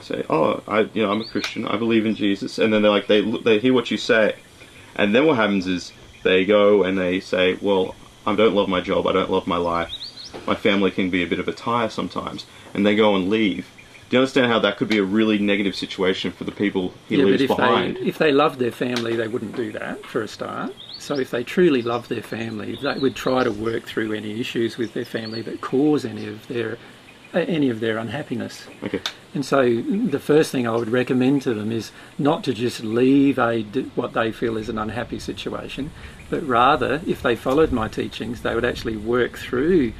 say, 0.00 0.24
"Oh, 0.30 0.62
I, 0.68 0.80
you 0.94 1.02
know, 1.02 1.10
I'm 1.10 1.20
a 1.20 1.24
Christian. 1.24 1.66
I 1.66 1.76
believe 1.76 2.06
in 2.06 2.14
Jesus," 2.14 2.58
and 2.58 2.72
then 2.72 2.82
they're 2.82 2.90
like, 2.90 3.06
they 3.08 3.20
they 3.20 3.58
hear 3.58 3.72
what 3.72 3.90
you 3.90 3.96
say, 3.96 4.34
and 4.96 5.14
then 5.14 5.26
what 5.26 5.36
happens 5.36 5.66
is 5.66 5.92
they 6.22 6.44
go 6.44 6.82
and 6.84 6.96
they 6.98 7.20
say, 7.20 7.56
"Well, 7.60 7.94
I 8.26 8.34
don't 8.34 8.54
love 8.54 8.68
my 8.68 8.80
job. 8.80 9.06
I 9.06 9.12
don't 9.12 9.30
love 9.30 9.46
my 9.46 9.56
life. 9.56 9.90
My 10.46 10.54
family 10.54 10.90
can 10.90 11.10
be 11.10 11.22
a 11.22 11.26
bit 11.26 11.38
of 11.40 11.48
a 11.48 11.52
tire 11.52 11.88
sometimes," 11.88 12.46
and 12.74 12.84
they 12.86 12.94
go 12.94 13.14
and 13.16 13.28
leave. 13.30 13.66
Do 14.08 14.16
you 14.16 14.20
understand 14.20 14.50
how 14.50 14.58
that 14.60 14.78
could 14.78 14.88
be 14.88 14.98
a 14.98 15.04
really 15.04 15.38
negative 15.38 15.74
situation 15.74 16.32
for 16.32 16.44
the 16.44 16.52
people 16.52 16.94
he 17.08 17.16
yeah, 17.16 17.24
but 17.24 17.30
leaves 17.30 17.42
if 17.42 17.48
behind? 17.48 17.96
they 17.96 18.00
if 18.00 18.18
they 18.18 18.32
loved 18.32 18.58
their 18.58 18.72
family, 18.72 19.16
they 19.16 19.28
wouldn't 19.28 19.54
do 19.54 19.70
that 19.72 20.04
for 20.04 20.22
a 20.22 20.28
start. 20.28 20.74
So 20.98 21.18
if 21.18 21.30
they 21.30 21.44
truly 21.44 21.82
love 21.82 22.08
their 22.08 22.22
family, 22.22 22.78
they 22.82 22.98
would 22.98 23.14
try 23.14 23.44
to 23.44 23.52
work 23.52 23.84
through 23.84 24.14
any 24.14 24.40
issues 24.40 24.78
with 24.78 24.94
their 24.94 25.04
family 25.04 25.42
that 25.42 25.60
cause 25.60 26.04
any 26.04 26.26
of 26.26 26.46
their 26.48 26.78
any 27.34 27.68
of 27.68 27.80
their 27.80 27.98
unhappiness. 27.98 28.66
Okay. 28.82 29.00
And 29.34 29.44
so 29.44 29.82
the 29.82 30.18
first 30.18 30.50
thing 30.50 30.66
I 30.66 30.74
would 30.74 30.88
recommend 30.88 31.42
to 31.42 31.52
them 31.52 31.70
is 31.70 31.92
not 32.18 32.42
to 32.44 32.54
just 32.54 32.82
leave 32.82 33.38
a 33.38 33.62
what 33.94 34.14
they 34.14 34.32
feel 34.32 34.56
is 34.56 34.70
an 34.70 34.78
unhappy 34.78 35.18
situation, 35.18 35.90
but 36.30 36.42
rather, 36.46 37.02
if 37.06 37.20
they 37.22 37.36
followed 37.36 37.72
my 37.72 37.88
teachings, 37.88 38.40
they 38.40 38.54
would 38.54 38.64
actually 38.64 38.96
work 38.96 39.36
through 39.36 39.92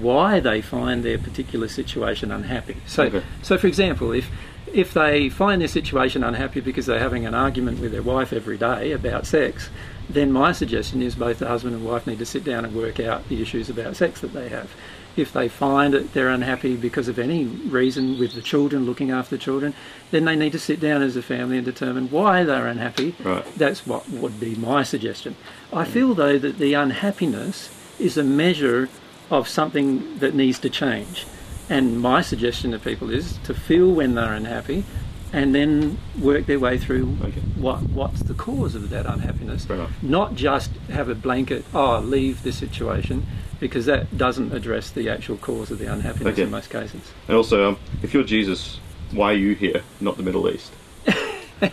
why 0.00 0.40
they 0.40 0.60
find 0.60 1.04
their 1.04 1.18
particular 1.18 1.68
situation 1.68 2.30
unhappy. 2.30 2.76
So, 2.86 3.04
Okay. 3.04 3.22
so 3.42 3.58
for 3.58 3.66
example, 3.66 4.12
if 4.12 4.30
if 4.72 4.94
they 4.94 5.28
find 5.28 5.60
their 5.60 5.68
situation 5.68 6.24
unhappy 6.24 6.60
because 6.60 6.86
they're 6.86 6.98
having 6.98 7.26
an 7.26 7.34
argument 7.34 7.78
with 7.78 7.92
their 7.92 8.02
wife 8.02 8.32
every 8.32 8.56
day 8.56 8.92
about 8.92 9.26
sex, 9.26 9.68
then 10.08 10.32
my 10.32 10.52
suggestion 10.52 11.02
is 11.02 11.14
both 11.14 11.38
the 11.38 11.48
husband 11.48 11.74
and 11.74 11.84
wife 11.84 12.06
need 12.06 12.18
to 12.18 12.26
sit 12.26 12.44
down 12.44 12.64
and 12.64 12.74
work 12.74 12.98
out 12.98 13.28
the 13.28 13.42
issues 13.42 13.68
about 13.68 13.96
sex 13.96 14.20
that 14.20 14.32
they 14.32 14.48
have. 14.48 14.70
If 15.14 15.30
they 15.32 15.48
find 15.48 15.92
that 15.92 16.14
they're 16.14 16.30
unhappy 16.30 16.74
because 16.76 17.06
of 17.06 17.18
any 17.18 17.44
reason 17.44 18.18
with 18.18 18.32
the 18.32 18.40
children, 18.40 18.86
looking 18.86 19.10
after 19.10 19.36
the 19.36 19.42
children, 19.42 19.74
then 20.10 20.24
they 20.24 20.36
need 20.36 20.52
to 20.52 20.58
sit 20.58 20.80
down 20.80 21.02
as 21.02 21.16
a 21.16 21.22
family 21.22 21.58
and 21.58 21.66
determine 21.66 22.10
why 22.10 22.44
they're 22.44 22.66
unhappy. 22.66 23.14
Right. 23.22 23.44
That's 23.56 23.86
what 23.86 24.08
would 24.08 24.40
be 24.40 24.54
my 24.54 24.84
suggestion. 24.84 25.36
I 25.70 25.84
mm. 25.84 25.88
feel 25.88 26.14
though 26.14 26.38
that 26.38 26.56
the 26.56 26.72
unhappiness 26.72 27.70
is 27.98 28.16
a 28.16 28.24
measure 28.24 28.88
of 29.32 29.48
something 29.48 30.18
that 30.18 30.34
needs 30.34 30.58
to 30.60 30.70
change. 30.70 31.26
And 31.70 32.00
my 32.00 32.20
suggestion 32.22 32.70
to 32.72 32.78
people 32.78 33.10
is 33.10 33.38
to 33.44 33.54
feel 33.54 33.90
when 33.90 34.14
they're 34.14 34.34
unhappy 34.34 34.84
and 35.32 35.54
then 35.54 35.96
work 36.20 36.44
their 36.44 36.58
way 36.60 36.76
through 36.76 37.16
Okay. 37.22 37.40
what 37.56 37.82
what's 37.84 38.20
the 38.24 38.34
cause 38.34 38.74
of 38.74 38.90
that 38.90 39.06
unhappiness. 39.06 39.66
Not 40.02 40.34
just 40.34 40.70
have 40.90 41.08
a 41.08 41.14
blanket, 41.14 41.64
oh, 41.72 42.00
leave 42.00 42.42
the 42.42 42.52
situation, 42.52 43.26
because 43.58 43.86
that 43.86 44.18
doesn't 44.18 44.52
address 44.52 44.90
the 44.90 45.08
actual 45.08 45.38
cause 45.38 45.70
of 45.70 45.78
the 45.78 45.86
unhappiness 45.90 46.34
Okay. 46.34 46.42
in 46.42 46.50
most 46.50 46.68
cases. 46.68 47.00
And 47.28 47.36
also, 47.36 47.70
um, 47.70 47.78
if 48.02 48.12
you're 48.12 48.24
Jesus, 48.24 48.78
why 49.12 49.32
are 49.32 49.36
you 49.36 49.54
here, 49.54 49.82
not 50.00 50.18
the 50.18 50.22
Middle 50.22 50.48
East? 50.50 50.70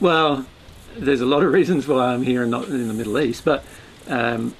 Well, 0.00 0.44
there's 0.96 1.20
a 1.20 1.26
lot 1.26 1.42
of 1.44 1.52
reasons 1.52 1.86
why 1.88 2.12
I'm 2.12 2.22
here 2.24 2.42
and 2.42 2.50
not 2.50 2.66
in 2.68 2.88
the 2.88 2.94
Middle 2.94 3.18
East, 3.18 3.44
but 3.44 3.64
um, 4.08 4.54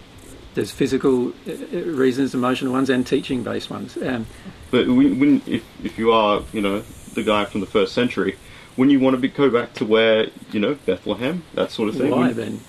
there's 0.55 0.71
physical 0.71 1.29
uh, 1.47 1.53
uh, 1.73 1.79
reasons, 1.81 2.35
emotional 2.35 2.73
ones, 2.73 2.91
and 2.91 3.07
teaching-based 3.07 3.71
ones. 3.71 3.97
Um, 3.97 4.27
But 4.71 4.87
when, 4.89 5.19
when 5.19 5.43
if, 5.47 5.63
if 5.85 5.99
you 5.99 6.13
are, 6.13 6.43
you 6.53 6.61
know, 6.61 6.83
the 7.15 7.23
guy 7.23 7.45
from 7.45 7.61
the 7.61 7.67
first 7.67 7.93
century, 7.93 8.37
wouldn't 8.77 8.93
you 8.93 9.01
want 9.01 9.15
to 9.15 9.21
be, 9.21 9.29
go 9.29 9.51
back 9.51 9.75
to 9.75 9.85
where, 9.85 10.27
you 10.53 10.61
know, 10.61 10.75
Bethlehem, 10.87 11.45
that 11.55 11.71
sort 11.71 11.89
of 11.89 11.97
thing? 11.97 12.11
why 12.11 12.29
Wouldn't- 12.29 12.37
then? 12.37 12.61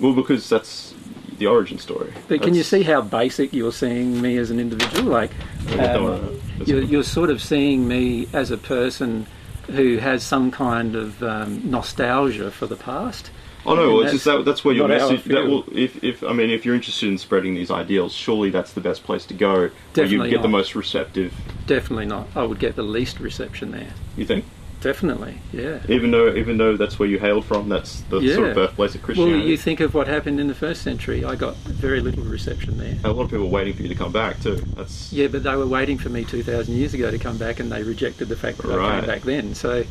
Well, 0.00 0.14
because 0.14 0.48
that's 0.48 0.94
the 1.38 1.46
origin 1.46 1.78
story. 1.78 2.12
But 2.28 2.42
can 2.42 2.54
you 2.54 2.62
see 2.62 2.82
how 2.82 3.02
basic 3.02 3.52
you're 3.52 3.72
seeing 3.72 4.20
me 4.20 4.36
as 4.36 4.50
an 4.50 4.58
individual? 4.58 5.10
Like, 5.10 5.30
um, 5.78 6.40
you're, 6.64 6.82
you're 6.82 7.02
sort 7.04 7.30
of 7.30 7.42
seeing 7.42 7.86
me 7.86 8.28
as 8.32 8.50
a 8.50 8.56
person 8.56 9.26
who 9.68 9.98
has 9.98 10.24
some 10.24 10.50
kind 10.50 10.96
of 10.96 11.22
um, 11.22 11.62
nostalgia 11.64 12.50
for 12.50 12.66
the 12.66 12.76
past. 12.76 13.30
Oh 13.64 13.74
no, 13.74 13.82
and 13.82 13.92
well, 13.92 14.02
it's 14.02 14.12
just 14.12 14.24
that 14.24 14.44
that's 14.44 14.64
where 14.64 14.74
your 14.74 14.88
not 14.88 15.10
message. 15.10 15.24
That 15.24 15.46
will, 15.46 15.64
if, 15.72 16.02
if 16.02 16.22
I 16.24 16.32
mean, 16.32 16.50
if 16.50 16.64
you're 16.64 16.74
interested 16.74 17.08
in 17.08 17.18
spreading 17.18 17.54
these 17.54 17.70
ideals, 17.70 18.12
surely 18.12 18.50
that's 18.50 18.72
the 18.72 18.80
best 18.80 19.04
place 19.04 19.24
to 19.26 19.34
go. 19.34 19.52
where 19.52 19.62
you 19.64 19.72
Definitely 19.94 20.30
get 20.30 20.42
the 20.42 20.48
most 20.48 20.74
receptive. 20.74 21.34
Definitely 21.66 22.06
not. 22.06 22.28
I 22.34 22.42
would 22.42 22.58
get 22.58 22.76
the 22.76 22.82
least 22.82 23.20
reception 23.20 23.70
there. 23.70 23.92
You 24.16 24.26
think, 24.26 24.44
Definitely, 24.82 25.38
yeah. 25.52 25.78
even 25.88 26.10
though 26.10 26.34
even 26.34 26.58
though 26.58 26.76
that's 26.76 26.98
where 26.98 27.08
you 27.08 27.20
hailed 27.20 27.44
from, 27.44 27.68
that's 27.68 28.00
the 28.10 28.34
sort 28.34 28.48
of 28.48 28.54
birthplace 28.56 28.96
of 28.96 29.02
Christianity. 29.02 29.38
Well, 29.38 29.48
you 29.48 29.56
think 29.56 29.78
of 29.78 29.94
what 29.94 30.08
happened 30.08 30.40
in 30.40 30.48
the 30.48 30.56
first 30.56 30.82
century. 30.82 31.24
I 31.24 31.36
got 31.36 31.54
very 31.54 32.00
little 32.00 32.24
reception 32.24 32.78
there. 32.78 32.98
a 33.04 33.12
lot 33.12 33.22
of 33.22 33.30
people 33.30 33.46
are 33.46 33.48
waiting 33.48 33.74
for 33.74 33.82
you 33.82 33.88
to 33.88 33.94
come 33.94 34.10
back 34.10 34.40
too. 34.40 34.56
That's 34.74 35.12
Yeah, 35.12 35.28
but 35.28 35.44
they 35.44 35.54
were 35.54 35.68
waiting 35.68 35.98
for 35.98 36.08
me 36.08 36.24
2,000 36.24 36.74
years 36.74 36.94
ago 36.94 37.12
to 37.12 37.18
come 37.18 37.38
back, 37.38 37.60
and 37.60 37.70
they 37.70 37.84
rejected 37.84 38.28
the 38.28 38.34
fact 38.34 38.58
that 38.58 38.76
I 38.76 38.98
came 38.98 39.06
back 39.08 39.22
then. 39.22 39.54
So, 39.54 39.84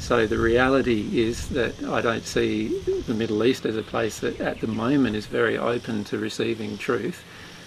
so 0.00 0.26
the 0.26 0.38
reality 0.38 1.22
is 1.22 1.50
that 1.50 1.82
I 1.84 2.00
don't 2.00 2.24
see 2.24 2.78
the 3.06 3.14
Middle 3.14 3.44
East 3.44 3.64
as 3.64 3.76
a 3.76 3.82
place 3.82 4.18
that, 4.20 4.40
at 4.40 4.60
the 4.60 4.66
moment, 4.66 5.14
is 5.14 5.26
very 5.26 5.56
open 5.56 6.04
to 6.04 6.18
receiving 6.18 6.78
truth. 6.78 7.22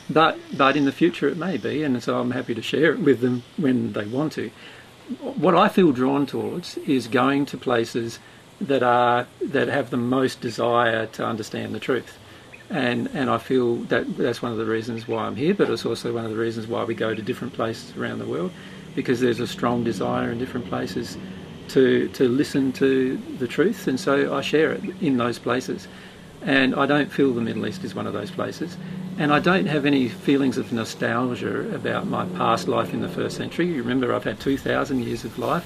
But, 0.10 0.38
but 0.58 0.76
in 0.76 0.84
the 0.84 0.91
future, 0.91 1.30
it 1.30 1.38
may 1.38 1.56
be, 1.56 1.84
and 1.84 2.04
so 2.04 2.19
I'm 2.19 2.32
happy 2.32 2.54
to 2.56 2.62
share 2.62 2.91
it 2.91 3.00
with 3.00 3.22
them 3.22 3.43
when 3.56 3.93
they 3.93 4.06
want 4.06 4.34
to. 4.34 4.52
What 5.22 5.56
I 5.56 5.69
feel 5.69 5.93
drawn 5.93 6.26
towards 6.26 6.78
is 6.80 7.08
going 7.08 7.46
to 7.48 7.58
places 7.58 8.19
that 8.60 8.84
are 8.84 9.28
that 9.41 9.67
have 9.67 9.89
the 9.89 9.98
most 9.98 10.41
desire 10.41 11.06
to 11.08 11.26
understand 11.26 11.74
the 11.74 11.80
truth 11.80 12.17
and 12.69 13.10
and 13.13 13.30
I 13.30 13.38
feel 13.38 13.76
that 13.86 14.17
that's 14.17 14.41
one 14.41 14.52
of 14.52 14.58
the 14.58 14.65
reasons 14.65 15.08
why 15.08 15.26
I'm 15.26 15.36
here, 15.36 15.54
but 15.54 15.69
it's 15.69 15.86
also 15.86 16.13
one 16.13 16.26
of 16.26 16.32
the 16.32 16.38
reasons 16.38 16.67
why 16.67 16.84
we 16.84 16.96
go 16.96 17.13
to 17.13 17.22
different 17.22 17.54
places 17.54 17.96
around 17.96 18.19
the 18.19 18.26
world, 18.26 18.52
because 18.96 19.19
there's 19.19 19.39
a 19.39 19.48
strong 19.48 19.84
desire 19.84 20.32
in 20.32 20.39
different 20.39 20.67
places 20.67 21.17
to 21.69 22.08
to 22.10 22.28
listen 22.28 22.71
to 22.73 23.17
the 23.39 23.47
truth, 23.47 23.88
and 23.88 23.99
so 23.99 24.36
I 24.36 24.41
share 24.41 24.71
it 24.71 24.84
in 25.02 25.17
those 25.17 25.39
places, 25.39 25.88
and 26.41 26.76
I 26.76 26.86
don't 26.86 27.12
feel 27.12 27.34
the 27.34 27.41
Middle 27.41 27.65
East 27.67 27.84
is 27.84 27.95
one 27.95 28.08
of 28.08 28.13
those 28.13 28.32
places, 28.32 28.78
and 29.17 29.32
I 29.32 29.39
don't 29.39 29.65
have 29.67 29.86
any 29.86 30.10
feelings 30.10 30.58
of 30.58 30.71
nostalgia 30.71 31.73
about 31.73 32.08
my 32.08 32.26
past 32.38 32.67
life 32.67 32.93
in 32.93 33.02
the 33.02 33.10
first 33.10 33.38
century. 33.38 33.67
You 33.67 33.82
remember, 33.82 34.13
I've 34.13 34.23
had 34.23 34.39
2,000 34.39 35.04
years 35.04 35.23
of 35.26 35.38
life, 35.39 35.65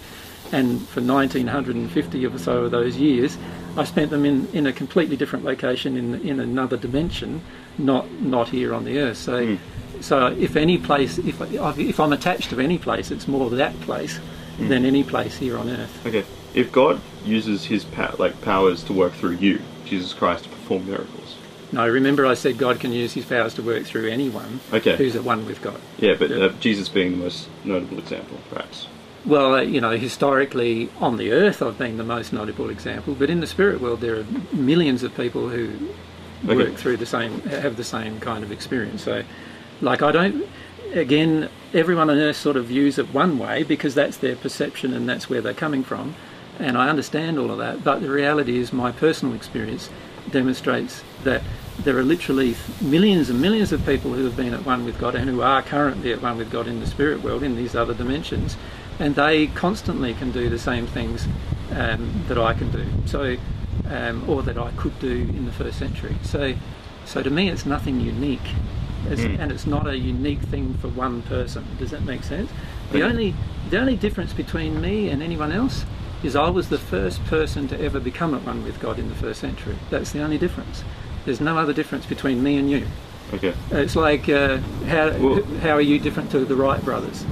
and 0.52 0.82
for 0.88 1.02
1950 1.02 2.26
or 2.26 2.38
so 2.38 2.66
of 2.66 2.72
those 2.72 2.98
years, 2.98 3.38
I 3.76 3.84
spent 3.84 4.10
them 4.10 4.26
in, 4.26 4.48
in 4.54 4.66
a 4.68 4.74
completely 4.74 5.18
different 5.18 5.46
location 5.46 5.98
in 5.98 6.16
in 6.28 6.40
another 6.40 6.78
dimension, 6.78 7.42
not 7.78 8.10
not 8.22 8.50
here 8.50 8.74
on 8.74 8.86
the 8.86 9.00
earth. 9.00 9.18
So, 9.18 9.46
Mm. 9.46 9.58
so 10.02 10.28
if 10.28 10.56
any 10.56 10.78
place, 10.78 11.18
if 11.20 11.42
if 11.52 12.00
I'm 12.00 12.14
attached 12.14 12.50
to 12.52 12.60
any 12.60 12.78
place, 12.78 13.12
it's 13.12 13.28
more 13.28 13.50
that 13.52 13.80
place 13.82 14.20
Mm. 14.58 14.70
than 14.70 14.86
any 14.86 15.04
place 15.04 15.38
here 15.38 15.58
on 15.58 15.70
earth. 15.70 16.06
okay. 16.06 16.24
If 16.54 16.72
God 16.72 17.00
uses 17.24 17.66
His 17.66 17.84
pa- 17.84 18.16
like 18.18 18.42
powers 18.42 18.84
to 18.86 18.94
work 18.94 19.14
through 19.14 19.36
you, 19.36 19.62
Jesus 19.86 20.14
Christ, 20.14 20.46
to 20.46 20.50
perform 20.50 20.88
miracles. 20.88 21.36
No, 21.72 21.88
remember 21.88 22.26
I 22.26 22.34
said 22.34 22.58
God 22.58 22.80
can 22.80 22.92
use 22.92 23.14
His 23.14 23.26
powers 23.26 23.54
to 23.56 23.62
work 23.62 23.84
through 23.84 24.08
anyone 24.10 24.60
Okay. 24.74 24.96
who's 24.96 25.16
at 25.16 25.24
one 25.24 25.46
with 25.46 25.62
God. 25.62 25.80
Yeah, 26.00 26.16
but 26.18 26.32
Uh, 26.32 26.50
Jesus 26.60 26.90
being 26.90 27.12
the 27.12 27.18
most 27.18 27.48
notable 27.64 28.00
example, 28.00 28.40
perhaps. 28.50 28.88
Well, 29.26 29.56
uh, 29.56 29.62
you 29.62 29.82
know, 29.82 29.92
historically 29.92 30.90
on 31.00 31.18
the 31.18 31.32
earth, 31.32 31.62
I've 31.62 31.78
been 31.78 31.98
the 31.98 32.04
most 32.04 32.32
notable 32.34 32.70
example, 32.70 33.14
but 33.14 33.30
in 33.30 33.42
the 33.42 33.48
spirit 33.48 33.80
world, 33.82 34.02
there 34.02 34.16
are 34.16 34.26
millions 34.54 35.04
of 35.04 35.16
people 35.16 35.50
who 35.50 35.70
Okay. 36.46 36.56
work 36.56 36.76
through 36.76 36.98
the 36.98 37.06
same, 37.06 37.42
have 37.42 37.76
the 37.78 37.84
same 37.84 38.20
kind 38.20 38.44
of 38.44 38.52
experience. 38.52 39.04
So, 39.04 39.24
like, 39.82 40.02
I 40.02 40.12
don't. 40.12 40.46
Again, 40.94 41.50
everyone 41.74 42.10
on 42.10 42.18
earth 42.18 42.38
sort 42.38 42.56
of 42.56 42.66
views 42.66 42.98
it 42.98 43.14
one 43.14 43.38
way 43.38 43.64
because 43.64 43.94
that's 43.94 44.18
their 44.18 44.36
perception 44.36 44.94
and 44.94 45.08
that's 45.08 45.30
where 45.30 45.42
they're 45.42 45.54
coming 45.54 45.84
from, 45.84 46.16
and 46.60 46.78
I 46.78 46.90
understand 46.90 47.38
all 47.38 47.52
of 47.52 47.58
that. 47.58 47.84
But 47.84 48.02
the 48.02 48.10
reality 48.10 48.58
is, 48.58 48.72
my 48.72 48.92
personal 48.92 49.36
experience 49.36 49.90
demonstrates 50.32 51.04
that 51.24 51.44
there 51.80 51.98
are 51.98 52.04
literally 52.04 52.56
millions 52.82 53.30
and 53.30 53.42
millions 53.42 53.72
of 53.72 53.86
people 53.86 54.14
who 54.14 54.26
have 54.26 54.36
been 54.36 54.54
at 54.54 54.66
one 54.66 54.86
with 54.86 55.00
God 55.00 55.16
and 55.16 55.30
who 55.30 55.42
are 55.42 55.62
currently 55.62 56.12
at 56.12 56.22
one 56.22 56.38
with 56.38 56.52
God 56.52 56.68
in 56.68 56.80
the 56.80 56.88
spirit 56.88 57.22
world 57.22 57.44
in 57.44 57.56
these 57.56 57.76
other 57.76 57.94
dimensions, 57.94 58.58
and 59.00 59.16
they 59.16 59.48
constantly 59.48 60.14
can 60.14 60.32
do 60.32 60.50
the 60.50 60.60
same 60.60 60.88
things 60.88 61.28
um, 61.76 62.24
that 62.28 62.38
I 62.38 62.54
can 62.54 62.72
do. 62.72 62.86
So, 63.06 63.38
um, 63.90 64.28
or 64.28 64.42
that 64.44 64.58
I 64.58 64.72
could 64.72 64.98
do 65.00 65.12
in 65.12 65.46
the 65.46 65.52
first 65.52 65.78
century. 65.78 66.16
So, 66.24 66.56
so 67.06 67.22
to 67.22 67.30
me, 67.30 67.50
it's 67.50 67.66
nothing 67.66 68.00
unique, 68.00 68.50
it's, 69.12 69.22
Mm. 69.22 69.40
and 69.40 69.52
it's 69.52 69.66
not 69.68 69.88
a 69.88 69.98
unique 69.98 70.42
thing 70.42 70.74
for 70.82 70.88
one 70.90 71.22
person. 71.24 71.64
Does 71.80 71.92
that 71.92 72.04
make 72.04 72.24
sense? 72.24 72.50
The 72.92 73.04
only 73.04 73.34
the 73.70 73.80
only 73.80 73.96
difference 73.98 74.34
between 74.34 74.80
me 74.82 75.10
and 75.10 75.22
anyone 75.22 75.52
else 75.52 75.84
is 76.24 76.36
I 76.36 76.50
was 76.50 76.70
the 76.70 76.78
first 76.78 77.24
person 77.26 77.68
to 77.68 77.80
ever 77.82 78.00
become 78.00 78.34
at 78.34 78.44
one 78.46 78.64
with 78.64 78.80
God 78.80 78.98
in 78.98 79.10
the 79.10 79.16
first 79.16 79.40
century. 79.42 79.76
That's 79.90 80.12
the 80.12 80.22
only 80.22 80.38
difference. 80.38 80.84
There's 81.26 81.42
no 81.42 81.58
other 81.58 81.74
difference 81.74 82.06
between 82.06 82.42
me 82.42 82.58
and 82.58 82.72
you. 82.72 82.88
Okay. 83.34 83.54
It's 83.72 83.96
like 83.96 84.30
uh, 84.30 84.58
how 84.88 85.12
Well- 85.18 85.44
how 85.62 85.72
are 85.72 85.82
you 85.82 86.00
different 86.00 86.32
to 86.32 86.40
the 86.46 86.56
Wright 86.56 86.84
brothers? 86.84 87.26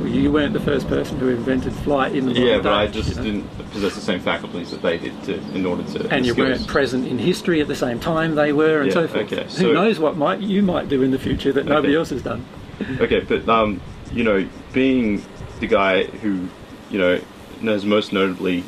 Well, 0.00 0.08
you 0.08 0.30
weren't 0.30 0.52
the 0.52 0.60
first 0.60 0.86
person 0.88 1.18
who 1.18 1.28
invented 1.28 1.72
flight 1.72 2.14
in 2.14 2.26
the 2.26 2.30
modern 2.32 2.46
Yeah, 2.46 2.58
but 2.60 2.72
I 2.72 2.86
just 2.86 3.10
you 3.10 3.14
know. 3.16 3.22
didn't 3.22 3.70
possess 3.72 3.94
the 3.96 4.00
same 4.00 4.20
faculties 4.20 4.70
that 4.70 4.80
they 4.82 4.96
did 4.98 5.20
to, 5.24 5.34
in 5.56 5.66
order 5.66 5.82
to. 5.82 6.08
and 6.14 6.24
you 6.24 6.32
skills. 6.34 6.48
weren't 6.58 6.68
present 6.68 7.06
in 7.08 7.18
history 7.18 7.60
at 7.60 7.66
the 7.68 7.74
same 7.74 7.98
time 7.98 8.34
they 8.36 8.52
were, 8.52 8.78
and 8.80 8.88
Yeah, 8.88 8.94
so 8.94 9.08
forth. 9.08 9.32
okay, 9.32 9.42
Who 9.44 9.48
so- 9.50 9.72
knows 9.72 9.98
what 9.98 10.16
might 10.16 10.40
you 10.40 10.62
might 10.62 10.88
do 10.88 11.02
in 11.02 11.10
the 11.10 11.18
future 11.18 11.52
that 11.52 11.66
nobody 11.66 11.88
Okay. 11.88 11.96
else 11.98 12.10
has 12.10 12.22
done? 12.22 12.44
Okay, 13.00 13.20
but 13.20 13.48
um, 13.48 13.80
you 14.12 14.22
know, 14.22 14.46
being 14.72 15.20
the 15.58 15.66
guy 15.66 16.04
who, 16.04 16.46
you 16.90 16.98
know, 16.98 17.20
knows 17.60 17.84
most 17.84 18.12
notably 18.12 18.62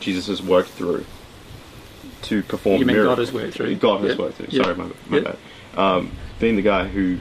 Jesus 0.00 0.26
has 0.26 0.42
worked 0.42 0.68
through 0.68 1.06
to 2.22 2.42
perform 2.42 2.80
You 2.80 2.84
mean 2.86 2.96
God 2.96 3.16
has 3.18 3.32
worked 3.32 3.54
through? 3.54 3.74
God 3.76 4.02
has 4.02 4.16
Yeah. 4.18 4.22
worked 4.22 4.36
through. 4.36 4.50
Sorry, 4.50 4.74
my, 4.74 4.84
my 5.08 5.16
Yeah. 5.16 5.20
bad. 5.20 5.36
Um, 5.78 6.10
being 6.40 6.56
the 6.56 6.62
guy 6.62 6.88
who 6.88 7.16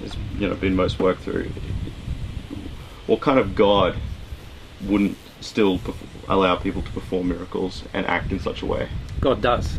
has, 0.00 0.16
you 0.38 0.48
know, 0.48 0.54
been 0.54 0.74
most 0.76 0.98
worked 0.98 1.22
through. 1.22 1.50
What 3.06 3.20
kind 3.20 3.38
of 3.38 3.54
God 3.54 3.96
wouldn't 4.84 5.16
still 5.40 5.80
allow 6.28 6.56
people 6.56 6.82
to 6.82 6.90
perform 6.92 7.28
miracles 7.28 7.84
and 7.92 8.04
act 8.06 8.32
in 8.32 8.40
such 8.40 8.62
a 8.62 8.66
way? 8.66 8.88
God 9.20 9.40
does. 9.40 9.78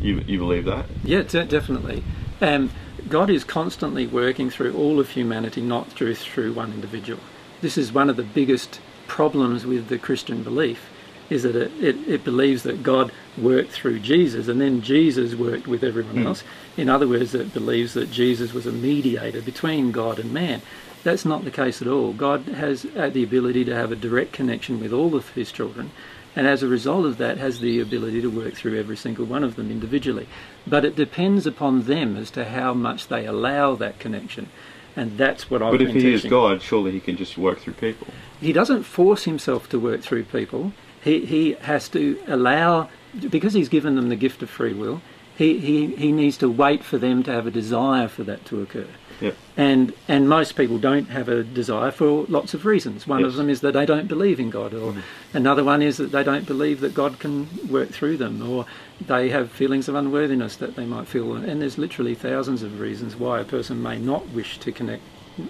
You 0.00 0.22
you 0.26 0.38
believe 0.38 0.64
that? 0.64 0.86
Yeah, 1.04 1.22
de- 1.22 1.44
definitely. 1.44 2.02
Um, 2.40 2.70
God 3.08 3.28
is 3.28 3.44
constantly 3.44 4.06
working 4.06 4.50
through 4.50 4.74
all 4.74 4.98
of 5.00 5.10
humanity, 5.10 5.60
not 5.60 5.88
through 5.90 6.14
through 6.14 6.52
one 6.54 6.72
individual. 6.72 7.20
This 7.60 7.76
is 7.76 7.92
one 7.92 8.08
of 8.08 8.16
the 8.16 8.22
biggest 8.22 8.80
problems 9.08 9.66
with 9.66 9.88
the 9.88 9.98
Christian 9.98 10.42
belief, 10.42 10.88
is 11.28 11.42
that 11.42 11.56
it, 11.56 11.72
it, 11.82 11.96
it 12.08 12.24
believes 12.24 12.62
that 12.62 12.82
God 12.82 13.12
worked 13.36 13.72
through 13.72 13.98
Jesus 14.00 14.48
and 14.48 14.60
then 14.60 14.80
Jesus 14.80 15.34
worked 15.34 15.66
with 15.66 15.82
everyone 15.84 16.14
Mm. 16.16 16.26
else. 16.26 16.44
In 16.76 16.88
other 16.88 17.06
words, 17.08 17.34
it 17.34 17.52
believes 17.52 17.92
that 17.94 18.10
Jesus 18.10 18.54
was 18.54 18.64
a 18.66 18.72
mediator 18.72 19.42
between 19.42 19.92
God 19.92 20.18
and 20.18 20.32
man. 20.32 20.62
That's 21.02 21.24
not 21.24 21.44
the 21.44 21.50
case 21.50 21.80
at 21.80 21.88
all. 21.88 22.12
God 22.12 22.42
has 22.42 22.84
uh, 22.96 23.08
the 23.08 23.22
ability 23.22 23.64
to 23.64 23.74
have 23.74 23.90
a 23.90 23.96
direct 23.96 24.32
connection 24.32 24.80
with 24.80 24.92
all 24.92 25.14
of 25.14 25.30
his 25.30 25.50
children, 25.50 25.90
and 26.36 26.46
as 26.46 26.62
a 26.62 26.68
result 26.68 27.06
of 27.06 27.16
that, 27.18 27.38
has 27.38 27.60
the 27.60 27.80
ability 27.80 28.20
to 28.20 28.28
work 28.28 28.54
through 28.54 28.78
every 28.78 28.96
single 28.96 29.24
one 29.24 29.42
of 29.42 29.56
them 29.56 29.70
individually. 29.70 30.28
But 30.66 30.84
it 30.84 30.96
depends 30.96 31.46
upon 31.46 31.84
them 31.84 32.16
as 32.16 32.30
to 32.32 32.44
how 32.44 32.74
much 32.74 33.08
they 33.08 33.26
allow 33.26 33.74
that 33.76 33.98
connection, 33.98 34.50
and 34.94 35.16
that's 35.16 35.50
what 35.50 35.62
I've 35.62 35.72
but 35.72 35.82
if 35.82 35.88
been 35.88 36.00
he 36.00 36.12
is. 36.12 36.24
God, 36.24 36.60
surely 36.60 36.92
he 36.92 37.00
can 37.00 37.16
just 37.16 37.38
work 37.38 37.60
through 37.60 37.74
people. 37.74 38.08
He 38.40 38.52
doesn't 38.52 38.82
force 38.82 39.24
himself 39.24 39.68
to 39.70 39.78
work 39.78 40.02
through 40.02 40.24
people. 40.24 40.72
He 41.02 41.24
he 41.24 41.52
has 41.52 41.88
to 41.90 42.20
allow 42.26 42.90
because 43.30 43.54
he's 43.54 43.70
given 43.70 43.96
them 43.96 44.10
the 44.10 44.16
gift 44.16 44.42
of 44.42 44.50
free 44.50 44.74
will. 44.74 45.00
He 45.36 45.58
he 45.58 45.96
he 45.96 46.12
needs 46.12 46.36
to 46.38 46.48
wait 46.50 46.84
for 46.84 46.98
them 46.98 47.22
to 47.22 47.32
have 47.32 47.46
a 47.46 47.50
desire 47.50 48.08
for 48.08 48.22
that 48.24 48.44
to 48.46 48.60
occur. 48.60 48.88
Yep. 49.20 49.36
And 49.56 49.92
and 50.08 50.28
most 50.28 50.56
people 50.56 50.78
don't 50.78 51.10
have 51.10 51.28
a 51.28 51.42
desire 51.42 51.90
for 51.90 52.24
lots 52.28 52.54
of 52.54 52.64
reasons. 52.64 53.06
One 53.06 53.24
of 53.24 53.34
them 53.34 53.50
is 53.50 53.60
that 53.60 53.72
they 53.72 53.86
don't 53.86 54.08
believe 54.08 54.40
in 54.40 54.50
God, 54.50 54.72
or 54.72 54.92
Mhm. 54.92 55.02
another 55.34 55.62
one 55.62 55.82
is 55.82 55.98
that 55.98 56.12
they 56.12 56.22
don't 56.22 56.46
believe 56.46 56.80
that 56.80 56.94
God 56.94 57.18
can 57.18 57.48
work 57.68 57.90
through 57.90 58.16
them, 58.16 58.42
or 58.48 58.66
they 59.06 59.28
have 59.28 59.50
feelings 59.50 59.88
of 59.88 59.94
unworthiness 59.94 60.56
that 60.56 60.76
they 60.76 60.86
might 60.86 61.06
feel. 61.06 61.34
And 61.34 61.60
there's 61.60 61.78
literally 61.78 62.14
thousands 62.14 62.62
of 62.62 62.80
reasons 62.80 63.16
why 63.16 63.40
a 63.40 63.44
person 63.44 63.82
may 63.82 63.98
not 63.98 64.30
wish 64.30 64.58
to 64.58 64.72
connect 64.72 65.02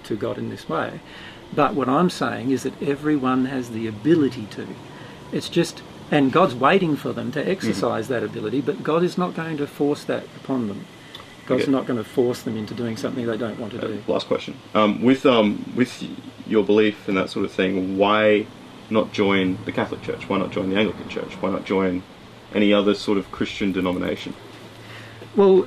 to 0.04 0.16
God 0.16 0.38
in 0.38 0.50
this 0.50 0.68
way. 0.68 1.00
But 1.54 1.74
what 1.74 1.88
I'm 1.88 2.10
saying 2.10 2.50
is 2.50 2.62
that 2.62 2.80
everyone 2.82 3.46
has 3.46 3.70
the 3.70 3.86
ability 3.86 4.46
to. 4.52 4.66
It's 5.32 5.48
just, 5.48 5.82
and 6.10 6.32
God's 6.32 6.54
waiting 6.54 6.96
for 6.96 7.12
them 7.12 7.32
to 7.32 7.48
exercise 7.48 8.08
that 8.08 8.22
ability, 8.22 8.60
but 8.60 8.82
God 8.82 9.02
is 9.02 9.18
not 9.18 9.34
going 9.34 9.56
to 9.58 9.66
force 9.66 10.04
that 10.04 10.24
upon 10.36 10.68
them. 10.68 10.84
God's 11.50 11.62
Okay. 11.64 11.72
not 11.72 11.86
going 11.86 11.98
to 11.98 12.04
force 12.08 12.42
them 12.42 12.56
into 12.56 12.74
doing 12.74 12.96
something 12.96 13.26
they 13.26 13.36
don't 13.36 13.58
want 13.58 13.72
to 13.72 13.78
do. 13.80 14.02
Last 14.06 14.26
question. 14.28 14.54
Um, 14.74 15.02
with 15.02 15.26
um, 15.26 15.64
with 15.76 16.02
your 16.46 16.64
belief 16.64 17.08
and 17.08 17.16
that 17.16 17.28
sort 17.28 17.44
of 17.44 17.52
thing, 17.52 17.98
why 17.98 18.46
not 18.88 19.12
join 19.12 19.58
the 19.64 19.72
Catholic 19.72 20.00
Church? 20.02 20.28
Why 20.28 20.38
not 20.38 20.50
join 20.52 20.70
the 20.70 20.76
Anglican 20.76 21.08
Church? 21.08 21.32
Why 21.40 21.50
not 21.50 21.64
join 21.64 22.02
any 22.54 22.72
other 22.72 22.94
sort 22.94 23.18
of 23.18 23.30
Christian 23.32 23.72
denomination? 23.72 24.34
Well, 25.36 25.66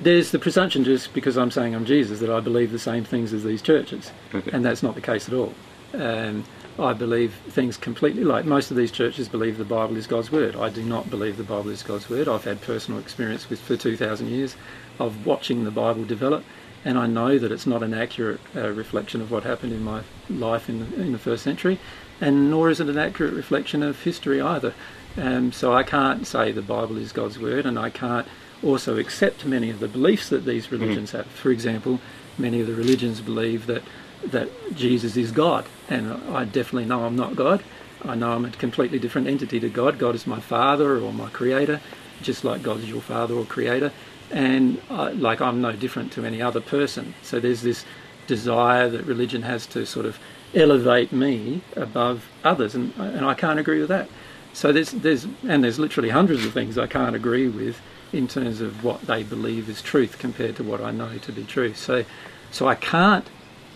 there's 0.00 0.30
the 0.32 0.38
presumption 0.38 0.84
just 0.84 1.12
because 1.14 1.36
I'm 1.36 1.50
saying 1.50 1.74
I'm 1.74 1.84
Jesus 1.84 2.20
that 2.20 2.30
I 2.30 2.40
believe 2.40 2.72
the 2.72 2.78
same 2.78 3.04
things 3.04 3.32
as 3.32 3.44
these 3.44 3.62
churches, 3.62 4.10
Okay. 4.34 4.50
and 4.52 4.64
that's 4.64 4.82
not 4.82 4.94
the 4.94 5.00
case 5.00 5.28
at 5.28 5.34
all. 5.34 5.54
Um, 5.94 6.44
I 6.78 6.94
believe 6.94 7.34
things 7.48 7.76
completely 7.76 8.24
like 8.24 8.46
most 8.46 8.70
of 8.70 8.76
these 8.76 8.90
churches 8.90 9.28
believe 9.28 9.58
the 9.58 9.64
Bible 9.64 9.96
is 9.96 10.06
God's 10.06 10.32
word. 10.32 10.56
I 10.56 10.70
do 10.70 10.82
not 10.82 11.10
believe 11.10 11.36
the 11.36 11.42
Bible 11.42 11.70
is 11.70 11.82
God's 11.82 12.08
word. 12.08 12.28
I've 12.28 12.44
had 12.44 12.62
personal 12.62 12.98
experience 12.98 13.50
with 13.50 13.60
for 13.60 13.76
2,000 13.76 14.28
years 14.28 14.56
of 14.98 15.26
watching 15.26 15.64
the 15.64 15.70
Bible 15.70 16.04
develop, 16.04 16.44
and 16.84 16.98
I 16.98 17.06
know 17.06 17.38
that 17.38 17.52
it's 17.52 17.66
not 17.66 17.82
an 17.82 17.92
accurate 17.92 18.40
uh, 18.56 18.70
reflection 18.70 19.20
of 19.20 19.30
what 19.30 19.42
happened 19.42 19.72
in 19.72 19.84
my 19.84 20.02
life 20.30 20.70
in 20.70 20.80
the, 20.80 21.02
in 21.02 21.12
the 21.12 21.18
first 21.18 21.44
century, 21.44 21.78
and 22.22 22.50
nor 22.50 22.70
is 22.70 22.80
it 22.80 22.88
an 22.88 22.98
accurate 22.98 23.34
reflection 23.34 23.82
of 23.82 24.02
history 24.02 24.40
either. 24.40 24.72
Um, 25.18 25.52
so 25.52 25.74
I 25.74 25.82
can't 25.82 26.26
say 26.26 26.52
the 26.52 26.62
Bible 26.62 26.96
is 26.96 27.12
God's 27.12 27.38
word, 27.38 27.66
and 27.66 27.78
I 27.78 27.90
can't 27.90 28.26
also 28.62 28.96
accept 28.96 29.44
many 29.44 29.68
of 29.68 29.80
the 29.80 29.88
beliefs 29.88 30.30
that 30.30 30.46
these 30.46 30.72
religions 30.72 31.10
have. 31.10 31.26
For 31.26 31.50
example, 31.50 32.00
many 32.38 32.60
of 32.60 32.66
the 32.66 32.74
religions 32.74 33.20
believe 33.20 33.66
that 33.66 33.82
that 34.24 34.48
Jesus 34.74 35.16
is 35.16 35.32
God, 35.32 35.66
and 35.92 36.12
I 36.34 36.44
definitely 36.44 36.86
know 36.86 37.04
I'm 37.04 37.16
not 37.16 37.36
God. 37.36 37.62
I 38.04 38.14
know 38.14 38.32
I'm 38.32 38.44
a 38.44 38.50
completely 38.50 38.98
different 38.98 39.28
entity 39.28 39.60
to 39.60 39.68
God. 39.68 39.98
God 39.98 40.14
is 40.14 40.26
my 40.26 40.40
Father 40.40 40.98
or 40.98 41.12
my 41.12 41.28
Creator, 41.28 41.80
just 42.22 42.44
like 42.44 42.62
God 42.62 42.78
is 42.78 42.88
your 42.88 43.02
Father 43.02 43.34
or 43.34 43.44
Creator, 43.44 43.92
and 44.30 44.80
I, 44.90 45.10
like 45.10 45.40
I'm 45.40 45.60
no 45.60 45.72
different 45.72 46.10
to 46.12 46.24
any 46.24 46.40
other 46.40 46.60
person. 46.60 47.14
So 47.22 47.38
there's 47.38 47.62
this 47.62 47.84
desire 48.26 48.88
that 48.88 49.04
religion 49.04 49.42
has 49.42 49.66
to 49.66 49.84
sort 49.84 50.06
of 50.06 50.18
elevate 50.54 51.12
me 51.12 51.60
above 51.76 52.26
others, 52.42 52.74
and 52.74 52.94
and 52.96 53.24
I 53.26 53.34
can't 53.34 53.58
agree 53.58 53.80
with 53.80 53.88
that. 53.90 54.08
So 54.54 54.72
there's 54.72 54.90
there's 54.92 55.26
and 55.46 55.62
there's 55.62 55.78
literally 55.78 56.10
hundreds 56.10 56.44
of 56.44 56.52
things 56.52 56.78
I 56.78 56.86
can't 56.86 57.14
agree 57.14 57.48
with 57.48 57.80
in 58.12 58.28
terms 58.28 58.60
of 58.60 58.82
what 58.82 59.02
they 59.02 59.22
believe 59.22 59.68
is 59.68 59.80
truth 59.80 60.18
compared 60.18 60.56
to 60.56 60.64
what 60.64 60.80
I 60.80 60.90
know 60.90 61.18
to 61.18 61.32
be 61.32 61.44
truth. 61.44 61.76
So 61.76 62.04
so 62.50 62.66
I 62.66 62.74
can't 62.74 63.28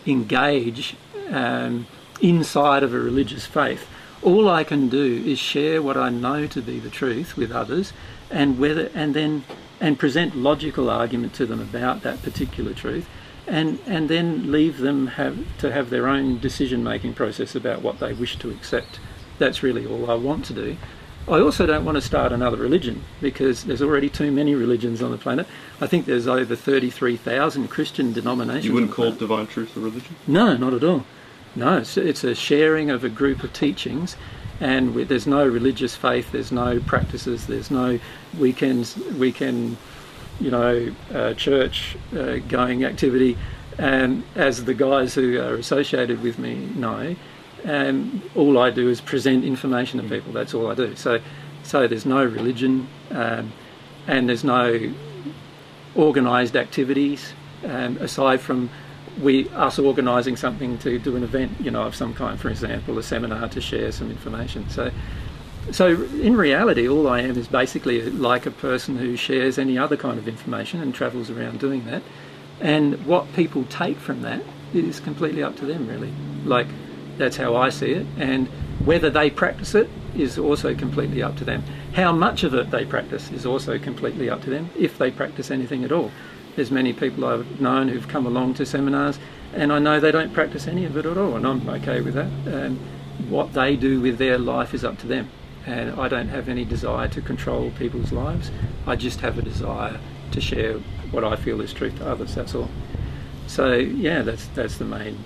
engage 0.06 0.96
um, 1.30 1.86
inside 2.20 2.82
of 2.82 2.94
a 2.94 2.98
religious 2.98 3.46
faith. 3.46 3.86
All 4.22 4.48
I 4.48 4.64
can 4.64 4.88
do 4.88 5.22
is 5.24 5.38
share 5.38 5.82
what 5.82 5.96
I 5.96 6.08
know 6.10 6.46
to 6.46 6.60
be 6.60 6.78
the 6.78 6.90
truth 6.90 7.36
with 7.36 7.52
others, 7.52 7.92
and 8.30 8.58
whether 8.58 8.90
and 8.94 9.14
then 9.14 9.44
and 9.80 9.98
present 9.98 10.34
logical 10.36 10.88
argument 10.88 11.34
to 11.34 11.46
them 11.46 11.60
about 11.60 12.02
that 12.02 12.22
particular 12.22 12.72
truth, 12.72 13.08
and 13.46 13.78
and 13.86 14.08
then 14.08 14.50
leave 14.50 14.78
them 14.78 15.06
have 15.08 15.36
to 15.58 15.70
have 15.70 15.90
their 15.90 16.08
own 16.08 16.38
decision 16.38 16.82
making 16.82 17.14
process 17.14 17.54
about 17.54 17.82
what 17.82 17.98
they 17.98 18.12
wish 18.12 18.36
to 18.38 18.50
accept. 18.50 18.98
That's 19.38 19.62
really 19.62 19.86
all 19.86 20.10
I 20.10 20.14
want 20.14 20.46
to 20.46 20.54
do. 20.54 20.76
I 21.28 21.40
also 21.40 21.66
don't 21.66 21.84
want 21.84 21.96
to 21.96 22.00
start 22.00 22.30
another 22.30 22.56
religion 22.56 23.02
because 23.20 23.64
there's 23.64 23.82
already 23.82 24.08
too 24.08 24.30
many 24.30 24.54
religions 24.54 25.02
on 25.02 25.10
the 25.10 25.18
planet. 25.18 25.46
I 25.80 25.88
think 25.88 26.06
there's 26.06 26.28
over 26.28 26.54
33,000 26.54 27.66
Christian 27.66 28.12
denominations. 28.12 28.64
You 28.64 28.72
wouldn't 28.72 28.92
call 28.92 29.10
divine 29.10 29.48
truth 29.48 29.76
a 29.76 29.80
religion? 29.80 30.14
No, 30.28 30.56
not 30.56 30.72
at 30.72 30.84
all. 30.84 31.04
No, 31.56 31.78
it's, 31.78 31.96
it's 31.96 32.22
a 32.22 32.34
sharing 32.34 32.90
of 32.90 33.02
a 33.02 33.08
group 33.08 33.42
of 33.42 33.52
teachings, 33.54 34.14
and 34.60 34.94
we, 34.94 35.04
there's 35.04 35.26
no 35.26 35.46
religious 35.46 35.96
faith, 35.96 36.30
there's 36.30 36.52
no 36.52 36.80
practices, 36.80 37.46
there's 37.46 37.70
no 37.70 37.98
weekends, 38.38 38.94
weekend, 39.18 39.78
you 40.38 40.50
know, 40.50 40.94
uh, 41.14 41.32
church 41.32 41.96
uh, 42.14 42.36
going 42.48 42.84
activity. 42.84 43.38
And 43.78 44.22
as 44.34 44.66
the 44.66 44.74
guys 44.74 45.14
who 45.14 45.40
are 45.40 45.54
associated 45.54 46.22
with 46.22 46.38
me 46.38 46.54
know, 46.76 47.16
um, 47.64 48.22
all 48.34 48.58
I 48.58 48.70
do 48.70 48.90
is 48.90 49.00
present 49.00 49.42
information 49.42 50.00
to 50.02 50.08
people. 50.08 50.32
That's 50.32 50.52
all 50.52 50.70
I 50.70 50.74
do. 50.74 50.94
So, 50.94 51.20
so 51.62 51.88
there's 51.88 52.06
no 52.06 52.22
religion, 52.22 52.86
um, 53.10 53.52
and 54.06 54.28
there's 54.28 54.44
no 54.44 54.92
organised 55.96 56.54
activities 56.54 57.32
um, 57.64 57.96
aside 57.96 58.40
from 58.40 58.68
we 59.20 59.48
us 59.50 59.78
organising 59.78 60.36
something 60.36 60.78
to 60.78 60.98
do 60.98 61.16
an 61.16 61.22
event, 61.22 61.52
you 61.60 61.70
know, 61.70 61.82
of 61.82 61.94
some 61.94 62.14
kind. 62.14 62.38
For 62.38 62.48
example, 62.48 62.98
a 62.98 63.02
seminar 63.02 63.48
to 63.48 63.60
share 63.60 63.92
some 63.92 64.10
information. 64.10 64.68
So, 64.68 64.90
so 65.72 66.02
in 66.02 66.36
reality, 66.36 66.88
all 66.88 67.08
I 67.08 67.22
am 67.22 67.36
is 67.36 67.48
basically 67.48 68.02
like 68.10 68.46
a 68.46 68.50
person 68.50 68.96
who 68.96 69.16
shares 69.16 69.58
any 69.58 69.78
other 69.78 69.96
kind 69.96 70.18
of 70.18 70.28
information 70.28 70.80
and 70.80 70.94
travels 70.94 71.30
around 71.30 71.60
doing 71.60 71.86
that. 71.86 72.02
And 72.60 73.04
what 73.06 73.32
people 73.34 73.64
take 73.64 73.98
from 73.98 74.22
that 74.22 74.42
is 74.72 75.00
completely 75.00 75.42
up 75.42 75.56
to 75.56 75.66
them, 75.66 75.86
really. 75.86 76.12
Like 76.44 76.68
that's 77.16 77.36
how 77.36 77.56
I 77.56 77.70
see 77.70 77.92
it, 77.92 78.06
and 78.18 78.48
whether 78.84 79.10
they 79.10 79.30
practice 79.30 79.74
it 79.74 79.88
is 80.14 80.38
also 80.38 80.74
completely 80.74 81.22
up 81.22 81.36
to 81.36 81.44
them. 81.44 81.62
How 81.94 82.12
much 82.12 82.44
of 82.44 82.54
it 82.54 82.70
they 82.70 82.84
practice 82.84 83.30
is 83.30 83.46
also 83.46 83.78
completely 83.78 84.28
up 84.28 84.42
to 84.42 84.50
them, 84.50 84.70
if 84.76 84.98
they 84.98 85.10
practice 85.10 85.50
anything 85.50 85.84
at 85.84 85.92
all. 85.92 86.10
There's 86.56 86.70
many 86.70 86.94
people 86.94 87.26
I've 87.26 87.60
known 87.60 87.88
who've 87.88 88.08
come 88.08 88.26
along 88.26 88.54
to 88.54 88.66
seminars, 88.66 89.18
and 89.54 89.72
I 89.72 89.78
know 89.78 90.00
they 90.00 90.10
don't 90.10 90.32
practice 90.32 90.66
any 90.66 90.86
of 90.86 90.96
it 90.96 91.04
at 91.04 91.18
all, 91.18 91.36
and 91.36 91.46
I'm 91.46 91.68
okay 91.68 92.00
with 92.00 92.14
that. 92.14 92.30
Um, 92.52 92.78
what 93.28 93.52
they 93.52 93.76
do 93.76 94.00
with 94.00 94.16
their 94.18 94.38
life 94.38 94.72
is 94.72 94.82
up 94.82 94.98
to 95.00 95.06
them, 95.06 95.28
and 95.66 96.00
I 96.00 96.08
don't 96.08 96.28
have 96.28 96.48
any 96.48 96.64
desire 96.64 97.08
to 97.08 97.20
control 97.20 97.70
people's 97.78 98.10
lives. 98.10 98.50
I 98.86 98.96
just 98.96 99.20
have 99.20 99.38
a 99.38 99.42
desire 99.42 100.00
to 100.32 100.40
share 100.40 100.74
what 101.10 101.24
I 101.24 101.36
feel 101.36 101.60
is 101.60 101.72
truth 101.72 101.98
to 101.98 102.08
others. 102.08 102.34
That's 102.34 102.54
all. 102.54 102.70
So 103.46 103.74
yeah, 103.74 104.22
that's 104.22 104.46
that's 104.48 104.78
the 104.78 104.84
main 104.84 105.18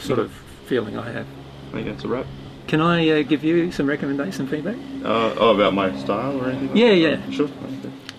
sort 0.00 0.18
of 0.18 0.32
feeling 0.66 0.98
I 0.98 1.10
have. 1.10 1.26
I 1.68 1.72
think 1.72 1.86
that's 1.86 2.04
a 2.04 2.08
wrap. 2.08 2.26
Can 2.66 2.80
I 2.80 3.08
uh, 3.08 3.22
give 3.22 3.44
you 3.44 3.72
some 3.72 3.86
recommendation 3.86 4.46
feedback? 4.46 4.76
Uh, 5.02 5.34
oh, 5.38 5.54
about 5.54 5.72
my 5.72 5.96
style 5.98 6.38
or 6.38 6.50
anything? 6.50 6.76
Yeah, 6.76 6.90
yeah. 6.90 7.30
Sure. 7.30 7.48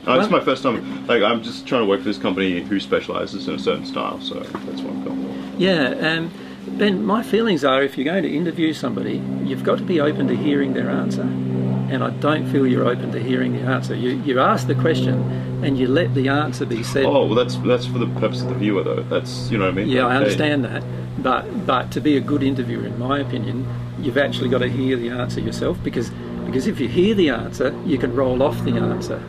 Uh, 0.05 0.17
this 0.17 0.25
is 0.25 0.31
my 0.31 0.39
first 0.39 0.63
time. 0.63 1.05
Like, 1.07 1.21
I'm 1.21 1.43
just 1.43 1.67
trying 1.67 1.81
to 1.81 1.87
work 1.87 1.99
for 1.99 2.05
this 2.05 2.17
company 2.17 2.61
who 2.61 2.79
specialises 2.79 3.47
in 3.47 3.55
a 3.55 3.59
certain 3.59 3.85
style, 3.85 4.19
so 4.21 4.35
that's 4.39 4.81
what 4.81 4.93
I'm 4.93 5.03
going 5.03 5.51
for. 5.53 5.57
Yeah, 5.57 5.89
um, 5.99 6.31
Ben, 6.77 7.03
my 7.03 7.21
feelings 7.21 7.63
are 7.65 7.83
if 7.83 7.97
you're 7.97 8.05
going 8.05 8.23
to 8.23 8.33
interview 8.33 8.73
somebody, 8.73 9.21
you've 9.43 9.63
got 9.63 9.77
to 9.79 9.83
be 9.83 9.99
open 9.99 10.27
to 10.27 10.35
hearing 10.35 10.73
their 10.73 10.89
answer. 10.89 11.23
And 11.23 12.03
I 12.03 12.11
don't 12.11 12.47
feel 12.47 12.67
you're 12.67 12.87
open 12.87 13.11
to 13.13 13.19
hearing 13.19 13.53
the 13.53 13.61
answer. 13.61 13.95
You, 13.95 14.11
you 14.21 14.39
ask 14.39 14.67
the 14.67 14.75
question 14.75 15.63
and 15.63 15.77
you 15.77 15.87
let 15.87 16.13
the 16.13 16.29
answer 16.29 16.63
be 16.65 16.83
said. 16.83 17.05
Oh, 17.05 17.25
well, 17.25 17.33
that's 17.33 17.55
that's 17.57 17.87
for 17.87 17.97
the 17.97 18.05
purpose 18.19 18.43
of 18.43 18.49
the 18.49 18.53
viewer, 18.55 18.83
though. 18.83 19.01
That's 19.01 19.49
you 19.49 19.57
know 19.57 19.65
what 19.65 19.71
I 19.71 19.75
mean. 19.75 19.89
Yeah, 19.89 20.05
I 20.05 20.11
Hey, 20.11 20.17
understand 20.17 20.63
that. 20.65 20.83
But 21.17 21.65
but 21.65 21.91
to 21.93 21.99
be 21.99 22.15
a 22.15 22.21
good 22.21 22.43
interviewer, 22.43 22.85
in 22.85 22.99
my 22.99 23.19
opinion, 23.19 23.67
you've 23.99 24.19
actually 24.19 24.49
got 24.49 24.59
to 24.59 24.69
hear 24.69 24.97
the 24.97 25.09
answer 25.09 25.39
yourself 25.41 25.83
because 25.83 26.11
because 26.45 26.67
if 26.67 26.79
you 26.79 26.87
hear 26.87 27.15
the 27.15 27.29
answer, 27.29 27.75
you 27.85 27.97
can 27.97 28.15
roll 28.15 28.43
off 28.43 28.63
the 28.63 28.73
answer. 28.75 29.21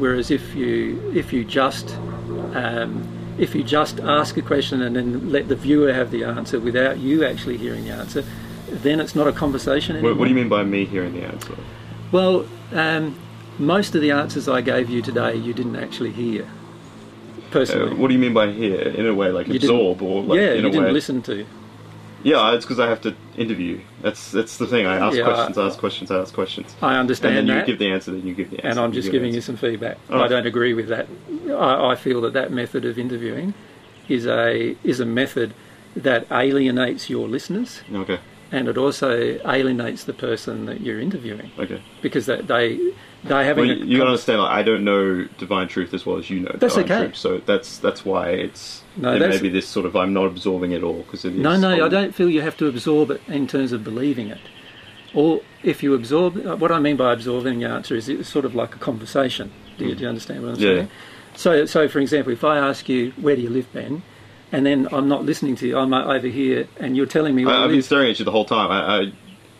Whereas 0.00 0.30
if 0.30 0.54
you 0.54 1.12
if 1.14 1.32
you 1.32 1.44
just 1.44 1.94
um, 2.54 3.06
if 3.38 3.54
you 3.54 3.62
just 3.62 4.00
ask 4.00 4.36
a 4.38 4.42
question 4.42 4.80
and 4.82 4.96
then 4.96 5.30
let 5.30 5.48
the 5.48 5.56
viewer 5.56 5.92
have 5.92 6.10
the 6.10 6.24
answer 6.24 6.58
without 6.58 6.98
you 6.98 7.24
actually 7.24 7.58
hearing 7.58 7.84
the 7.84 7.90
answer, 7.92 8.24
then 8.68 8.98
it's 8.98 9.14
not 9.14 9.26
a 9.28 9.32
conversation 9.32 9.96
anymore. 9.96 10.14
What, 10.14 10.24
do 10.24 10.30
you 10.30 10.36
mean 10.36 10.48
by 10.48 10.64
me 10.64 10.84
hearing 10.86 11.12
the 11.12 11.24
answer? 11.24 11.54
Well, 12.12 12.46
um, 12.72 13.14
most 13.58 13.94
of 13.94 14.00
the 14.00 14.10
answers 14.10 14.48
I 14.48 14.62
gave 14.62 14.88
you 14.88 15.02
today, 15.02 15.34
you 15.36 15.52
didn't 15.52 15.76
actually 15.76 16.12
hear. 16.12 16.48
Personally, 17.50 17.92
Uh, 17.92 17.96
what 17.96 18.08
do 18.08 18.14
you 18.14 18.20
mean 18.20 18.32
by 18.32 18.50
hear? 18.50 18.80
In 18.80 19.06
a 19.06 19.14
way, 19.14 19.30
like 19.30 19.48
You 19.48 19.56
absorb, 19.56 20.02
or 20.02 20.22
like 20.22 20.38
yeah, 20.40 20.54
you 20.54 20.62
didn't 20.62 20.84
way? 20.84 20.92
listen 20.92 21.20
to. 21.22 21.44
Yeah, 22.22 22.54
it's 22.54 22.64
because 22.64 22.78
I 22.80 22.88
have 22.88 23.00
to 23.02 23.14
interview. 23.36 23.80
That's 24.02 24.30
that's 24.30 24.58
the 24.58 24.66
thing. 24.66 24.86
I 24.86 24.96
ask 24.96 25.16
Yeah, 25.16 25.24
questions, 25.24 25.58
I 25.58 25.66
ask 25.66 25.78
questions, 25.78 26.10
I 26.10 26.18
ask 26.18 26.34
questions, 26.34 26.76
I 26.82 26.96
understand 26.96 27.36
and 27.36 27.48
then 27.48 27.58
you 27.58 27.64
give 27.64 27.78
the 27.78 27.90
answer. 27.90 28.10
Then 28.10 28.26
you 28.26 28.34
give 28.34 28.50
the 28.50 28.56
answer. 28.58 28.68
and 28.68 28.78
I'm 28.78 28.92
just 28.92 29.10
giving 29.10 29.34
you 29.34 29.40
some 29.40 29.56
feedback. 29.56 29.98
All 30.10 30.22
I 30.22 30.28
don't 30.28 30.46
agree 30.46 30.74
with 30.74 30.88
that. 30.88 31.06
I, 31.50 31.92
I 31.92 31.94
feel 31.96 32.20
that 32.22 32.32
that 32.34 32.52
method 32.52 32.84
of 32.84 32.98
interviewing 32.98 33.54
is 34.08 34.26
a 34.26 34.76
is 34.84 35.00
a 35.00 35.06
method 35.06 35.54
that 35.96 36.26
alienates 36.30 37.10
your 37.10 37.26
listeners, 37.28 37.82
Okay. 37.92 38.18
And 38.52 38.68
it 38.68 38.76
also 38.76 39.38
alienates 39.46 40.04
the 40.04 40.12
person 40.12 40.66
that 40.66 40.80
you're 40.80 41.00
interviewing 41.00 41.50
Okay. 41.58 41.80
because 42.02 42.26
they 42.26 42.40
they 42.42 42.92
they 43.24 43.44
having 43.44 43.68
Well, 43.68 43.76
you, 43.76 43.84
you 43.84 44.02
understand. 44.02 44.40
Like, 44.40 44.50
I 44.52 44.62
don't 44.62 44.82
know 44.84 45.24
divine 45.38 45.68
truth 45.68 45.92
as 45.94 46.06
well 46.06 46.16
as 46.16 46.30
you 46.30 46.40
know 46.40 46.56
That's 46.58 46.74
divine 46.74 46.90
okay. 46.92 47.04
truth. 47.06 47.16
So 47.16 47.38
that's 47.44 47.78
that's 47.78 48.04
why 48.04 48.30
it's 48.30 48.82
No, 48.96 49.18
that's- 49.18 49.40
this 49.40 49.68
sort 49.68 49.86
of 49.86 49.94
I'm 49.96 50.12
not 50.12 50.26
absorbing 50.26 50.72
it 50.72 50.82
all 50.82 51.02
because 51.02 51.24
it 51.24 51.34
is. 51.34 51.38
No, 51.40 51.56
no, 51.56 51.70
I 51.70 51.80
um, 51.80 51.90
don't 51.90 52.14
feel 52.14 52.28
you 52.30 52.40
have 52.42 52.56
to 52.58 52.66
absorb 52.66 53.10
it 53.10 53.20
in 53.28 53.46
terms 53.46 53.72
of 53.72 53.84
believing 53.84 54.28
it. 54.28 54.40
Or 55.12 55.40
if 55.64 55.82
you 55.82 55.92
absorb, 55.94 56.36
uh, 56.46 56.56
what 56.56 56.70
I 56.70 56.78
mean 56.78 56.96
by 56.96 57.12
absorbing 57.12 57.58
the 57.58 57.66
answer 57.66 57.96
is 57.96 58.08
it's 58.08 58.28
sort 58.28 58.44
of 58.44 58.54
like 58.54 58.74
a 58.76 58.78
conversation. 58.78 59.50
Do 59.76 59.86
you, 59.86 59.94
do 59.96 60.02
you 60.04 60.08
understand 60.08 60.42
what 60.42 60.50
I'm 60.52 60.56
Mm. 60.56 60.60
Yeah. 60.60 60.74
saying? 60.76 60.88
So, 61.34 61.66
so 61.66 61.88
for 61.88 61.98
example, 62.00 62.32
if 62.32 62.44
I 62.44 62.58
ask 62.58 62.88
you, 62.88 63.12
where 63.20 63.34
do 63.34 63.42
you 63.42 63.50
live, 63.50 63.66
Ben? 63.72 64.02
And 64.52 64.66
then 64.66 64.88
I'm 64.90 65.08
not 65.08 65.24
listening 65.24 65.54
to 65.56 65.68
you, 65.68 65.78
I'm 65.78 65.94
over 65.94 66.26
here 66.26 66.66
and 66.78 66.96
you're 66.96 67.06
telling 67.06 67.34
me 67.34 67.44
I, 67.44 67.64
I've 67.64 67.70
been 67.70 67.82
staring 67.82 68.10
at 68.10 68.18
you 68.18 68.24
the 68.24 68.32
whole 68.32 68.44
time. 68.44 68.70
I, 68.70 68.96
I 69.02 69.12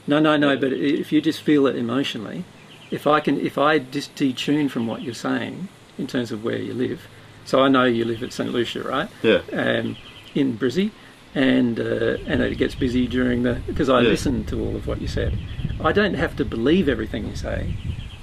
No, 0.06 0.18
no, 0.18 0.36
no, 0.36 0.56
but 0.56 0.72
if 0.72 1.12
you 1.12 1.20
just 1.20 1.42
feel 1.42 1.66
it 1.66 1.76
emotionally, 1.76 2.44
if 2.90 3.06
I 3.06 3.20
can, 3.20 3.38
if 3.40 3.56
I 3.56 3.78
just 3.78 4.14
detune 4.16 4.68
from 4.70 4.86
what 4.86 5.02
you're 5.02 5.14
saying 5.14 5.68
in 5.96 6.06
terms 6.06 6.32
of 6.32 6.42
where 6.42 6.58
you 6.58 6.74
live, 6.74 7.06
so 7.44 7.60
I 7.60 7.68
know 7.68 7.84
you 7.84 8.04
live 8.04 8.22
at 8.22 8.32
St. 8.32 8.50
Lucia, 8.50 8.82
right? 8.82 9.08
yeah. 9.22 9.42
um, 9.52 9.96
in 10.34 10.58
Brizzy, 10.58 10.90
and 11.34 11.78
uh, 11.78 12.16
and 12.26 12.42
it 12.42 12.58
gets 12.58 12.74
busy 12.74 13.06
during 13.06 13.44
the 13.44 13.60
because 13.66 13.88
I 13.88 14.00
Yeah. 14.00 14.08
listen 14.08 14.44
to 14.46 14.60
all 14.60 14.74
of 14.74 14.86
what 14.86 15.00
you 15.00 15.08
said. 15.08 15.38
I 15.82 15.92
don't 15.92 16.14
have 16.14 16.36
to 16.36 16.44
believe 16.44 16.88
everything 16.88 17.28
you 17.28 17.36
say. 17.36 17.74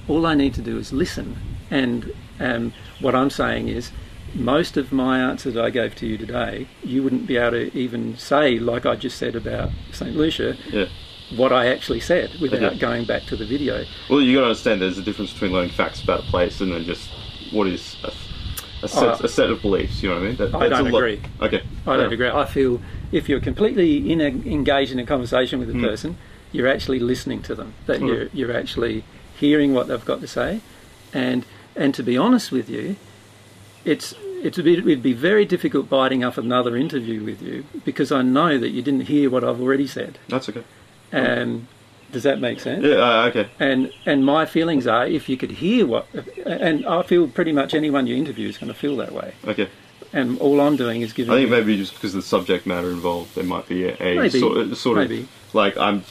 All 0.08 0.26
I 0.26 0.36
need 0.36 0.54
to 0.56 0.62
do 0.62 0.78
is 0.78 0.92
listen. 0.94 1.38
And 1.72 2.14
um, 2.40 2.74
what 3.00 3.16
I'm 3.16 3.30
saying 3.30 3.68
is, 3.70 3.92
most 4.38 4.78
of 4.78 4.92
my 4.92 5.20
answers 5.20 5.58
I 5.58 5.70
gave 5.70 5.96
to 5.96 6.06
you 6.08 6.18
today, 6.18 6.68
you 6.84 7.04
wouldn't 7.04 7.26
be 7.28 7.38
able 7.38 7.52
to 7.52 7.78
even 7.78 8.18
say, 8.18 8.60
like 8.60 8.86
I 8.86 8.96
just 8.96 9.18
said 9.18 9.36
about 9.36 9.72
St. 9.92 10.16
Lucia, 10.16 10.56
Yeah. 10.72 10.86
what 11.36 11.52
I 11.52 11.68
actually 11.68 12.00
said 12.00 12.36
without 12.40 12.62
Okay. 12.64 12.78
going 12.78 13.06
back 13.06 13.26
to 13.26 13.36
the 13.36 13.46
video. 13.46 13.84
Well, 14.10 14.22
you 14.22 14.36
got 14.36 14.42
to 14.42 14.48
understand 14.48 14.82
there's 14.82 14.98
a 14.98 15.02
difference 15.02 15.34
between 15.34 15.52
learning 15.54 15.72
facts 15.72 16.02
about 16.04 16.20
a 16.20 16.24
place 16.24 16.62
and 16.62 16.72
then 16.72 16.84
just 16.86 17.10
what 17.52 17.68
is 17.68 17.96
a, 18.04 18.12
a, 18.84 18.88
set, 18.88 19.04
Uh, 19.04 19.18
a 19.24 19.28
set 19.28 19.50
of 19.50 19.62
beliefs. 19.62 20.04
You 20.04 20.10
know 20.10 20.16
what 20.16 20.24
I 20.24 20.28
mean? 20.28 20.36
That, 20.38 20.56
I 20.56 20.70
don't 20.70 20.92
lot- 20.92 21.00
agree. 21.00 21.20
Okay. 21.42 21.62
I 21.88 21.98
don't 21.98 22.10
Yeah. 22.10 22.14
agree. 22.14 22.30
I 22.30 22.46
feel 22.46 22.80
if 23.12 23.28
you're 23.28 23.40
completely 23.40 24.12
in 24.12 24.22
a, 24.22 24.28
engaged 24.28 24.92
in 24.92 25.00
a 25.00 25.06
conversation 25.06 25.60
with 25.60 25.70
a 25.70 25.74
Hmm. 25.74 25.84
person, 25.84 26.18
you're 26.52 26.68
actually 26.68 27.00
listening 27.00 27.42
to 27.44 27.56
them. 27.56 27.74
That 27.88 27.98
Okay. 27.98 28.06
you're 28.06 28.30
you're 28.34 28.56
actually 28.56 29.04
hearing 29.40 29.74
what 29.74 29.88
they've 29.88 30.06
got 30.06 30.22
to 30.22 30.28
say, 30.28 30.62
and 31.14 31.44
and 31.76 31.94
to 31.96 32.04
be 32.04 32.16
honest 32.18 32.52
with 32.52 32.70
you, 32.70 32.96
it's 33.86 34.14
it's 34.44 34.58
a 34.58 34.64
bit, 34.64 34.80
it'd 34.80 35.04
be 35.04 35.14
very 35.14 35.46
difficult 35.46 35.90
biting 35.90 36.24
up 36.24 36.38
another 36.38 36.76
interview 36.76 37.24
with 37.24 37.42
you 37.42 37.66
because 37.86 38.12
I 38.12 38.22
know 38.22 38.58
that 38.58 38.70
you 38.70 38.82
didn't 38.82 39.02
hear 39.02 39.30
what 39.30 39.44
I've 39.44 39.62
already 39.62 39.88
said. 39.88 40.20
That's 40.28 40.50
okay. 40.50 40.64
Um, 41.12 41.68
does 42.12 42.24
that 42.24 42.40
make 42.40 42.60
sense? 42.60 42.84
Yeah. 42.84 42.96
Uh, 42.96 43.26
okay. 43.28 43.50
And 43.60 43.92
and 44.06 44.26
my 44.26 44.46
feelings 44.46 44.88
are 44.88 45.06
if 45.06 45.28
you 45.28 45.38
could 45.38 45.52
hear 45.52 45.86
what, 45.86 46.08
and 46.46 46.86
I 46.86 47.04
feel 47.04 47.28
pretty 47.28 47.52
much 47.52 47.74
anyone 47.74 48.08
you 48.08 48.16
interview 48.16 48.48
is 48.48 48.58
going 48.58 48.72
to 48.72 48.78
feel 48.78 48.96
that 48.98 49.12
way. 49.12 49.34
Okay. 49.46 49.70
And 50.14 50.40
all 50.40 50.62
I'm 50.62 50.78
doing 50.78 51.02
is 51.02 51.12
giving. 51.12 51.34
I 51.34 51.38
think 51.38 51.50
maybe 51.50 51.76
just 51.76 51.94
because 51.94 52.16
of 52.16 52.22
the 52.22 52.28
subject 52.28 52.66
matter 52.66 52.90
involved, 52.90 53.36
there 53.36 53.44
might 53.44 53.68
be 53.68 53.86
a, 53.86 53.98
a 54.00 54.16
Maybe. 54.16 54.40
sort, 54.40 54.58
of, 54.58 54.78
sort 54.78 55.00
of 55.00 55.10
Maybe. 55.10 55.28
like 55.54 55.76
I'm 55.78 56.04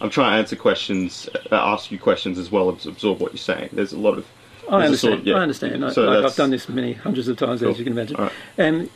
I'm 0.00 0.10
trying 0.10 0.32
to 0.32 0.38
answer 0.38 0.56
questions, 0.56 1.28
uh, 1.52 1.54
ask 1.54 1.92
you 1.92 1.98
questions 1.98 2.36
as 2.38 2.50
well 2.50 2.74
as 2.74 2.86
absorb 2.86 3.20
what 3.20 3.32
you're 3.32 3.38
saying. 3.38 3.70
There's 3.72 3.92
a 3.92 3.98
lot 3.98 4.18
of 4.18 4.26
I 4.70 4.84
understand. 4.86 4.98
sort 4.98 5.12
of- 5.14 5.26
yeah. 5.26 5.34
I 5.36 5.40
understand. 5.40 5.84
I- 5.84 5.92
So 5.92 6.02
like, 6.02 6.24
I've 6.24 6.36
done 6.36 6.50
this 6.50 6.68
many 6.68 6.92
hundreds 6.94 7.28
of 7.28 7.36
times, 7.36 7.60
Cool. 7.60 7.70
as 7.70 7.78
you 7.78 7.84
can 7.84 7.92
imagine. 7.92 8.16
Right. 8.18 8.32
And 8.58 8.88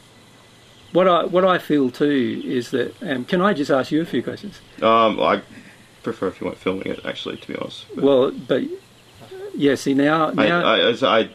what 0.92 1.06
I 1.08 1.24
what 1.24 1.44
I 1.44 1.58
feel 1.58 1.90
too 1.90 2.42
is 2.44 2.70
that 2.70 2.94
um, 3.02 3.24
can 3.24 3.40
I 3.40 3.52
just 3.52 3.70
ask 3.70 3.90
you 3.92 4.00
a 4.00 4.06
few 4.06 4.22
questions? 4.22 4.60
Um, 4.82 5.20
I 5.20 5.42
prefer 6.02 6.28
if 6.28 6.40
you 6.40 6.46
weren't 6.46 6.58
filming 6.58 6.86
it, 6.86 7.00
actually, 7.04 7.36
to 7.36 7.48
be 7.48 7.54
honest. 7.56 7.84
But 7.94 8.04
Well, 8.04 8.30
but 8.30 8.62
yeah, 9.54 9.74
see 9.74 9.92
now 9.94 10.28
I, 10.28 10.32
now 10.48 10.64
I, 10.64 10.78
as 10.80 11.02
I, 11.02 11.28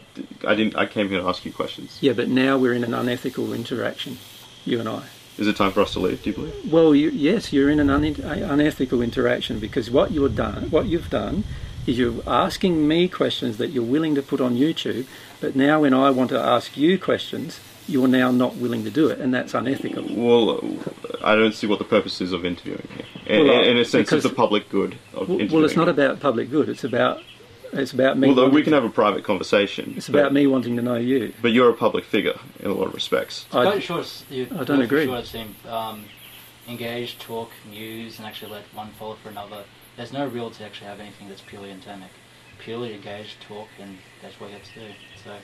I 0.46 0.54
didn't. 0.54 0.76
I 0.76 0.86
came 0.86 1.08
here 1.08 1.20
to 1.20 1.28
ask 1.28 1.44
you 1.44 1.52
questions. 1.52 1.98
yeah, 2.00 2.12
but 2.14 2.28
now 2.28 2.58
we're 2.58 2.72
in 2.74 2.82
an 2.84 2.94
unethical 2.94 3.52
interaction, 3.52 4.18
you 4.64 4.80
and 4.80 4.88
I. 4.88 5.02
Is 5.36 5.46
it 5.48 5.56
time 5.56 5.72
for 5.72 5.80
us 5.80 5.92
to 5.94 5.98
leave? 6.00 6.22
Do 6.22 6.30
you 6.30 6.36
believe? 6.36 6.72
Well, 6.72 6.94
you, 6.94 7.10
yes, 7.10 7.52
you're 7.52 7.68
in 7.68 7.80
an 7.80 7.90
un, 7.90 8.04
unethical 8.04 9.02
interaction 9.02 9.58
because 9.58 9.90
what 9.90 10.12
you've 10.12 10.36
done, 10.36 10.70
what 10.70 10.86
you've 10.86 11.10
done, 11.10 11.42
is 11.86 11.98
you're 11.98 12.22
asking 12.26 12.86
me 12.88 13.08
questions 13.08 13.58
that 13.58 13.68
you're 13.70 13.84
willing 13.84 14.14
to 14.14 14.22
put 14.22 14.40
on 14.40 14.56
YouTube, 14.56 15.06
but 15.40 15.54
now 15.56 15.80
when 15.80 15.94
I 15.94 16.10
want 16.10 16.30
to 16.30 16.40
ask 16.40 16.76
you 16.76 16.98
questions, 16.98 17.60
you're 17.86 18.08
now 18.08 18.30
not 18.30 18.56
willing 18.56 18.82
to 18.84 18.90
do 18.90 19.08
it, 19.08 19.18
and 19.20 19.34
that's 19.34 19.52
unethical. 19.52 20.04
Well, 20.10 20.60
I 21.22 21.34
don't 21.34 21.52
see 21.54 21.66
what 21.66 21.78
the 21.78 21.84
purpose 21.84 22.20
is 22.22 22.32
of 22.32 22.44
interviewing 22.46 22.88
here. 22.96 23.38
In, 23.40 23.46
Well, 23.46 23.62
in 23.64 23.76
a 23.76 23.84
sense, 23.84 24.08
because- 24.08 24.24
of 24.24 24.30
the 24.30 24.36
public 24.36 24.70
good 24.70 24.94
of 25.12 25.28
Well, 25.28 25.38
interviewing. 25.38 25.52
well, 25.52 25.64
it's 25.66 25.76
not 25.76 25.88
about 25.88 26.20
public 26.20 26.50
good. 26.50 26.68
It's 26.68 26.84
about 26.84 27.20
it's 27.72 27.92
about 27.92 28.16
me. 28.16 28.28
Well, 28.28 28.36
though, 28.36 28.42
we 28.44 28.50
wanting- 28.50 28.64
can 28.64 28.72
have 28.74 28.84
a 28.84 28.88
private 28.88 29.24
conversation. 29.24 29.94
It's 29.96 30.08
but- 30.08 30.20
about 30.20 30.32
me 30.32 30.46
wanting 30.46 30.76
to 30.76 30.82
know 30.82 30.94
you. 30.94 31.32
But 31.42 31.50
you're 31.50 31.68
a 31.70 31.74
public 31.74 32.04
figure 32.04 32.38
in 32.60 32.70
a 32.70 32.74
lot 32.74 32.86
of 32.86 32.94
respects. 32.94 33.46
I- 33.52 33.64
Quite 33.64 33.82
sure 33.82 33.98
it's, 34.00 34.24
you 34.30 34.46
I 34.56 34.62
don't 34.62 34.80
agree. 34.80 35.06
Sure, 35.06 35.16
it's 35.16 35.32
him, 35.32 35.56
um, 35.68 36.04
engage, 36.68 37.18
talk, 37.18 37.50
muse, 37.68 38.18
and 38.18 38.26
actually 38.28 38.52
let 38.52 38.62
one 38.72 38.90
follow 38.98 39.16
for 39.20 39.28
another. 39.28 39.64
There's 39.96 40.12
no 40.12 40.26
real 40.26 40.50
to 40.50 40.64
actually 40.64 40.88
have 40.88 41.00
anything 41.00 41.28
that's 41.28 41.40
purely 41.42 41.70
endemic. 41.70 42.10
Purely 42.58 42.94
engage, 42.94 43.36
talk, 43.46 43.68
and 43.80 43.98
that's 44.22 44.40
what 44.40 44.50
you 44.50 44.56
have 44.56 44.64
to 44.64 44.80
do. 44.80 44.86
So. 45.24 45.36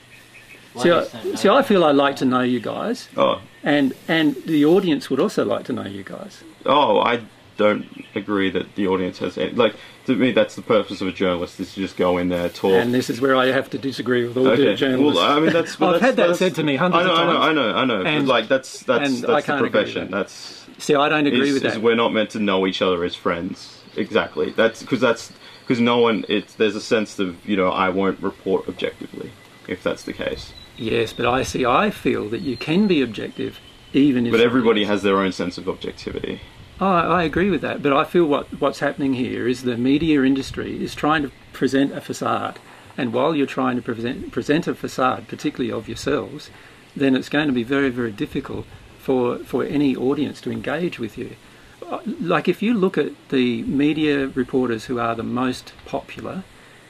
See, 0.82 0.90
I, 0.90 0.92
don't 1.22 1.38
see, 1.38 1.48
I 1.48 1.56
that. 1.56 1.66
feel 1.66 1.84
I'd 1.84 1.96
like 1.96 2.16
to 2.16 2.24
know 2.24 2.42
you 2.42 2.60
guys, 2.60 3.08
Oh, 3.16 3.42
and 3.64 3.92
and 4.06 4.36
the 4.46 4.64
audience 4.64 5.10
would 5.10 5.18
also 5.18 5.44
like 5.44 5.64
to 5.64 5.72
know 5.72 5.84
you 5.84 6.04
guys. 6.04 6.44
oh, 6.64 7.00
I 7.00 7.22
don't 7.56 8.04
agree 8.14 8.50
that 8.50 8.76
the 8.76 8.86
audience 8.86 9.18
has 9.18 9.36
any, 9.36 9.50
like. 9.52 9.74
To 10.06 10.16
me, 10.16 10.32
that's 10.32 10.54
the 10.56 10.62
purpose 10.62 11.00
of 11.02 11.08
a 11.08 11.12
journalist: 11.12 11.58
is 11.60 11.74
to 11.74 11.80
just 11.80 11.96
go 11.96 12.18
in 12.18 12.28
there, 12.30 12.48
talk. 12.48 12.72
And 12.72 12.94
this 12.94 13.10
is 13.10 13.20
where 13.20 13.36
I 13.36 13.46
have 13.48 13.68
to 13.70 13.78
disagree 13.78 14.26
with 14.26 14.36
all 14.36 14.48
Okay. 14.48 14.74
journalists. 14.76 15.20
Well, 15.20 15.30
I 15.30 15.40
mean, 15.40 15.52
that's. 15.52 15.72
I've 15.80 15.90
that's, 15.92 16.00
had 16.00 16.10
that 16.16 16.16
that's- 16.16 16.38
said 16.38 16.54
to 16.54 16.62
me 16.62 16.76
hundreds 16.76 17.04
I 17.04 17.06
know, 17.06 17.12
of 17.12 17.16
times. 17.18 17.38
I 17.38 17.52
know, 17.52 17.62
I 17.70 17.74
know, 17.74 17.74
I 17.76 17.84
know. 18.02 18.02
And- 18.08 18.26
but 18.26 18.32
like 18.32 18.48
that's 18.48 18.82
that's 18.84 19.10
and 19.10 19.22
that's 19.24 19.46
the 19.46 19.52
can't 19.52 19.58
agree 19.58 19.62
with 19.64 19.72
profession. 19.72 20.10
that. 20.12 20.16
That's 20.28 20.66
See, 20.78 20.94
I 20.94 21.08
don't 21.10 21.26
agree 21.26 21.48
is, 21.48 21.54
with 21.54 21.64
is 21.64 21.74
that. 21.74 21.82
we're 21.82 21.96
not 21.96 22.12
meant 22.12 22.30
to 22.30 22.38
know 22.38 22.66
each 22.66 22.80
other 22.80 23.04
as 23.04 23.14
friends. 23.14 23.79
Exactly. 23.96 24.50
That's 24.50 24.82
because 24.82 25.00
that's 25.00 25.32
because 25.62 25.80
no 25.80 25.98
one. 25.98 26.24
It's 26.28 26.54
there's 26.54 26.76
a 26.76 26.80
sense 26.80 27.18
of 27.18 27.46
you 27.48 27.56
know 27.56 27.68
I 27.68 27.88
won't 27.88 28.20
report 28.20 28.68
objectively 28.68 29.32
if 29.68 29.82
that's 29.82 30.02
the 30.02 30.12
case. 30.12 30.52
Yes, 30.76 31.12
but 31.12 31.26
I 31.26 31.42
see. 31.42 31.64
I 31.66 31.90
feel 31.90 32.28
that 32.30 32.40
you 32.40 32.56
can 32.56 32.86
be 32.86 33.02
objective, 33.02 33.60
even 33.92 34.26
if. 34.26 34.32
But 34.32 34.40
everybody 34.40 34.84
has 34.84 35.02
their 35.02 35.18
own 35.18 35.32
sense 35.32 35.58
of 35.58 35.68
objectivity. 35.68 36.40
Oh, 36.80 36.86
I 36.86 37.24
agree 37.24 37.50
with 37.50 37.60
that, 37.60 37.82
but 37.82 37.92
I 37.92 38.04
feel 38.04 38.24
what 38.24 38.60
what's 38.60 38.78
happening 38.78 39.14
here 39.14 39.46
is 39.46 39.62
the 39.62 39.76
media 39.76 40.22
industry 40.22 40.82
is 40.82 40.94
trying 40.94 41.22
to 41.22 41.30
present 41.52 41.92
a 41.92 42.00
facade, 42.00 42.58
and 42.96 43.12
while 43.12 43.34
you're 43.36 43.46
trying 43.46 43.76
to 43.76 43.82
present 43.82 44.32
present 44.32 44.66
a 44.66 44.74
facade, 44.74 45.28
particularly 45.28 45.70
of 45.70 45.88
yourselves, 45.88 46.50
then 46.96 47.14
it's 47.14 47.28
going 47.28 47.48
to 47.48 47.52
be 47.52 47.62
very 47.62 47.90
very 47.90 48.12
difficult 48.12 48.64
for 48.98 49.38
for 49.40 49.62
any 49.64 49.94
audience 49.94 50.40
to 50.40 50.50
engage 50.50 50.98
with 50.98 51.18
you. 51.18 51.36
Like 52.20 52.48
if 52.48 52.62
you 52.62 52.74
look 52.74 52.96
at 52.98 53.12
the 53.30 53.62
media 53.62 54.28
reporters 54.28 54.84
who 54.86 54.98
are 54.98 55.14
the 55.14 55.22
most 55.22 55.72
popular, 55.86 56.44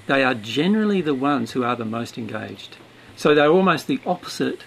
they 0.07 0.23
are 0.23 0.35
generally 0.35 1.01
the 1.01 1.15
ones 1.15 1.53
who 1.53 1.65
are 1.65 1.77
the 1.77 1.85
most 1.85 2.19
engaged. 2.19 2.77
So 3.17 3.35
they're 3.35 3.51
almost 3.51 3.87
the 3.87 4.01
opposite. 4.05 4.65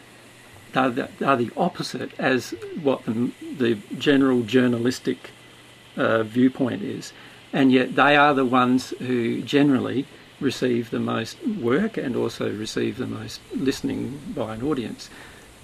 They're 0.74 0.90
the, 0.90 1.10
are 1.26 1.38
the 1.38 1.52
opposite 1.58 2.12
as 2.20 2.52
what 2.82 3.06
the, 3.06 3.32
the 3.58 3.78
general 3.98 4.44
journalistic 4.44 5.32
uh, 5.98 6.24
viewpoint 6.24 6.82
is, 6.82 7.14
and 7.52 7.72
yet 7.72 7.96
they 7.96 8.16
are 8.16 8.34
the 8.34 8.46
ones 8.46 8.92
who 9.00 9.42
generally 9.42 10.08
receive 10.40 10.90
the 10.90 11.00
most 11.00 11.38
work 11.48 11.98
and 11.98 12.16
also 12.16 12.52
receive 12.52 12.98
the 12.98 13.08
most 13.08 13.40
listening 13.56 14.20
by 14.36 14.56
an 14.56 14.64
audience. 14.64 15.10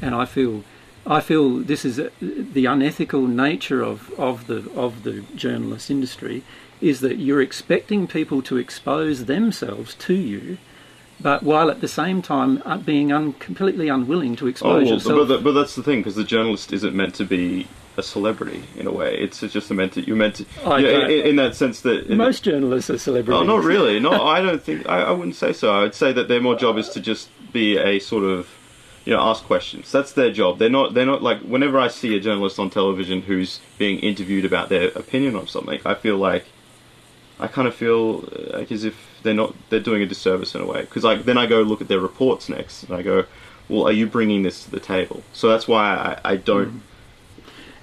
And 0.02 0.16
I 0.16 0.26
feel, 0.26 0.64
I 1.10 1.22
feel 1.22 1.58
this 1.60 1.84
is 1.86 1.98
a, 2.00 2.12
the 2.22 2.66
unethical 2.68 3.26
nature 3.28 3.82
of, 3.82 4.12
of 4.20 4.46
the 4.48 4.70
of 4.76 5.04
the 5.04 5.22
journalist 5.36 5.90
industry 5.90 6.44
is 6.82 7.00
that 7.02 7.18
you're 7.18 7.42
expecting 7.42 8.08
people 8.08 8.42
to 8.44 8.58
expose 8.58 9.26
themselves 9.26 9.96
to 9.96 10.14
you, 10.14 10.58
but 11.20 11.44
while 11.44 11.70
at 11.70 11.82
the 11.82 11.88
same 11.90 12.22
time 12.22 12.62
uh, 12.66 12.78
being 12.78 13.12
un, 13.12 13.34
completely 13.34 13.90
unwilling 13.90 14.36
to 14.38 14.46
Oh, 14.46 14.50
expose 14.50 14.84
well, 14.86 14.94
yourself. 14.94 15.18
but, 15.18 15.26
that- 15.28 15.44
but 15.44 15.52
that's 15.54 15.76
the 15.76 15.84
thing 15.84 16.00
because 16.00 16.16
the 16.16 16.24
journalist 16.24 16.72
isn't 16.72 16.96
meant 16.96 17.16
to 17.16 17.26
be 17.26 17.68
a 17.98 18.04
celebrity 18.04 18.64
in 18.78 18.88
a 18.88 18.92
way. 18.92 19.18
It's 19.18 19.40
just 19.42 19.70
meant 19.72 19.94
to 19.94 20.02
you're 20.08 20.16
meant 20.16 20.36
to 20.36 20.46
I 20.66 20.78
yeah, 20.80 21.08
in, 21.08 21.26
in 21.32 21.36
that 21.38 21.56
sense 21.56 21.82
that 21.82 22.10
Most 22.10 22.44
journalists 22.44 22.90
are 22.90 22.98
celebrities. 23.00 23.42
Oh, 23.42 23.44
not 23.44 23.64
really. 23.66 24.00
No, 24.00 24.12
I 24.26 24.42
don't 24.42 24.62
think. 24.64 24.88
I, 24.88 25.02
I 25.02 25.12
wouldn't 25.12 25.36
say 25.36 25.52
so. 25.54 25.74
I'd 25.84 25.96
say 25.96 26.14
that 26.14 26.28
their 26.30 26.40
more 26.40 26.56
job 26.56 26.78
is 26.78 26.88
to 26.90 27.02
just 27.02 27.28
be 27.52 27.78
a 27.78 28.00
sort 28.00 28.24
of, 28.24 28.48
you 29.10 29.16
know, 29.16 29.22
ask 29.24 29.44
questions. 29.44 29.92
That's 29.92 30.12
their 30.12 30.32
job. 30.32 30.60
They're 30.60 30.70
not. 30.70 30.94
They're 30.94 31.04
not 31.04 31.24
like. 31.24 31.40
Whenever 31.42 31.80
I 31.80 31.88
see 31.88 32.16
a 32.16 32.20
journalist 32.20 32.60
on 32.60 32.70
television 32.70 33.24
who's 33.24 33.60
being 33.80 33.98
interviewed 34.02 34.46
about 34.46 34.70
their 34.70 34.90
opinion 34.90 35.36
on 35.36 35.48
something, 35.48 35.80
I 35.84 35.96
feel 35.96 36.18
like, 36.18 36.46
I 37.40 37.48
kind 37.48 37.68
of 37.68 37.74
feel 37.74 38.30
like 38.54 38.72
as 38.72 38.84
if 38.84 38.96
they're 39.24 39.34
not. 39.34 39.56
They're 39.72 39.80
doing 39.80 40.04
a 40.04 40.06
disservice 40.06 40.54
in 40.54 40.62
a 40.62 40.66
way. 40.68 40.82
Because 40.82 41.04
like 41.04 41.26
then 41.26 41.40
I 41.40 41.48
go 41.48 41.64
look 41.64 41.82
at 41.82 41.88
their 41.88 42.00
reports 42.00 42.50
next, 42.50 42.84
and 42.84 42.94
I 42.96 43.02
go, 43.02 43.26
well, 43.68 43.88
are 43.88 43.92
you 43.92 44.06
bringing 44.06 44.44
this 44.44 44.64
to 44.66 44.70
the 44.70 44.80
table? 44.80 45.24
So 45.34 45.50
that's 45.50 45.68
why 45.68 46.20
I, 46.24 46.34
I 46.34 46.36
don't. 46.36 46.68
Mm-hmm. 46.68 46.78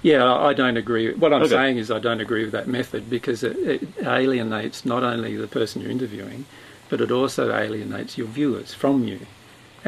Yeah, 0.03 0.23
I 0.23 0.51
I 0.51 0.53
don't 0.53 0.77
agree. 0.77 1.13
What 1.13 1.33
I'm 1.33 1.41
Okay. 1.41 1.49
saying 1.49 1.77
is 1.77 1.91
I 1.91 1.99
don't 1.99 2.21
agree 2.21 2.43
with 2.45 2.53
that 2.53 2.69
method 2.69 3.09
because 3.09 3.43
it, 3.43 3.57
it 3.57 3.81
alienates 4.01 4.85
not 4.85 5.03
only 5.03 5.35
the 5.35 5.47
person 5.47 5.81
you're 5.81 5.91
interviewing, 5.91 6.45
but 6.87 7.01
it 7.01 7.11
also 7.11 7.53
alienates 7.53 8.17
your 8.17 8.27
viewers 8.27 8.73
from 8.73 9.03
you. 9.03 9.19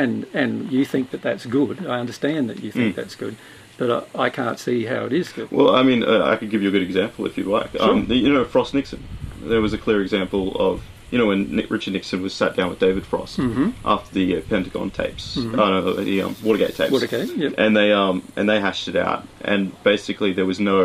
And 0.04 0.26
and 0.34 0.72
you 0.72 0.86
think 0.86 1.06
that 1.12 1.22
that's 1.22 1.46
good. 1.46 1.86
I 1.86 2.00
understand 2.00 2.50
that 2.50 2.60
you 2.64 2.72
think 2.72 2.94
Mm. 2.94 2.96
that's 3.00 3.16
good, 3.24 3.36
but 3.78 3.90
I, 4.16 4.24
I 4.26 4.30
can't 4.30 4.58
see 4.60 4.86
how 4.86 5.02
it 5.06 5.14
is 5.14 5.28
good. 5.38 5.48
Well, 5.52 5.76
I 5.76 5.84
mean, 5.84 6.04
uh, 6.04 6.24
I 6.32 6.36
could 6.38 6.50
give 6.52 6.62
you 6.64 6.70
a 6.70 6.72
good 6.72 6.88
example 6.90 7.26
if 7.26 7.38
you'd 7.38 7.48
like. 7.48 7.72
Um, 7.80 8.06
Sure. 8.08 8.16
you 8.16 8.32
know, 8.34 8.46
Frost 8.46 8.74
Nixon. 8.74 9.02
There 9.44 9.62
was 9.62 9.74
a 9.74 9.78
clear 9.78 10.02
example 10.02 10.56
of 10.68 10.82
you 11.12 11.18
know 11.20 11.26
when 11.32 11.42
Nick, 11.56 11.70
Richard 11.76 11.94
Nixon 11.94 12.22
was 12.22 12.34
sat 12.34 12.56
down 12.56 12.70
with 12.70 12.80
David 12.80 13.04
Frost 13.06 13.38
Mhm. 13.40 13.74
after 13.84 14.12
the 14.14 14.38
uh, 14.38 14.42
Pentagon 14.54 14.90
tapes, 14.92 15.36
Mhm. 15.38 15.58
oh, 15.60 15.70
no, 15.74 15.94
the 15.94 16.22
um, 16.22 16.36
Watergate 16.44 16.76
tapes, 16.76 16.92
Watergate, 16.92 17.36
yep. 17.36 17.54
and 17.58 17.76
they 17.76 17.92
um 17.92 18.22
and 18.38 18.48
they 18.50 18.60
hashed 18.62 18.88
it 18.88 18.96
out, 18.96 19.22
and 19.44 19.62
basically 19.84 20.32
there 20.34 20.46
was 20.54 20.60
no. 20.60 20.82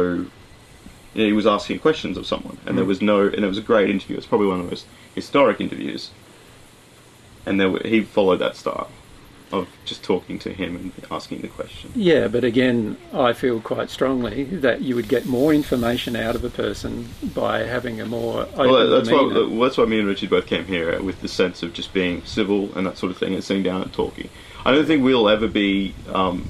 You 1.17 1.21
know, 1.23 1.27
he 1.33 1.37
was 1.43 1.47
asking 1.47 1.79
questions 1.79 2.17
of 2.17 2.27
someone, 2.27 2.57
and 2.67 2.77
there 2.77 2.85
Mm. 2.85 2.89
was 2.95 3.01
no, 3.01 3.19
and 3.35 3.45
it 3.47 3.51
was 3.55 3.59
a 3.59 3.67
great 3.73 3.89
interview. 3.89 4.17
It's 4.17 4.27
probably 4.27 4.49
one 4.49 4.59
of 4.59 4.65
the 4.67 4.71
most 4.75 4.87
historic 5.15 5.61
interviews. 5.61 6.11
And 7.47 7.61
there, 7.61 7.71
were, 7.71 7.83
he 7.85 8.01
followed 8.01 8.39
that 8.41 8.57
style 8.57 8.89
of 9.55 9.69
just 9.85 10.03
talking 10.03 10.39
to 10.41 10.53
him 10.53 10.77
and 10.77 10.93
asking 11.11 11.41
the 11.41 11.49
question. 11.49 11.91
Yeah, 11.95 12.29
but 12.29 12.45
again, 12.45 12.97
I 13.13 13.33
feel 13.33 13.61
quite 13.61 13.91
strongly 13.91 14.45
that 14.45 14.83
you 14.83 14.95
would 14.95 15.09
get 15.09 15.27
more 15.27 15.55
information 15.55 16.17
out 16.17 16.35
of 16.35 16.45
a 16.45 16.51
person 16.51 17.09
by 17.35 17.61
having 17.61 18.01
a 18.01 18.07
more 18.07 18.47
Well, 18.57 18.91
that's 18.91 19.11
why, 19.11 19.59
that's 19.61 19.79
why 19.79 19.85
me 19.85 19.99
and 19.99 20.09
Richard 20.09 20.31
both 20.31 20.47
came 20.47 20.65
here 20.65 21.01
with 21.03 21.21
the 21.21 21.29
sense 21.29 21.63
of 21.63 21.73
just 21.73 21.93
being 21.93 22.25
civil 22.25 22.77
and 22.77 22.87
that 22.87 22.99
sort 22.99 23.11
of 23.13 23.19
thing 23.19 23.35
and 23.35 23.43
sitting 23.43 23.63
down 23.63 23.83
and 23.83 23.93
talking. 23.93 24.29
I 24.65 24.73
don't 24.73 24.87
think 24.87 25.05
we'll 25.05 25.29
ever 25.29 25.47
be 25.47 25.95
um, 26.09 26.49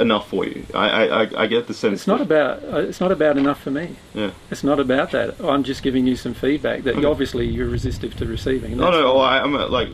enough 0.00 0.28
for 0.28 0.44
you. 0.46 0.64
I, 0.74 1.08
I, 1.08 1.42
I- 1.42 1.46
get 1.46 1.66
the 1.66 1.74
sense. 1.74 2.00
It's 2.00 2.06
not 2.06 2.20
about. 2.20 2.62
uh, 2.64 2.78
It's 2.78 3.00
not 3.00 3.12
about 3.12 3.36
enough 3.36 3.60
for 3.62 3.70
me. 3.70 3.96
Yeah. 4.14 4.30
It's 4.50 4.64
not 4.64 4.80
about 4.80 5.10
that. 5.12 5.40
I'm 5.40 5.64
just 5.64 5.82
giving 5.82 6.06
you 6.06 6.16
some 6.16 6.34
feedback 6.34 6.82
that 6.84 6.96
Okay. 6.96 7.04
obviously 7.06 7.46
you're 7.46 7.68
resistive 7.68 8.16
to 8.16 8.26
receiving. 8.26 8.76
No, 8.76 8.90
no. 8.90 9.14
Well, 9.14 9.20
I, 9.20 9.38
I'm 9.40 9.54
uh, 9.54 9.68
like 9.68 9.88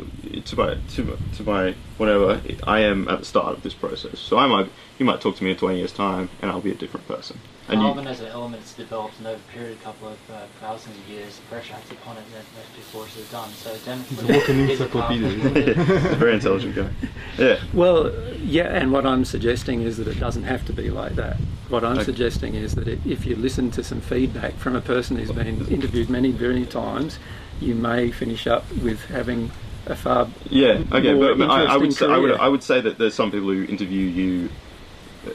to 0.45 0.57
my 0.57 0.75
to 0.95 1.19
to 1.37 1.43
my 1.45 1.75
whatever. 1.99 2.41
I 2.65 2.81
am 2.81 3.09
at 3.09 3.21
the 3.21 3.25
start 3.25 3.57
of 3.57 3.63
this 3.63 3.75
process, 3.75 4.19
so 4.19 4.39
I 4.39 4.47
might 4.47 4.69
you 4.99 5.07
might 5.07 5.21
talk 5.21 5.37
to 5.37 5.45
me 5.45 5.51
in 5.53 5.57
20 5.57 5.79
years' 5.79 5.93
time, 5.93 6.29
and 6.43 6.51
I'll 6.51 6.61
be 6.61 6.71
a 6.73 6.75
different 6.77 7.07
person. 7.09 7.39
And 7.69 7.81
you, 7.81 7.87
Carbon 7.89 8.07
as 8.07 8.21
an 8.21 8.27
element 8.27 8.63
is 8.63 8.73
developed 8.75 9.17
and 9.19 9.27
over 9.27 9.37
a 9.37 9.53
period, 9.53 9.73
of 9.73 9.81
a 9.81 9.85
couple 9.85 10.09
of 10.09 10.19
uh, 10.31 10.41
thousands 10.61 10.99
of 10.99 11.09
years, 11.09 11.41
pressure 11.49 11.75
acts 11.75 11.91
upon 11.93 12.17
it 12.19 12.25
and 12.27 12.35
that 12.35 12.45
most 12.77 12.89
forces 12.91 13.23
have 13.23 13.31
done. 13.31 13.51
So 13.53 13.73
definitely, 13.85 14.35
walking 14.35 14.61
it 14.61 14.71
is 14.71 14.81
a 14.81 14.85
encyclopedia. 14.85 15.75
carbon. 15.75 16.15
very 16.19 16.35
intelligent 16.35 16.75
guy. 16.77 16.91
Yeah. 17.39 17.61
Well, 17.73 18.13
yeah, 18.43 18.65
and 18.67 18.93
what 18.93 19.07
I'm 19.07 19.25
suggesting 19.25 19.81
is 19.83 19.97
that 19.97 20.09
it 20.09 20.21
doesn't 20.21 20.45
have 20.45 20.67
to 20.67 20.73
be 20.75 20.91
like 20.91 21.15
that. 21.17 21.37
What 21.71 21.85
I'm 21.85 21.95
Okay. 21.95 22.05
suggesting 22.05 22.55
is 22.55 22.75
that 22.75 22.87
i- 22.87 22.99
if 23.07 23.25
you 23.25 23.35
listen 23.37 23.71
to 23.73 23.83
some 23.83 24.03
feedback 24.03 24.55
from 24.59 24.77
a 24.77 24.83
person 24.83 25.17
who's 25.17 25.33
been 25.33 25.47
interviewed 25.71 26.11
many, 26.11 26.33
many 26.33 26.67
times, 26.67 27.19
you 27.63 27.75
may 27.75 28.11
finish 28.11 28.47
up 28.47 28.65
with 28.83 29.03
having 29.07 29.51
a 29.87 29.95
far 29.95 30.29
Yeah, 30.51 30.81
okay, 30.93 31.15
more 31.15 31.29
but, 31.35 31.39
but 31.39 31.51
I, 31.51 31.75
I 31.75 31.77
would 31.79 31.95
say, 31.95 32.07
I 32.07 32.19
would. 32.19 32.33
I 32.33 32.49
would 32.49 32.63
say 32.63 32.83
that 32.83 32.99
there's 32.99 33.15
some 33.15 33.31
people 33.31 33.49
who 33.49 33.65
interview 33.65 34.07
you, 34.07 34.49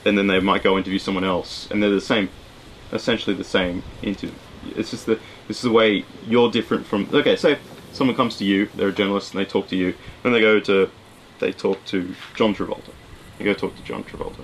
and 0.05 0.17
then 0.17 0.27
they 0.27 0.39
might 0.39 0.63
go 0.63 0.77
interview 0.77 0.99
someone 0.99 1.23
else, 1.23 1.69
and 1.71 1.81
they're 1.81 1.89
the 1.89 2.01
same, 2.01 2.29
essentially 2.91 3.35
the 3.35 3.43
same 3.43 3.83
interview. 4.01 4.35
It's 4.75 4.91
just 4.91 5.05
that 5.05 5.19
this 5.47 5.57
is 5.57 5.63
the 5.63 5.71
way 5.71 6.05
you're 6.25 6.51
different 6.51 6.85
from. 6.85 7.07
Okay, 7.13 7.35
so 7.35 7.55
someone 7.91 8.15
comes 8.15 8.37
to 8.37 8.45
you, 8.45 8.69
they're 8.75 8.89
a 8.89 8.93
journalist, 8.93 9.33
and 9.33 9.39
they 9.39 9.49
talk 9.49 9.67
to 9.69 9.75
you, 9.75 9.95
and 10.23 10.33
they 10.33 10.41
go 10.41 10.59
to, 10.59 10.89
they 11.39 11.51
talk 11.51 11.83
to 11.85 12.13
John 12.35 12.53
Travolta. 12.53 12.91
They 13.37 13.45
go 13.45 13.53
talk 13.53 13.75
to 13.75 13.83
John 13.83 14.03
Travolta. 14.03 14.43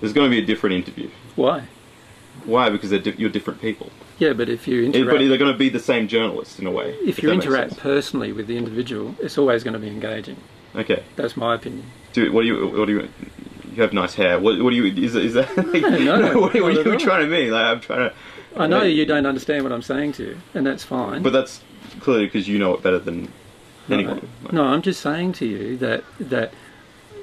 There's 0.00 0.12
going 0.12 0.30
to 0.30 0.36
be 0.36 0.42
a 0.42 0.46
different 0.46 0.76
interview. 0.76 1.10
Why? 1.34 1.64
Why? 2.44 2.70
Because 2.70 2.90
they're 2.90 3.00
di- 3.00 3.16
you're 3.18 3.30
different 3.30 3.60
people. 3.60 3.90
Yeah, 4.18 4.32
but 4.32 4.48
if 4.48 4.68
you 4.68 4.84
interact, 4.84 5.18
but 5.18 5.28
they're 5.28 5.38
going 5.38 5.52
to 5.52 5.58
be 5.58 5.68
the 5.68 5.78
same 5.80 6.08
journalist 6.08 6.58
in 6.58 6.66
a 6.66 6.70
way. 6.70 6.94
if 7.04 7.22
you 7.22 7.30
interact 7.30 7.76
personally 7.76 8.32
with 8.32 8.46
the 8.46 8.56
individual, 8.56 9.14
it's 9.20 9.38
always 9.38 9.64
going 9.64 9.74
to 9.74 9.78
be 9.78 9.88
engaging. 9.88 10.36
Okay. 10.74 11.02
That's 11.16 11.36
my 11.36 11.54
opinion. 11.54 11.86
Do 12.12 12.32
what 12.32 12.42
do 12.42 12.48
you 12.48 12.66
what 12.68 12.86
do 12.86 12.92
you 12.92 13.08
you 13.78 13.82
have 13.82 13.92
nice 13.92 14.14
hair? 14.14 14.38
What 14.38 14.60
what 14.62 14.70
do 14.70 14.76
you 14.76 14.86
is 15.04 15.14
is 15.14 15.34
that 15.34 15.56
like, 15.56 15.82
no, 15.82 16.20
what, 16.40 16.54
what 16.54 16.54
are 16.54 16.82
you 16.82 16.92
all. 16.92 16.98
trying 16.98 17.24
to 17.24 17.30
mean? 17.30 17.50
Like 17.50 17.64
I'm 17.66 17.80
trying 17.80 18.10
to. 18.10 18.14
I 18.56 18.66
know 18.66 18.82
you 18.82 19.06
don't 19.06 19.26
understand 19.26 19.62
what 19.62 19.72
I'm 19.72 19.82
saying 19.82 20.12
to 20.14 20.24
you, 20.24 20.38
and 20.54 20.66
that's 20.66 20.84
fine. 20.84 21.22
But 21.22 21.32
that's 21.32 21.62
clearly 22.00 22.26
because 22.26 22.48
you 22.48 22.58
know 22.58 22.74
it 22.74 22.82
better 22.82 22.98
than 22.98 23.30
anyone. 23.88 24.28
Like, 24.42 24.52
No, 24.52 24.64
I'm 24.64 24.82
just 24.82 25.00
saying 25.00 25.32
to 25.34 25.46
you 25.46 25.76
that 25.78 26.02
that 26.18 26.52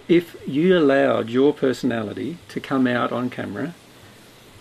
if 0.07 0.35
you 0.47 0.77
allowed 0.77 1.29
your 1.29 1.53
personality 1.53 2.37
to 2.49 2.59
come 2.59 2.87
out 2.87 3.11
on 3.11 3.29
camera, 3.29 3.73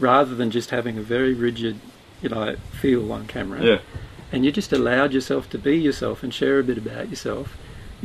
rather 0.01 0.35
than 0.35 0.51
just 0.51 0.71
having 0.71 0.99
a 0.99 1.03
very 1.03 1.35
rigid, 1.35 1.79
you 2.23 2.29
know, 2.31 2.57
feel 2.73 3.13
on 3.13 3.27
camera, 3.27 3.63
Yeah. 3.63 3.79
and 4.33 4.45
you 4.45 4.51
just 4.51 4.73
allowed 4.73 5.13
yourself 5.13 5.49
to 5.51 5.59
be 5.59 5.77
yourself 5.77 6.23
and 6.23 6.33
share 6.35 6.59
a 6.59 6.65
bit 6.65 6.79
about 6.79 7.09
yourself, 7.11 7.57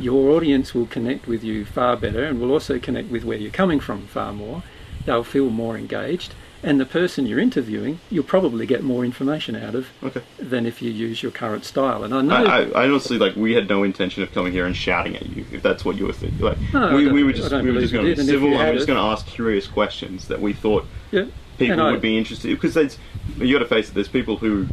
your 0.02 0.30
audience 0.30 0.74
will 0.74 0.86
connect 0.86 1.26
with 1.26 1.42
you 1.44 1.64
far 1.64 1.96
better, 1.96 2.24
and 2.24 2.40
will 2.40 2.50
also 2.52 2.78
connect 2.78 3.10
with 3.10 3.24
where 3.24 3.38
you're 3.38 3.50
coming 3.50 3.80
from 3.80 4.06
far 4.06 4.32
more. 4.32 4.62
They'll 5.06 5.24
feel 5.24 5.50
more 5.50 5.76
engaged, 5.78 6.34
and 6.62 6.78
the 6.78 6.84
person 6.86 7.24
you're 7.26 7.38
interviewing, 7.38 8.00
you'll 8.10 8.22
probably 8.24 8.66
get 8.66 8.82
more 8.84 9.02
information 9.04 9.56
out 9.56 9.74
of 9.74 9.88
Okay. 10.02 10.20
than 10.38 10.66
if 10.66 10.82
you 10.82 10.90
use 10.90 11.22
your 11.22 11.32
current 11.32 11.64
style. 11.64 12.04
And 12.04 12.12
I 12.14 12.20
know. 12.22 12.34
I, 12.34 12.42
I, 12.42 12.60
I 12.84 12.88
honestly 12.88 13.18
like 13.18 13.34
we 13.34 13.54
had 13.54 13.68
no 13.68 13.82
intention 13.82 14.22
of 14.22 14.30
coming 14.32 14.52
here 14.52 14.66
and 14.66 14.76
shouting 14.76 15.16
at 15.16 15.26
you 15.26 15.44
if 15.52 15.62
that's 15.62 15.84
what 15.84 15.96
you 15.96 16.06
were 16.06 16.12
thinking. 16.12 16.38
Like 16.40 16.58
No, 16.74 16.94
we, 16.94 17.10
we 17.10 17.24
were 17.24 17.32
just 17.32 17.50
we 17.50 17.70
were 17.72 17.80
just 17.80 17.92
going 17.94 18.04
to 18.06 18.14
be 18.14 18.22
civil. 18.24 18.48
and 18.50 18.58
we 18.58 18.64
were 18.66 18.74
just 18.74 18.86
going 18.86 18.98
to 18.98 19.02
ask 19.04 19.26
curious 19.26 19.66
questions 19.66 20.28
that 20.28 20.40
we 20.40 20.52
thought 20.52 20.84
yeah, 21.12 21.24
people 21.58 21.80
I- 21.80 21.92
would 21.92 22.02
be 22.02 22.18
interested 22.18 22.48
because 22.50 22.74
there's 22.74 22.98
you 23.38 23.52
got 23.54 23.60
to 23.60 23.68
face 23.68 23.88
it. 23.88 23.94
There's 23.94 24.08
people 24.08 24.36
who 24.36 24.66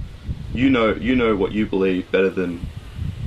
you 0.53 0.69
know 0.69 0.93
you 0.93 1.15
know 1.15 1.35
what 1.37 1.51
you 1.53 1.65
believe 1.65 2.11
better 2.11 2.29
than 2.29 2.67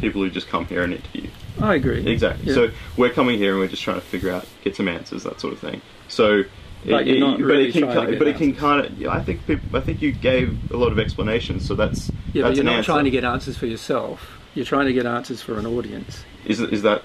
people 0.02 0.20
who 0.22 0.28
just 0.30 0.48
come 0.48 0.66
here 0.66 0.82
and 0.82 0.92
interview. 0.94 1.30
I 1.60 1.74
agree. 1.74 2.06
Exactly. 2.06 2.46
Yeah. 2.48 2.54
So 2.54 2.70
we're 2.96 3.10
coming 3.10 3.38
here 3.38 3.52
and 3.52 3.60
we're 3.60 3.68
just 3.68 3.82
trying 3.82 3.96
to 4.00 4.06
figure 4.06 4.30
out, 4.30 4.46
get 4.62 4.76
some 4.76 4.88
answers, 4.88 5.22
that 5.24 5.40
sort 5.40 5.52
of 5.52 5.58
thing. 5.58 5.80
So, 6.08 6.44
But 6.86 7.06
you're 7.06 7.18
not 7.18 7.38
really 7.40 7.68
it 7.68 7.72
can, 7.72 7.82
trying 7.82 7.94
to 7.94 8.00
ki- 8.06 8.10
get 8.12 8.18
but 8.18 8.28
it 8.28 8.36
can 8.36 8.54
kind 8.54 8.86
of. 8.86 8.98
Yeah, 8.98 9.10
I 9.10 9.22
think 9.22 9.46
people, 9.46 9.76
I 9.76 9.80
think 9.80 10.00
you 10.02 10.12
gave 10.12 10.72
a 10.72 10.76
lot 10.76 10.92
of 10.92 10.98
explanations, 10.98 11.66
so 11.66 11.74
that's 11.74 12.10
Yeah, 12.32 12.44
but 12.44 12.56
you're 12.56 12.64
not 12.64 12.76
answer. 12.76 12.86
trying 12.92 13.04
to 13.04 13.10
get 13.10 13.24
answers 13.24 13.56
for 13.56 13.66
yourself. 13.66 14.38
You're 14.54 14.64
trying 14.66 14.86
to 14.86 14.92
get 14.92 15.06
answers 15.06 15.42
for 15.42 15.58
an 15.58 15.66
audience. 15.66 16.24
Is 16.46 16.60
is 16.60 16.82
that 16.82 17.02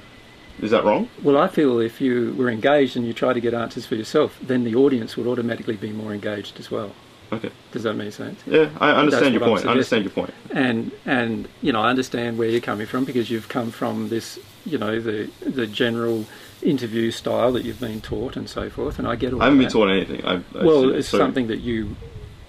is 0.61 0.71
that 0.71 0.85
wrong? 0.85 1.09
Well, 1.21 1.37
I 1.37 1.47
feel 1.49 1.79
if 1.79 1.99
you 1.99 2.33
were 2.37 2.49
engaged 2.49 2.95
and 2.95 3.05
you 3.05 3.13
try 3.13 3.33
to 3.33 3.41
get 3.41 3.53
answers 3.53 3.85
for 3.85 3.95
yourself, 3.95 4.37
then 4.41 4.63
the 4.63 4.73
audience 4.75 5.17
would 5.17 5.27
automatically 5.27 5.75
be 5.75 5.91
more 5.91 6.13
engaged 6.13 6.59
as 6.59 6.71
well. 6.71 6.93
Okay. 7.31 7.49
Does 7.71 7.83
that 7.83 7.93
make 7.95 8.13
sense? 8.13 8.39
Yeah, 8.45 8.69
I 8.79 8.91
understand 8.91 9.33
your 9.33 9.43
point. 9.43 9.65
I 9.65 9.71
understand 9.71 10.03
your 10.03 10.11
point. 10.13 10.33
And 10.51 10.91
and 11.05 11.47
you 11.61 11.71
know, 11.71 11.81
I 11.81 11.89
understand 11.89 12.37
where 12.37 12.49
you're 12.49 12.61
coming 12.61 12.87
from 12.87 13.03
because 13.05 13.29
you've 13.29 13.49
come 13.49 13.71
from 13.71 14.09
this, 14.09 14.39
you 14.65 14.77
know, 14.77 14.99
the 14.99 15.29
the 15.41 15.67
general 15.67 16.25
interview 16.61 17.11
style 17.11 17.51
that 17.53 17.63
you've 17.65 17.79
been 17.79 18.01
taught 18.01 18.35
and 18.35 18.49
so 18.49 18.69
forth. 18.69 18.97
And 18.99 19.07
I 19.07 19.15
get 19.15 19.33
all 19.33 19.41
I 19.41 19.45
haven't 19.45 19.59
been 19.59 19.69
taught 19.69 19.89
anything. 19.89 20.23
I, 20.25 20.35
I 20.35 20.63
Well, 20.63 20.89
it's 20.93 21.09
so- 21.09 21.17
something 21.17 21.47
that 21.47 21.59
you 21.59 21.95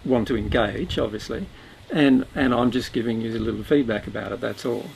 want 0.05 0.29
to 0.29 0.37
engage, 0.37 0.99
obviously, 0.99 1.47
and 1.91 2.25
and 2.35 2.55
I'm 2.55 2.71
just 2.71 2.93
giving 2.93 3.21
you 3.21 3.33
a 3.37 3.41
little 3.41 3.65
feedback 3.65 4.07
about 4.07 4.33
it. 4.33 4.41
That's 4.41 4.65
all, 4.67 4.87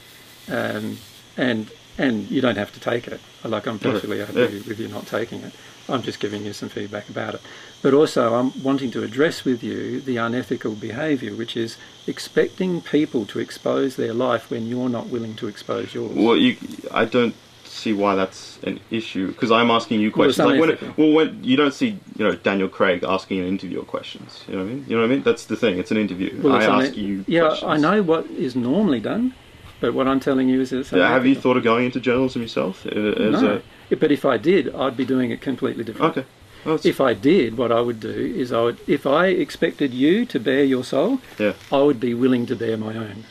um, 0.49 0.97
and 1.37 1.69
and 1.97 2.29
you 2.31 2.39
don't 2.41 2.57
have 2.57 2.71
to 2.73 2.79
take 2.79 3.07
it. 3.07 3.19
Like 3.43 3.67
I'm 3.67 3.79
perfectly 3.79 4.19
happy 4.19 4.33
Yeah. 4.33 4.45
with 4.67 4.79
you 4.79 4.87
not 4.87 5.07
taking 5.07 5.41
it. 5.41 5.53
I'm 5.91 6.01
just 6.01 6.19
giving 6.19 6.45
you 6.45 6.53
some 6.53 6.69
feedback 6.69 7.09
about 7.09 7.35
it. 7.35 7.41
But 7.81 7.93
also, 7.93 8.33
I'm 8.35 8.63
wanting 8.63 8.91
to 8.91 9.03
address 9.03 9.43
with 9.43 9.63
you 9.63 9.99
the 10.01 10.17
unethical 10.17 10.75
behaviour, 10.75 11.35
which 11.35 11.57
is 11.57 11.77
expecting 12.07 12.81
people 12.81 13.25
to 13.27 13.39
expose 13.39 13.95
their 13.95 14.13
life 14.13 14.49
when 14.49 14.67
you're 14.67 14.89
not 14.89 15.07
willing 15.07 15.35
to 15.35 15.47
expose 15.47 15.93
yours. 15.93 16.11
Well, 16.15 16.37
you, 16.37 16.57
I 16.91 17.05
don't 17.05 17.35
see 17.63 17.93
why 17.93 18.15
that's 18.15 18.59
an 18.63 18.79
issue 18.91 19.27
because 19.27 19.49
I'm 19.51 19.71
asking 19.71 20.01
you 20.01 20.09
Well, 20.09 20.25
questions. 20.25 20.45
like 20.47 20.59
when, 20.59 20.93
well, 20.97 21.13
when 21.13 21.43
you 21.43 21.55
don't 21.55 21.73
see, 21.73 21.97
you 22.17 22.25
know, 22.25 22.35
Daniel 22.35 22.67
Craig 22.67 23.03
asking 23.07 23.39
an 23.39 23.47
interviewer 23.47 23.83
questions. 23.83 24.43
You 24.47 24.55
know 24.55 24.63
what 24.63 24.69
I 24.69 24.73
mean? 24.73 24.85
You 24.87 24.95
know 24.95 25.01
what 25.01 25.11
I 25.11 25.13
mean? 25.15 25.23
That's 25.23 25.45
the 25.45 25.55
thing. 25.55 25.79
It's 25.79 25.91
an 25.91 25.97
interview. 25.97 26.39
Well, 26.43 26.53
I 26.53 26.65
ask 26.65 26.95
you. 26.97 27.23
Yeah, 27.27 27.47
questions. 27.47 27.71
I 27.71 27.77
know 27.77 28.03
what 28.03 28.25
is 28.27 28.55
normally 28.55 28.99
done, 28.99 29.33
but 29.79 29.93
what 29.93 30.07
I'm 30.07 30.19
telling 30.19 30.49
you 30.49 30.61
is 30.61 30.71
it's 30.73 30.91
Yeah, 30.91 31.09
have 31.09 31.25
you 31.25 31.35
thought 31.35 31.57
of 31.57 31.63
going 31.63 31.85
into 31.85 31.99
journalism 31.99 32.41
yourself? 32.41 32.85
As 32.85 32.93
No. 33.41 33.61
But 33.99 34.11
if 34.11 34.25
I 34.25 34.37
did, 34.37 34.73
I'd 34.73 34.95
be 34.97 35.05
doing 35.05 35.31
it 35.31 35.41
completely 35.41 35.83
different. 35.83 36.17
okay. 36.17 36.27
Well, 36.63 36.79
If 36.83 37.01
I 37.01 37.13
did, 37.15 37.57
what 37.57 37.71
I 37.71 37.81
would 37.81 37.99
do 37.99 38.09
is 38.09 38.51
I 38.53 38.61
would, 38.61 38.77
if 38.87 39.07
I 39.07 39.27
expected 39.27 39.93
you 39.95 40.25
to 40.27 40.39
bear 40.39 40.63
your 40.63 40.83
soul, 40.83 41.19
Yeah. 41.39 41.53
I 41.71 41.81
would 41.81 41.99
be 41.99 42.13
willing 42.13 42.45
to 42.45 42.55
bear 42.55 42.77
my 42.77 42.95
own. 42.95 43.23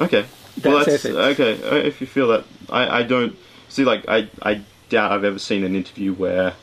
Okay. 0.00 0.24
well, 0.64 0.78
That's 0.78 0.86
that's 1.02 1.04
ethics. 1.04 1.40
okay. 1.40 1.62
uh, 1.68 1.74
If 1.86 2.00
you 2.00 2.06
feel 2.06 2.28
that, 2.28 2.44
I, 2.70 3.00
I 3.00 3.02
don't 3.02 3.36
see. 3.68 3.84
Like, 3.84 4.08
I, 4.08 4.28
I 4.42 4.62
doubt 4.88 5.12
I've 5.12 5.24
ever 5.24 5.38
seen 5.38 5.64
an 5.64 5.76
interview 5.76 6.14
where, 6.14 6.54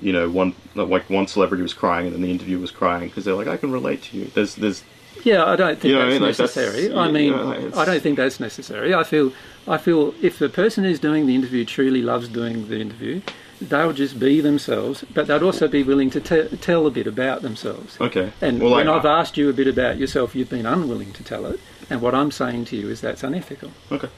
you 0.00 0.12
know, 0.14 0.30
one 0.30 0.54
like 0.74 1.10
one 1.10 1.26
celebrity 1.26 1.62
was 1.62 1.74
crying 1.74 2.06
and 2.06 2.14
then 2.14 2.22
the 2.22 2.30
interviewer 2.30 2.60
was 2.60 2.70
crying 2.70 3.08
because 3.08 3.24
they're 3.26 3.34
like, 3.34 3.48
I 3.48 3.58
can 3.58 3.70
relate 3.70 4.02
to 4.04 4.16
you. 4.16 4.24
There's, 4.34 4.54
there's, 4.54 4.82
Yeah, 5.24 5.44
I 5.44 5.56
don't 5.56 5.78
think 5.78 5.92
You 5.92 5.98
know 5.98 6.08
that's? 6.18 6.20
Like, 6.20 6.38
necessary. 6.38 6.88
yeah, 6.88 6.98
I 6.98 7.10
mean, 7.10 7.24
you 7.24 7.36
know, 7.36 7.44
like, 7.44 7.76
I 7.76 7.84
don't 7.84 8.02
think 8.02 8.16
that's 8.16 8.40
necessary. 8.40 8.94
I 8.94 9.04
feel, 9.04 9.32
I 9.68 9.78
feel 9.78 10.14
if 10.22 10.38
the 10.38 10.48
person 10.48 10.84
who's 10.84 10.98
doing 11.00 11.26
the 11.26 11.34
interview 11.34 11.64
truly 11.64 12.02
loves 12.02 12.28
doing 12.28 12.68
the 12.68 12.80
interview, 12.80 13.20
they'll 13.60 13.92
just 13.92 14.18
be 14.18 14.40
themselves, 14.40 15.04
but 15.12 15.26
they'd 15.26 15.42
also 15.42 15.68
be 15.68 15.82
willing 15.82 16.10
to 16.10 16.20
te- 16.20 16.56
tell 16.58 16.86
a 16.86 16.90
bit 16.90 17.06
about 17.06 17.42
themselves. 17.42 18.00
okay. 18.00 18.32
And 18.40 18.60
well, 18.60 18.72
when 18.72 18.86
like, 18.86 18.96
I've 19.00 19.06
asked 19.06 19.36
you 19.36 19.50
a 19.50 19.52
bit 19.52 19.66
about 19.68 19.98
yourself, 19.98 20.34
you've 20.34 20.48
been 20.50 20.66
unwilling 20.66 21.12
to 21.12 21.22
tell 21.24 21.44
it. 21.46 21.60
And 21.90 22.00
what 22.00 22.14
I'm 22.14 22.30
saying 22.30 22.66
to 22.66 22.76
you 22.76 22.88
is 22.88 23.00
that's 23.00 23.22
unethical. 23.22 23.70
Okay. 23.92 24.08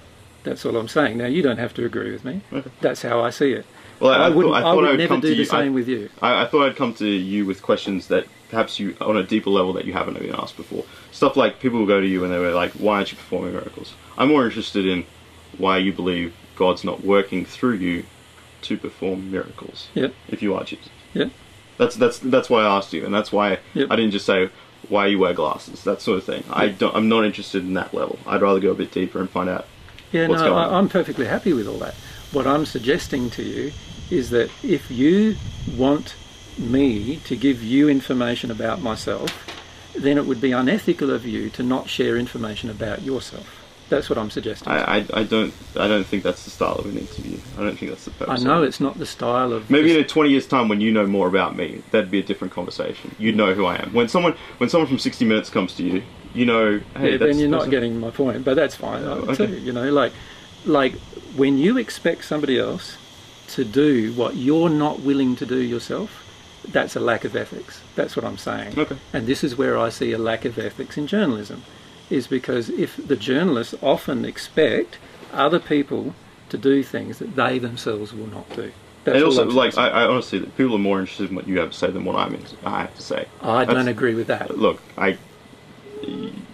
That's 0.44 0.64
all 0.66 0.76
I'm 0.76 0.88
saying. 0.88 1.18
Now, 1.18 1.26
you 1.26 1.40
don't 1.42 1.58
have 1.58 1.72
to 1.74 1.84
agree 1.84 2.10
with 2.12 2.24
me. 2.24 2.40
Okay. 2.52 2.70
That's 2.80 3.02
how 3.02 3.20
I 3.20 3.30
see 3.30 3.52
it. 3.52 3.64
Well, 4.00 4.12
I, 4.12 4.16
I, 4.16 4.26
I 4.26 4.28
wouldn't. 4.30 4.54
thought, 4.54 4.54
I 4.54 4.58
I, 4.58 4.62
thought 4.62 4.76
would 4.76 4.84
I 4.84 4.90
would 4.90 4.98
never 4.98 5.20
do 5.20 5.34
the 5.36 5.44
same 5.44 5.72
I, 5.72 5.74
with 5.74 5.88
you. 5.88 6.10
I, 6.20 6.42
I 6.42 6.46
thought 6.46 6.68
I'd 6.68 6.76
come 6.76 6.94
to 6.94 7.06
you 7.06 7.46
with 7.46 7.62
questions 7.62 8.08
that 8.08 8.26
perhaps 8.52 8.78
you, 8.78 8.94
on 9.00 9.16
a 9.16 9.22
deeper 9.22 9.48
level, 9.48 9.72
that 9.72 9.86
you 9.86 9.94
haven't 9.94 10.18
been 10.18 10.34
asked 10.34 10.58
before. 10.58 10.84
Stuff 11.10 11.36
like 11.38 11.58
people 11.58 11.78
will 11.78 11.86
go 11.86 12.02
to 12.02 12.06
you 12.06 12.22
and 12.22 12.32
they 12.32 12.38
were 12.38 12.52
like, 12.52 12.72
"Why 12.72 12.96
aren't 12.96 13.10
you 13.10 13.16
performing 13.16 13.54
miracles?" 13.54 13.94
I'm 14.18 14.28
more 14.28 14.44
interested 14.44 14.86
in 14.86 15.06
why 15.56 15.78
you 15.78 15.92
believe 15.92 16.34
God's 16.54 16.84
not 16.84 17.02
working 17.02 17.46
through 17.46 17.76
you 17.76 18.04
to 18.62 18.76
perform 18.76 19.30
miracles. 19.30 19.88
Yep. 19.94 20.14
If 20.28 20.42
you 20.42 20.54
are 20.54 20.64
Jesus. 20.64 20.90
Yep. 21.14 21.30
That's 21.78 21.96
that's 21.96 22.18
that's 22.18 22.50
why 22.50 22.60
I 22.62 22.76
asked 22.76 22.92
you, 22.92 23.06
and 23.06 23.14
that's 23.14 23.32
why 23.32 23.58
Yep. 23.72 23.88
I 23.90 23.96
didn't 23.96 24.12
just 24.12 24.26
say 24.26 24.50
why 24.88 25.06
you 25.06 25.18
wear 25.18 25.32
glasses, 25.32 25.82
that 25.84 26.02
sort 26.02 26.18
of 26.18 26.24
thing. 26.24 26.44
I 26.50 26.68
don't, 26.68 26.94
I'm 26.94 27.08
not 27.08 27.24
interested 27.24 27.62
in 27.62 27.72
that 27.74 27.94
level. 27.94 28.18
I'd 28.26 28.42
rather 28.42 28.60
go 28.60 28.72
a 28.72 28.74
bit 28.74 28.92
deeper 28.92 29.18
and 29.18 29.30
find 29.30 29.48
out. 29.48 29.66
Yeah, 30.10 30.28
what's 30.28 30.42
no, 30.42 30.50
going 30.50 30.64
on. 30.64 30.74
I, 30.74 30.78
I'm 30.78 30.90
perfectly 30.90 31.26
happy 31.26 31.54
with 31.54 31.66
all 31.66 31.78
that. 31.78 31.94
What 32.32 32.46
I'm 32.46 32.66
suggesting 32.66 33.30
to 33.30 33.42
you 33.42 33.72
is 34.10 34.28
that 34.30 34.50
if 34.62 34.90
you 34.90 35.36
want 35.74 36.16
me 36.58 37.16
to 37.24 37.36
give 37.36 37.62
you 37.62 37.88
information 37.88 38.50
about 38.50 38.80
myself, 38.80 39.30
then 39.94 40.18
it 40.18 40.26
would 40.26 40.40
be 40.40 40.52
unethical 40.52 41.10
of 41.10 41.26
you 41.26 41.50
to 41.50 41.62
not 41.62 41.88
share 41.88 42.16
information 42.16 42.70
about 42.70 43.02
yourself. 43.02 43.58
That's 43.88 44.08
what 44.08 44.18
I'm 44.18 44.30
suggesting. 44.30 44.72
I, 44.72 44.98
I, 44.98 45.06
I 45.12 45.22
don't 45.22 45.52
I 45.76 45.86
don't 45.86 46.04
think 46.04 46.22
that's 46.22 46.44
the 46.44 46.50
style 46.50 46.76
of 46.76 46.86
an 46.86 46.96
interview. 46.96 47.38
I 47.58 47.62
don't 47.62 47.78
think 47.78 47.90
that's 47.90 48.06
the 48.06 48.10
purpose. 48.12 48.40
I 48.40 48.42
know 48.42 48.62
it. 48.62 48.68
it's 48.68 48.80
not 48.80 48.98
the 48.98 49.04
style 49.04 49.52
of 49.52 49.68
Maybe 49.68 49.94
in 49.94 50.02
20 50.02 50.30
years' 50.30 50.46
time, 50.46 50.68
when 50.68 50.80
you 50.80 50.90
know 50.92 51.06
more 51.06 51.28
about 51.28 51.56
me, 51.56 51.82
that'd 51.90 52.10
be 52.10 52.18
a 52.18 52.22
different 52.22 52.54
conversation. 52.54 53.14
You'd 53.18 53.36
know 53.36 53.52
who 53.52 53.66
I 53.66 53.76
am. 53.76 53.92
When 53.92 54.08
someone 54.08 54.34
when 54.56 54.70
someone 54.70 54.88
from 54.88 54.98
60 54.98 55.26
Minutes 55.26 55.50
comes 55.50 55.74
to 55.74 55.82
you, 55.82 56.02
you 56.32 56.46
know, 56.46 56.80
hey, 56.96 57.12
yeah, 57.12 57.16
then 57.18 57.38
you're 57.38 57.50
not 57.50 57.68
getting 57.68 58.00
my 58.00 58.10
point. 58.10 58.46
But 58.46 58.54
that's 58.54 58.74
fine. 58.74 59.04
Oh, 59.04 59.26
okay. 59.28 59.46
too, 59.46 59.58
you 59.58 59.72
know, 59.72 59.92
like 59.92 60.14
like 60.64 60.94
when 61.36 61.58
you 61.58 61.76
expect 61.76 62.24
somebody 62.24 62.58
else 62.58 62.96
to 63.48 63.64
do 63.64 64.14
what 64.14 64.36
you're 64.36 64.70
not 64.70 65.00
willing 65.00 65.36
to 65.36 65.44
do 65.44 65.58
yourself, 65.58 66.21
that's 66.68 66.96
a 66.96 67.00
lack 67.00 67.24
of 67.24 67.34
ethics. 67.36 67.80
That's 67.94 68.16
what 68.16 68.24
I'm 68.24 68.38
saying. 68.38 68.78
Okay. 68.78 68.96
And 69.12 69.26
this 69.26 69.42
is 69.42 69.56
where 69.56 69.76
I 69.78 69.88
see 69.88 70.12
a 70.12 70.18
lack 70.18 70.44
of 70.44 70.58
ethics 70.58 70.96
in 70.96 71.06
journalism, 71.06 71.62
is 72.10 72.26
because 72.26 72.70
if 72.70 72.96
the 72.96 73.16
journalists 73.16 73.74
often 73.82 74.24
expect 74.24 74.98
other 75.32 75.58
people 75.58 76.14
to 76.50 76.58
do 76.58 76.82
things 76.82 77.18
that 77.18 77.34
they 77.34 77.58
themselves 77.58 78.12
will 78.12 78.26
not 78.26 78.48
do. 78.54 78.72
That's 79.04 79.16
And 79.16 79.24
also, 79.24 79.46
like. 79.46 79.76
I, 79.76 79.88
I 79.88 80.06
honestly, 80.06 80.40
people 80.40 80.76
are 80.76 80.78
more 80.78 81.00
interested 81.00 81.30
in 81.30 81.36
what 81.36 81.48
you 81.48 81.58
have 81.58 81.72
to 81.72 81.76
say 81.76 81.90
than 81.90 82.04
what 82.04 82.14
I'm 82.16 82.38
I 82.64 82.82
have 82.82 82.94
to 82.94 83.02
say. 83.02 83.26
I 83.40 83.64
don't 83.64 83.88
agree 83.88 84.14
with 84.14 84.28
that. 84.28 84.56
Look, 84.56 84.80
I, 84.96 85.18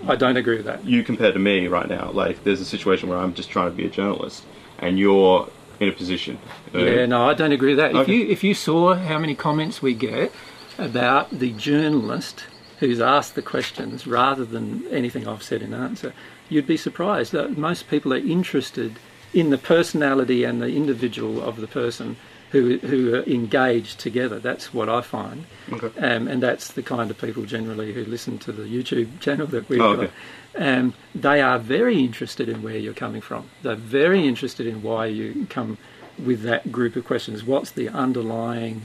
I 0.07 0.17
don't 0.17 0.37
agree 0.37 0.57
with 0.57 0.67
that. 0.67 0.85
you 0.85 1.03
compared 1.03 1.35
to 1.35 1.41
me 1.41 1.67
right 1.67 1.89
now, 1.89 2.11
like, 2.13 2.45
there's 2.45 2.61
a 2.61 2.65
situation 2.65 3.09
where 3.09 3.19
I'm 3.19 3.35
just 3.35 3.51
trying 3.51 3.71
to 3.71 3.77
be 3.77 3.85
a 3.85 3.91
journalist, 3.91 4.45
and 4.79 4.99
you're 4.99 5.51
in 5.81 5.89
a 5.89 5.93
position. 5.93 6.39
know, 6.73 6.85
Yeah, 6.85 7.03
uh, 7.03 7.07
no, 7.07 7.29
I 7.29 7.35
don't 7.35 7.53
agree 7.53 7.75
with 7.75 7.79
that. 7.79 7.95
If 7.95 8.09
you 8.09 8.27
if 8.27 8.43
you 8.45 8.55
saw 8.55 8.95
how 8.95 9.19
many 9.19 9.35
comments 9.35 9.81
we 9.83 9.95
get 9.95 10.33
about 10.77 11.31
the 11.31 11.53
journalist 11.53 12.45
who's 12.79 13.01
asked 13.01 13.35
the 13.35 13.43
questions 13.43 14.07
rather 14.07 14.45
than 14.45 14.87
anything 14.89 15.27
I've 15.27 15.43
said 15.43 15.63
in 15.63 15.75
answer, 15.75 16.13
you'd 16.49 16.67
be 16.67 16.77
surprised 16.77 17.33
that 17.33 17.59
most 17.59 17.89
people 17.89 18.13
are 18.13 18.19
interested 18.19 18.99
in 19.35 19.51
the 19.51 19.59
personality 19.59 20.45
and 20.45 20.63
the 20.63 20.75
individual 20.75 21.43
of 21.43 21.57
the 21.57 21.67
person 21.67 22.17
who 22.53 22.79
who 22.79 23.15
are 23.15 23.23
engaged 23.25 23.99
together. 24.01 24.39
That's 24.39 24.73
what 24.73 24.89
I 24.89 25.01
find, 25.03 25.45
Okay. 25.73 25.91
um, 26.01 26.29
and 26.29 26.43
that's 26.43 26.73
the 26.73 26.83
kind 26.83 27.11
of 27.11 27.19
people 27.21 27.45
generally 27.45 27.93
who 27.93 28.05
listen 28.05 28.39
to 28.39 28.53
the 28.53 28.63
YouTube 28.65 29.21
channel 29.21 29.47
that 29.49 29.69
we've 29.69 29.81
Oh, 29.81 29.97
got. 29.97 30.05
okay. 30.07 30.13
Um, 30.57 30.95
they 31.15 31.41
are 31.43 31.59
very 31.59 31.99
interested 32.01 32.49
in 32.49 32.63
where 32.63 32.77
you're 32.79 32.95
coming 32.95 33.21
from. 33.21 33.45
They're 33.63 33.75
very 34.01 34.27
interested 34.27 34.67
in 34.67 34.83
why 34.83 35.07
you 35.07 35.47
come 35.51 35.77
with 36.19 36.43
that 36.43 36.73
group 36.73 36.97
of 36.97 37.05
questions. 37.05 37.45
What's 37.45 37.71
the 37.71 37.89
underlying 37.91 38.83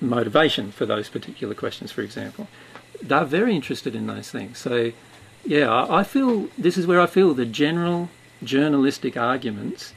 motivation 0.00 0.70
for 0.70 0.86
those 0.86 1.08
particular 1.08 1.54
questions, 1.54 1.90
for 1.92 2.02
example? 2.02 2.48
They're 3.02 3.24
very 3.24 3.54
interested 3.54 3.94
in 3.94 4.06
those 4.06 4.30
things. 4.30 4.58
So, 4.58 4.92
yeah, 5.44 5.68
I 5.72 6.00
I 6.00 6.04
feel 6.04 6.48
this 6.58 6.76
is 6.76 6.86
where 6.86 7.00
I 7.00 7.06
feel 7.06 7.34
the 7.34 7.46
general 7.46 8.10
journalistic 8.44 9.16
arguments 9.16 9.92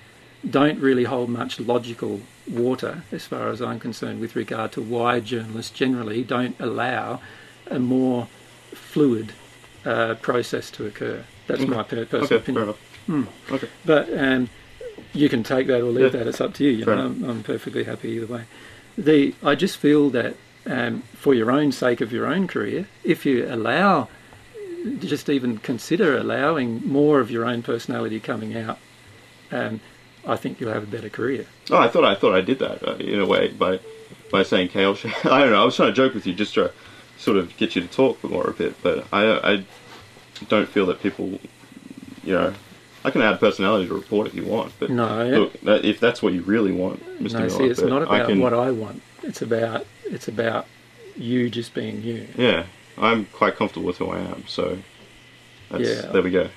don't 0.49 0.80
really 0.80 1.04
hold 1.06 1.30
much 1.30 1.60
logical 1.60 2.22
water, 2.50 3.04
as 3.12 3.26
far 3.26 3.50
as 3.50 3.62
I'm 3.62 3.80
concerned, 3.80 4.20
with 4.20 4.36
regard 4.36 4.72
to 4.74 4.82
why 4.82 5.20
journalists 5.20 5.72
generally 5.72 6.24
don't 6.24 6.56
allow 6.60 7.22
a 7.70 7.80
more 7.80 8.28
fluid 8.74 9.34
uh, 9.86 10.16
process 10.16 10.70
to 10.72 10.86
occur. 10.86 11.24
That's 11.48 11.62
Okay. 11.62 11.72
my 11.72 11.84
per- 11.84 12.06
personal 12.06 12.26
Okay, 12.26 12.36
opinion. 12.38 12.64
enough. 13.10 13.52
Okay. 13.52 13.70
But 13.86 14.18
um, 14.18 14.50
you 15.14 15.30
can 15.30 15.44
take 15.44 15.68
that 15.68 15.82
or 15.82 15.91
leave 15.91 16.14
Yeah. 16.14 16.20
that. 16.20 16.28
It's 16.28 16.41
up 16.41 16.54
to 16.56 16.64
you. 16.64 16.72
You 16.72 16.86
know, 16.86 16.94
I'm, 17.06 17.24
I'm 17.24 17.44
perfectly 17.44 17.84
happy 17.84 18.10
either 18.12 18.28
way. 18.28 18.44
The 18.98 19.34
I 19.44 19.56
just 19.56 19.78
feel 19.78 20.10
that 20.12 20.36
um, 20.66 21.04
for 21.14 21.34
your 21.34 21.52
own 21.52 21.72
sake 21.72 22.00
of 22.02 22.12
your 22.14 22.26
own 22.28 22.48
career, 22.48 22.88
if 23.04 23.26
you 23.26 23.46
allow, 23.52 24.08
just 25.00 25.30
even 25.30 25.58
consider 25.58 26.18
allowing 26.18 26.86
more 26.88 27.20
of 27.20 27.30
your 27.32 27.46
own 27.46 27.62
personality 27.64 28.20
coming 28.20 28.56
out, 28.56 28.78
um, 29.52 29.82
I 30.26 30.36
think 30.38 30.59
you'll 30.59 30.71
have 30.74 30.84
a 30.84 30.88
better 30.88 31.09
career. 31.09 31.45
Oh, 31.69 31.78
I 31.78 31.88
thought 31.88 32.05
I 32.05 32.15
thought 32.15 32.34
I 32.34 32.41
did 32.41 32.59
that 32.59 32.88
uh, 32.88 32.95
in 32.95 33.19
a 33.19 33.26
way 33.26 33.49
by 33.49 33.80
by 34.32 34.43
saying 34.43 34.69
kale. 34.69 34.97
I 35.24 35.39
don't 35.41 35.51
know. 35.51 35.61
I 35.61 35.65
was 35.65 35.76
trying 35.76 35.89
to 35.89 35.93
joke 35.93 36.13
with 36.13 36.26
you 36.26 36.34
just 36.34 36.53
to 36.55 36.71
sort 37.17 37.38
of 37.38 37.55
get 37.57 37.76
you 37.76 37.82
to 37.82 37.88
talk 37.88 38.24
more 38.24 38.49
a 38.49 38.53
bit, 38.53 38.82
but 38.82 39.05
I 39.11 39.53
I 39.53 39.65
don't 40.49 40.67
feel 40.67 40.86
that 40.88 41.01
people, 41.01 41.39
you 42.24 42.34
know, 42.34 42.53
I 43.03 43.11
can 43.11 43.21
add 43.21 43.39
personality 43.39 43.88
to 43.88 43.93
a 43.93 43.97
report 43.97 44.28
if 44.28 44.34
you 44.34 44.45
want, 44.45 44.74
but 44.80 44.89
No, 44.89 45.28
look, 45.28 45.61
that, 45.61 45.86
if 45.86 45.99
that's 45.99 46.21
what 46.21 46.34
you 46.34 46.41
really 46.41 46.71
want, 46.71 47.01
Mr. 47.21 47.34
no. 47.34 47.39
Miller, 47.39 47.49
See, 47.49 47.63
it's 47.65 47.82
not 47.82 48.01
I 48.03 48.17
about 48.17 48.30
can, 48.30 48.39
what 48.39 48.53
I 48.53 48.71
want. 48.71 49.01
It's 49.24 49.41
about 49.41 49.86
it's 50.05 50.28
about 50.28 50.67
you 51.15 51.49
just 51.49 51.74
being 51.74 52.01
you. 52.01 52.28
Yeah, 52.38 52.65
I'm 52.97 53.26
quite 53.26 53.55
comfortable 53.55 53.88
with 53.88 53.97
who 53.97 54.09
I 54.09 54.19
am, 54.19 54.45
so 54.47 54.80
that's, 55.69 55.84
Yeah. 55.84 56.11
there 56.11 56.21
we 56.21 56.32
go. 56.32 56.49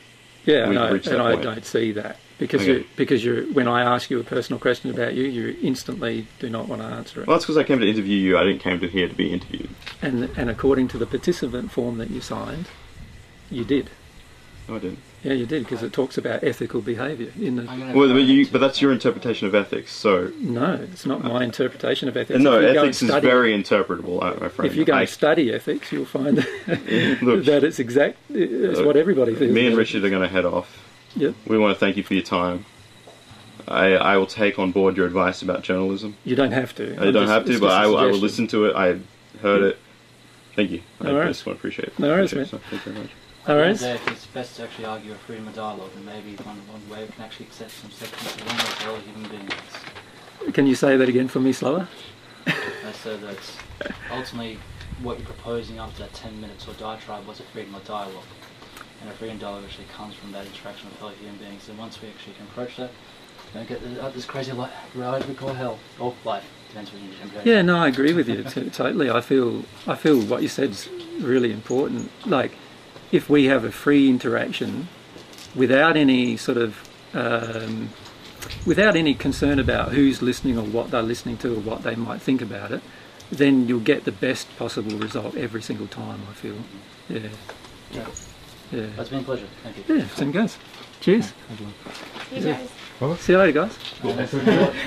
Yeah, 0.45 0.69
We've 0.69 1.05
and 1.09 1.21
I, 1.21 1.33
and 1.33 1.41
I 1.41 1.43
don't 1.43 1.65
see 1.65 1.91
that 1.93 2.19
because 2.39 2.63
Okay. 2.63 2.73
you 2.81 2.85
because 2.97 3.25
you're 3.25 3.43
when 3.53 3.67
I 3.69 3.83
ask 3.83 4.11
you 4.11 4.21
a 4.21 4.25
personal 4.25 4.59
question 4.61 4.91
about 4.91 5.15
you, 5.15 5.25
you 5.25 5.57
instantly 5.63 6.27
do 6.39 6.49
not 6.51 6.69
want 6.69 6.83
to 6.83 6.89
answer 6.89 7.23
it. 7.23 7.27
Well, 7.27 7.37
that's 7.37 7.45
because 7.47 7.57
I 7.57 7.65
came 7.65 7.81
to 7.81 7.89
interview 7.89 8.17
you. 8.17 8.37
I 8.39 8.45
didn't 8.45 8.61
came 8.61 8.79
to 8.81 8.89
here 8.89 9.09
to 9.09 9.15
be 9.15 9.33
interviewed. 9.33 9.71
And 10.03 10.31
and 10.37 10.51
according 10.51 10.89
to 10.89 10.99
the 10.99 11.07
participant 11.07 11.71
form 11.73 11.99
that 11.99 12.11
you 12.11 12.21
signed, 12.21 12.67
you 13.51 13.65
did. 13.65 13.91
No, 14.69 14.77
I 14.77 14.79
didn't. 14.81 14.99
Yeah, 15.23 15.33
you 15.33 15.47
did 15.47 15.65
because 15.65 15.83
it 15.83 15.93
talks 15.93 16.19
about 16.19 16.45
ethical 16.45 16.81
behaviour 16.81 17.33
in 17.41 17.57
the. 17.57 17.63
Well, 17.95 18.09
but, 18.13 18.17
you, 18.23 18.47
but 18.47 18.61
that's 18.61 18.81
your 18.81 18.93
interpretation 18.93 19.49
of 19.49 19.55
ethics. 19.57 19.91
So 19.93 20.31
No, 20.41 20.75
it's 20.75 21.05
not 21.07 21.25
my 21.25 21.43
interpretation 21.43 22.09
of 22.09 22.17
ethics. 22.17 22.39
no, 22.39 22.61
If 22.61 22.63
you 22.63 22.63
go 22.63 22.69
and 22.69 22.79
ethics 22.79 23.03
is 23.03 23.09
study- 23.09 23.27
very 23.27 23.53
interpretable, 23.53 24.21
my 24.41 24.49
friend. 24.49 24.71
If 24.71 24.77
you 24.77 24.85
go 24.85 24.93
I- 24.95 25.01
and 25.01 25.09
study 25.09 25.53
ethics, 25.53 25.91
you'll 25.91 26.05
find 26.05 26.37
Look. 27.23 27.45
that 27.47 27.63
it's 27.65 27.79
exact. 27.81 28.19
It's 28.31 28.79
Look, 28.79 28.87
what 28.87 28.97
everybody 28.97 29.35
feels. 29.35 29.53
me 29.53 29.67
and. 29.67 29.77
Richard 29.77 30.05
are 30.05 30.11
going 30.11 30.23
to 30.23 30.29
head 30.29 30.45
off. 30.45 30.83
Yep. 31.17 31.35
We 31.47 31.59
want 31.59 31.75
to 31.75 31.81
thank 31.81 31.97
you 31.97 32.03
for 32.03 32.15
your 32.15 32.23
time. 32.23 32.65
I, 33.69 33.95
I 33.95 34.17
will 34.17 34.27
take 34.27 34.59
on 34.59 34.71
board 34.71 34.97
your 34.97 35.07
advice 35.07 35.43
about 35.43 35.63
journalism. 35.63 36.17
You 36.25 36.37
don't 36.37 36.53
have 36.53 36.75
to. 36.77 36.85
I 36.97 37.07
I'm 37.07 37.13
don't 37.13 37.25
just- 37.25 37.33
have 37.33 37.45
to, 37.47 37.53
but 37.61 37.67
just 37.69 37.73
a 37.77 37.81
I, 37.83 37.87
will- 37.87 37.99
I 37.99 38.07
will 38.07 38.19
listen 38.19 38.47
to 38.49 38.67
it. 38.67 38.77
I 38.77 38.99
heard 39.41 39.63
it. 39.63 39.79
Thank 40.55 40.71
you. 40.71 40.83
I, 41.01 41.05
No 41.05 41.11
I 41.11 41.13
worries. 41.15 41.37
just 41.37 41.47
want 41.47 41.57
to 41.57 41.61
appreciate 41.61 41.89
it. 41.89 41.99
No 41.99 42.09
worries, 42.09 42.33
Appreciate 42.33 42.53
man. 42.53 42.61
it. 42.63 42.71
Thank 42.71 42.87
you 42.87 42.93
very 42.93 43.05
much. 43.05 43.13
All 43.49 43.55
At 43.55 43.57
the 43.57 43.61
right. 43.61 43.67
end 43.69 43.75
of 43.75 43.81
the 43.81 43.87
day, 44.11 44.13
it's 44.17 44.27
best 44.27 44.57
to 44.57 44.63
actually 44.65 44.85
argue 44.87 45.13
a 45.13 45.15
freedom 45.17 45.49
of 45.49 45.55
dialogue, 45.55 45.91
and 45.97 46.05
maybe 46.07 46.37
one, 46.43 46.57
one 46.69 46.89
way 46.91 47.05
we 47.05 47.13
can 47.13 47.23
actually 47.25 47.47
accept 47.47 47.71
some 47.73 47.91
sections 47.91 48.35
of 48.35 48.47
one 48.47 48.57
as 48.61 48.85
well 48.87 48.97
human 49.01 49.31
beings. 49.31 50.55
Can 50.55 50.67
you 50.67 50.75
say 50.75 50.97
that 50.97 51.09
again 51.09 51.29
for 51.29 51.41
me 51.41 51.53
slower? 51.53 51.89
Uh, 52.47 52.53
so 53.03 53.17
that 53.19 53.37
ultimately, 54.13 54.59
what 55.03 55.19
you're 55.19 55.27
proposing 55.27 55.79
after 55.79 56.03
that 56.05 56.13
10 56.15 56.41
minutes 56.41 56.67
or 56.69 56.73
diatribe 56.75 57.27
was 57.27 57.41
a 57.41 57.43
freedom 57.45 57.75
of 57.75 57.85
dialogue. 57.85 58.23
And 59.01 59.11
a 59.11 59.13
freedom 59.15 59.39
dialogue 59.39 59.65
actually 59.65 59.87
comes 59.87 60.15
from 60.15 60.33
that 60.33 60.47
interaction 60.47 60.89
with 60.89 60.99
fellow 60.99 61.13
human 61.13 61.37
beings. 61.37 61.69
And 61.69 61.79
once 61.79 62.01
we 62.01 62.09
actually 62.09 62.35
can 62.35 62.47
approach 62.47 62.77
that, 62.77 62.91
we 63.53 63.61
don't 63.61 63.69
get 63.69 63.83
the, 63.83 64.03
uh, 64.03 64.11
this 64.11 64.25
crazy 64.25 64.53
li- 64.53 64.69
ride 64.95 65.25
we 65.27 65.35
call 65.35 65.53
hell. 65.53 65.79
Or 65.99 66.15
life. 66.25 66.45
Depends 66.69 66.93
what 66.93 67.03
you 67.03 67.11
interpret. 67.11 67.47
Yeah, 67.47 67.63
no, 67.63 67.79
I 67.79 67.89
agree 67.89 68.13
with 68.13 68.29
you 68.29 68.43
t- 68.55 68.71
totally. 68.71 69.11
I 69.11 69.21
feel 69.21 69.65
I 69.87 69.95
feel 69.95 70.21
what 70.21 70.43
you 70.43 70.49
said 70.49 70.71
is 70.71 70.89
really 71.21 71.53
important. 71.53 72.11
Like, 72.27 72.53
if 73.13 73.29
we 73.31 73.45
have 73.47 73.65
a 73.65 73.71
free 73.73 74.09
interaction 74.09 74.89
without 75.55 75.97
any 75.97 76.37
sort 76.37 76.59
of 76.59 76.89
um, 77.15 77.91
without 78.67 78.97
any 78.97 79.15
concern 79.15 79.59
about 79.59 79.93
who's 79.93 80.21
listening 80.23 80.59
or 80.59 80.65
what 80.65 80.91
they're 80.91 81.03
listening 81.03 81.37
to 81.39 81.55
or 81.55 81.61
what 81.61 81.83
they 81.83 81.95
might 81.95 82.21
think 82.21 82.43
about 82.43 82.73
it, 82.73 82.83
then 83.31 83.69
you'll 83.69 83.81
get 83.81 84.05
the 84.05 84.13
best 84.13 84.55
possible 84.59 84.99
result 84.99 85.37
every 85.37 85.63
single 85.63 85.87
time. 85.87 86.21
I 86.29 86.35
feel. 86.35 86.57
Yeah. 87.09 87.29
Yeah. 87.93 88.07
Yeah. 88.73 88.87
It's 88.99 89.11
been 89.11 89.21
a 89.21 89.23
pleasure. 89.23 89.47
Thank 89.63 89.89
you. 89.89 89.97
Yeah. 89.97 90.07
Same 90.09 90.33
goes. 90.33 90.57
Cheers. 91.01 91.33
You 91.59 91.67
Yeah. 92.41 92.59
guys. 93.01 93.21
See 93.21 93.33
you 93.33 93.39
later, 93.39 93.53
guys. 93.53 93.79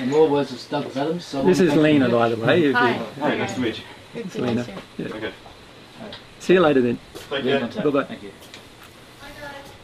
In 0.02 0.10
more 0.10 0.28
words 0.28 0.52
of 0.52 0.68
Douglas 0.70 0.96
Adams. 0.96 1.24
So 1.24 1.42
This 1.42 1.60
is. 1.60 1.74
Lena, 1.74 2.08
by 2.08 2.28
the 2.28 2.36
way. 2.36 2.58
if 2.58 2.64
you- 2.64 2.74
Hi. 2.74 2.92
Hey, 2.92 3.38
nice 3.38 3.54
to 3.54 3.60
meet 3.60 3.78
you. 3.78 3.84
Good 4.14 4.30
to 4.32 4.42
meet 4.42 4.66
you. 4.66 4.74
Yeah. 4.98 5.14
Okay. 5.16 5.32
See 6.40 6.54
you 6.54 6.60
later 6.60 6.80
then. 6.80 6.98
Thank 7.14 7.44
you. 7.44 7.82
Bye-bye. 7.82 8.04
Thank 8.04 8.22
you. 8.24 8.30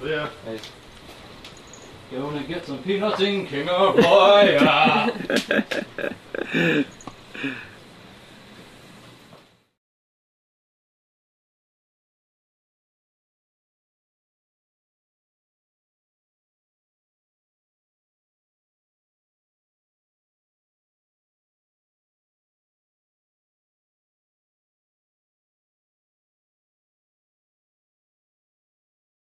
Yeah. 0.04 0.28
Hey. 0.44 0.58
Gonna 2.12 2.42
get 2.44 2.66
some 2.66 2.78
peanuts 2.82 3.20
in 3.20 3.46
King 3.46 3.68
of 3.68 3.96
Boy. 3.96 4.58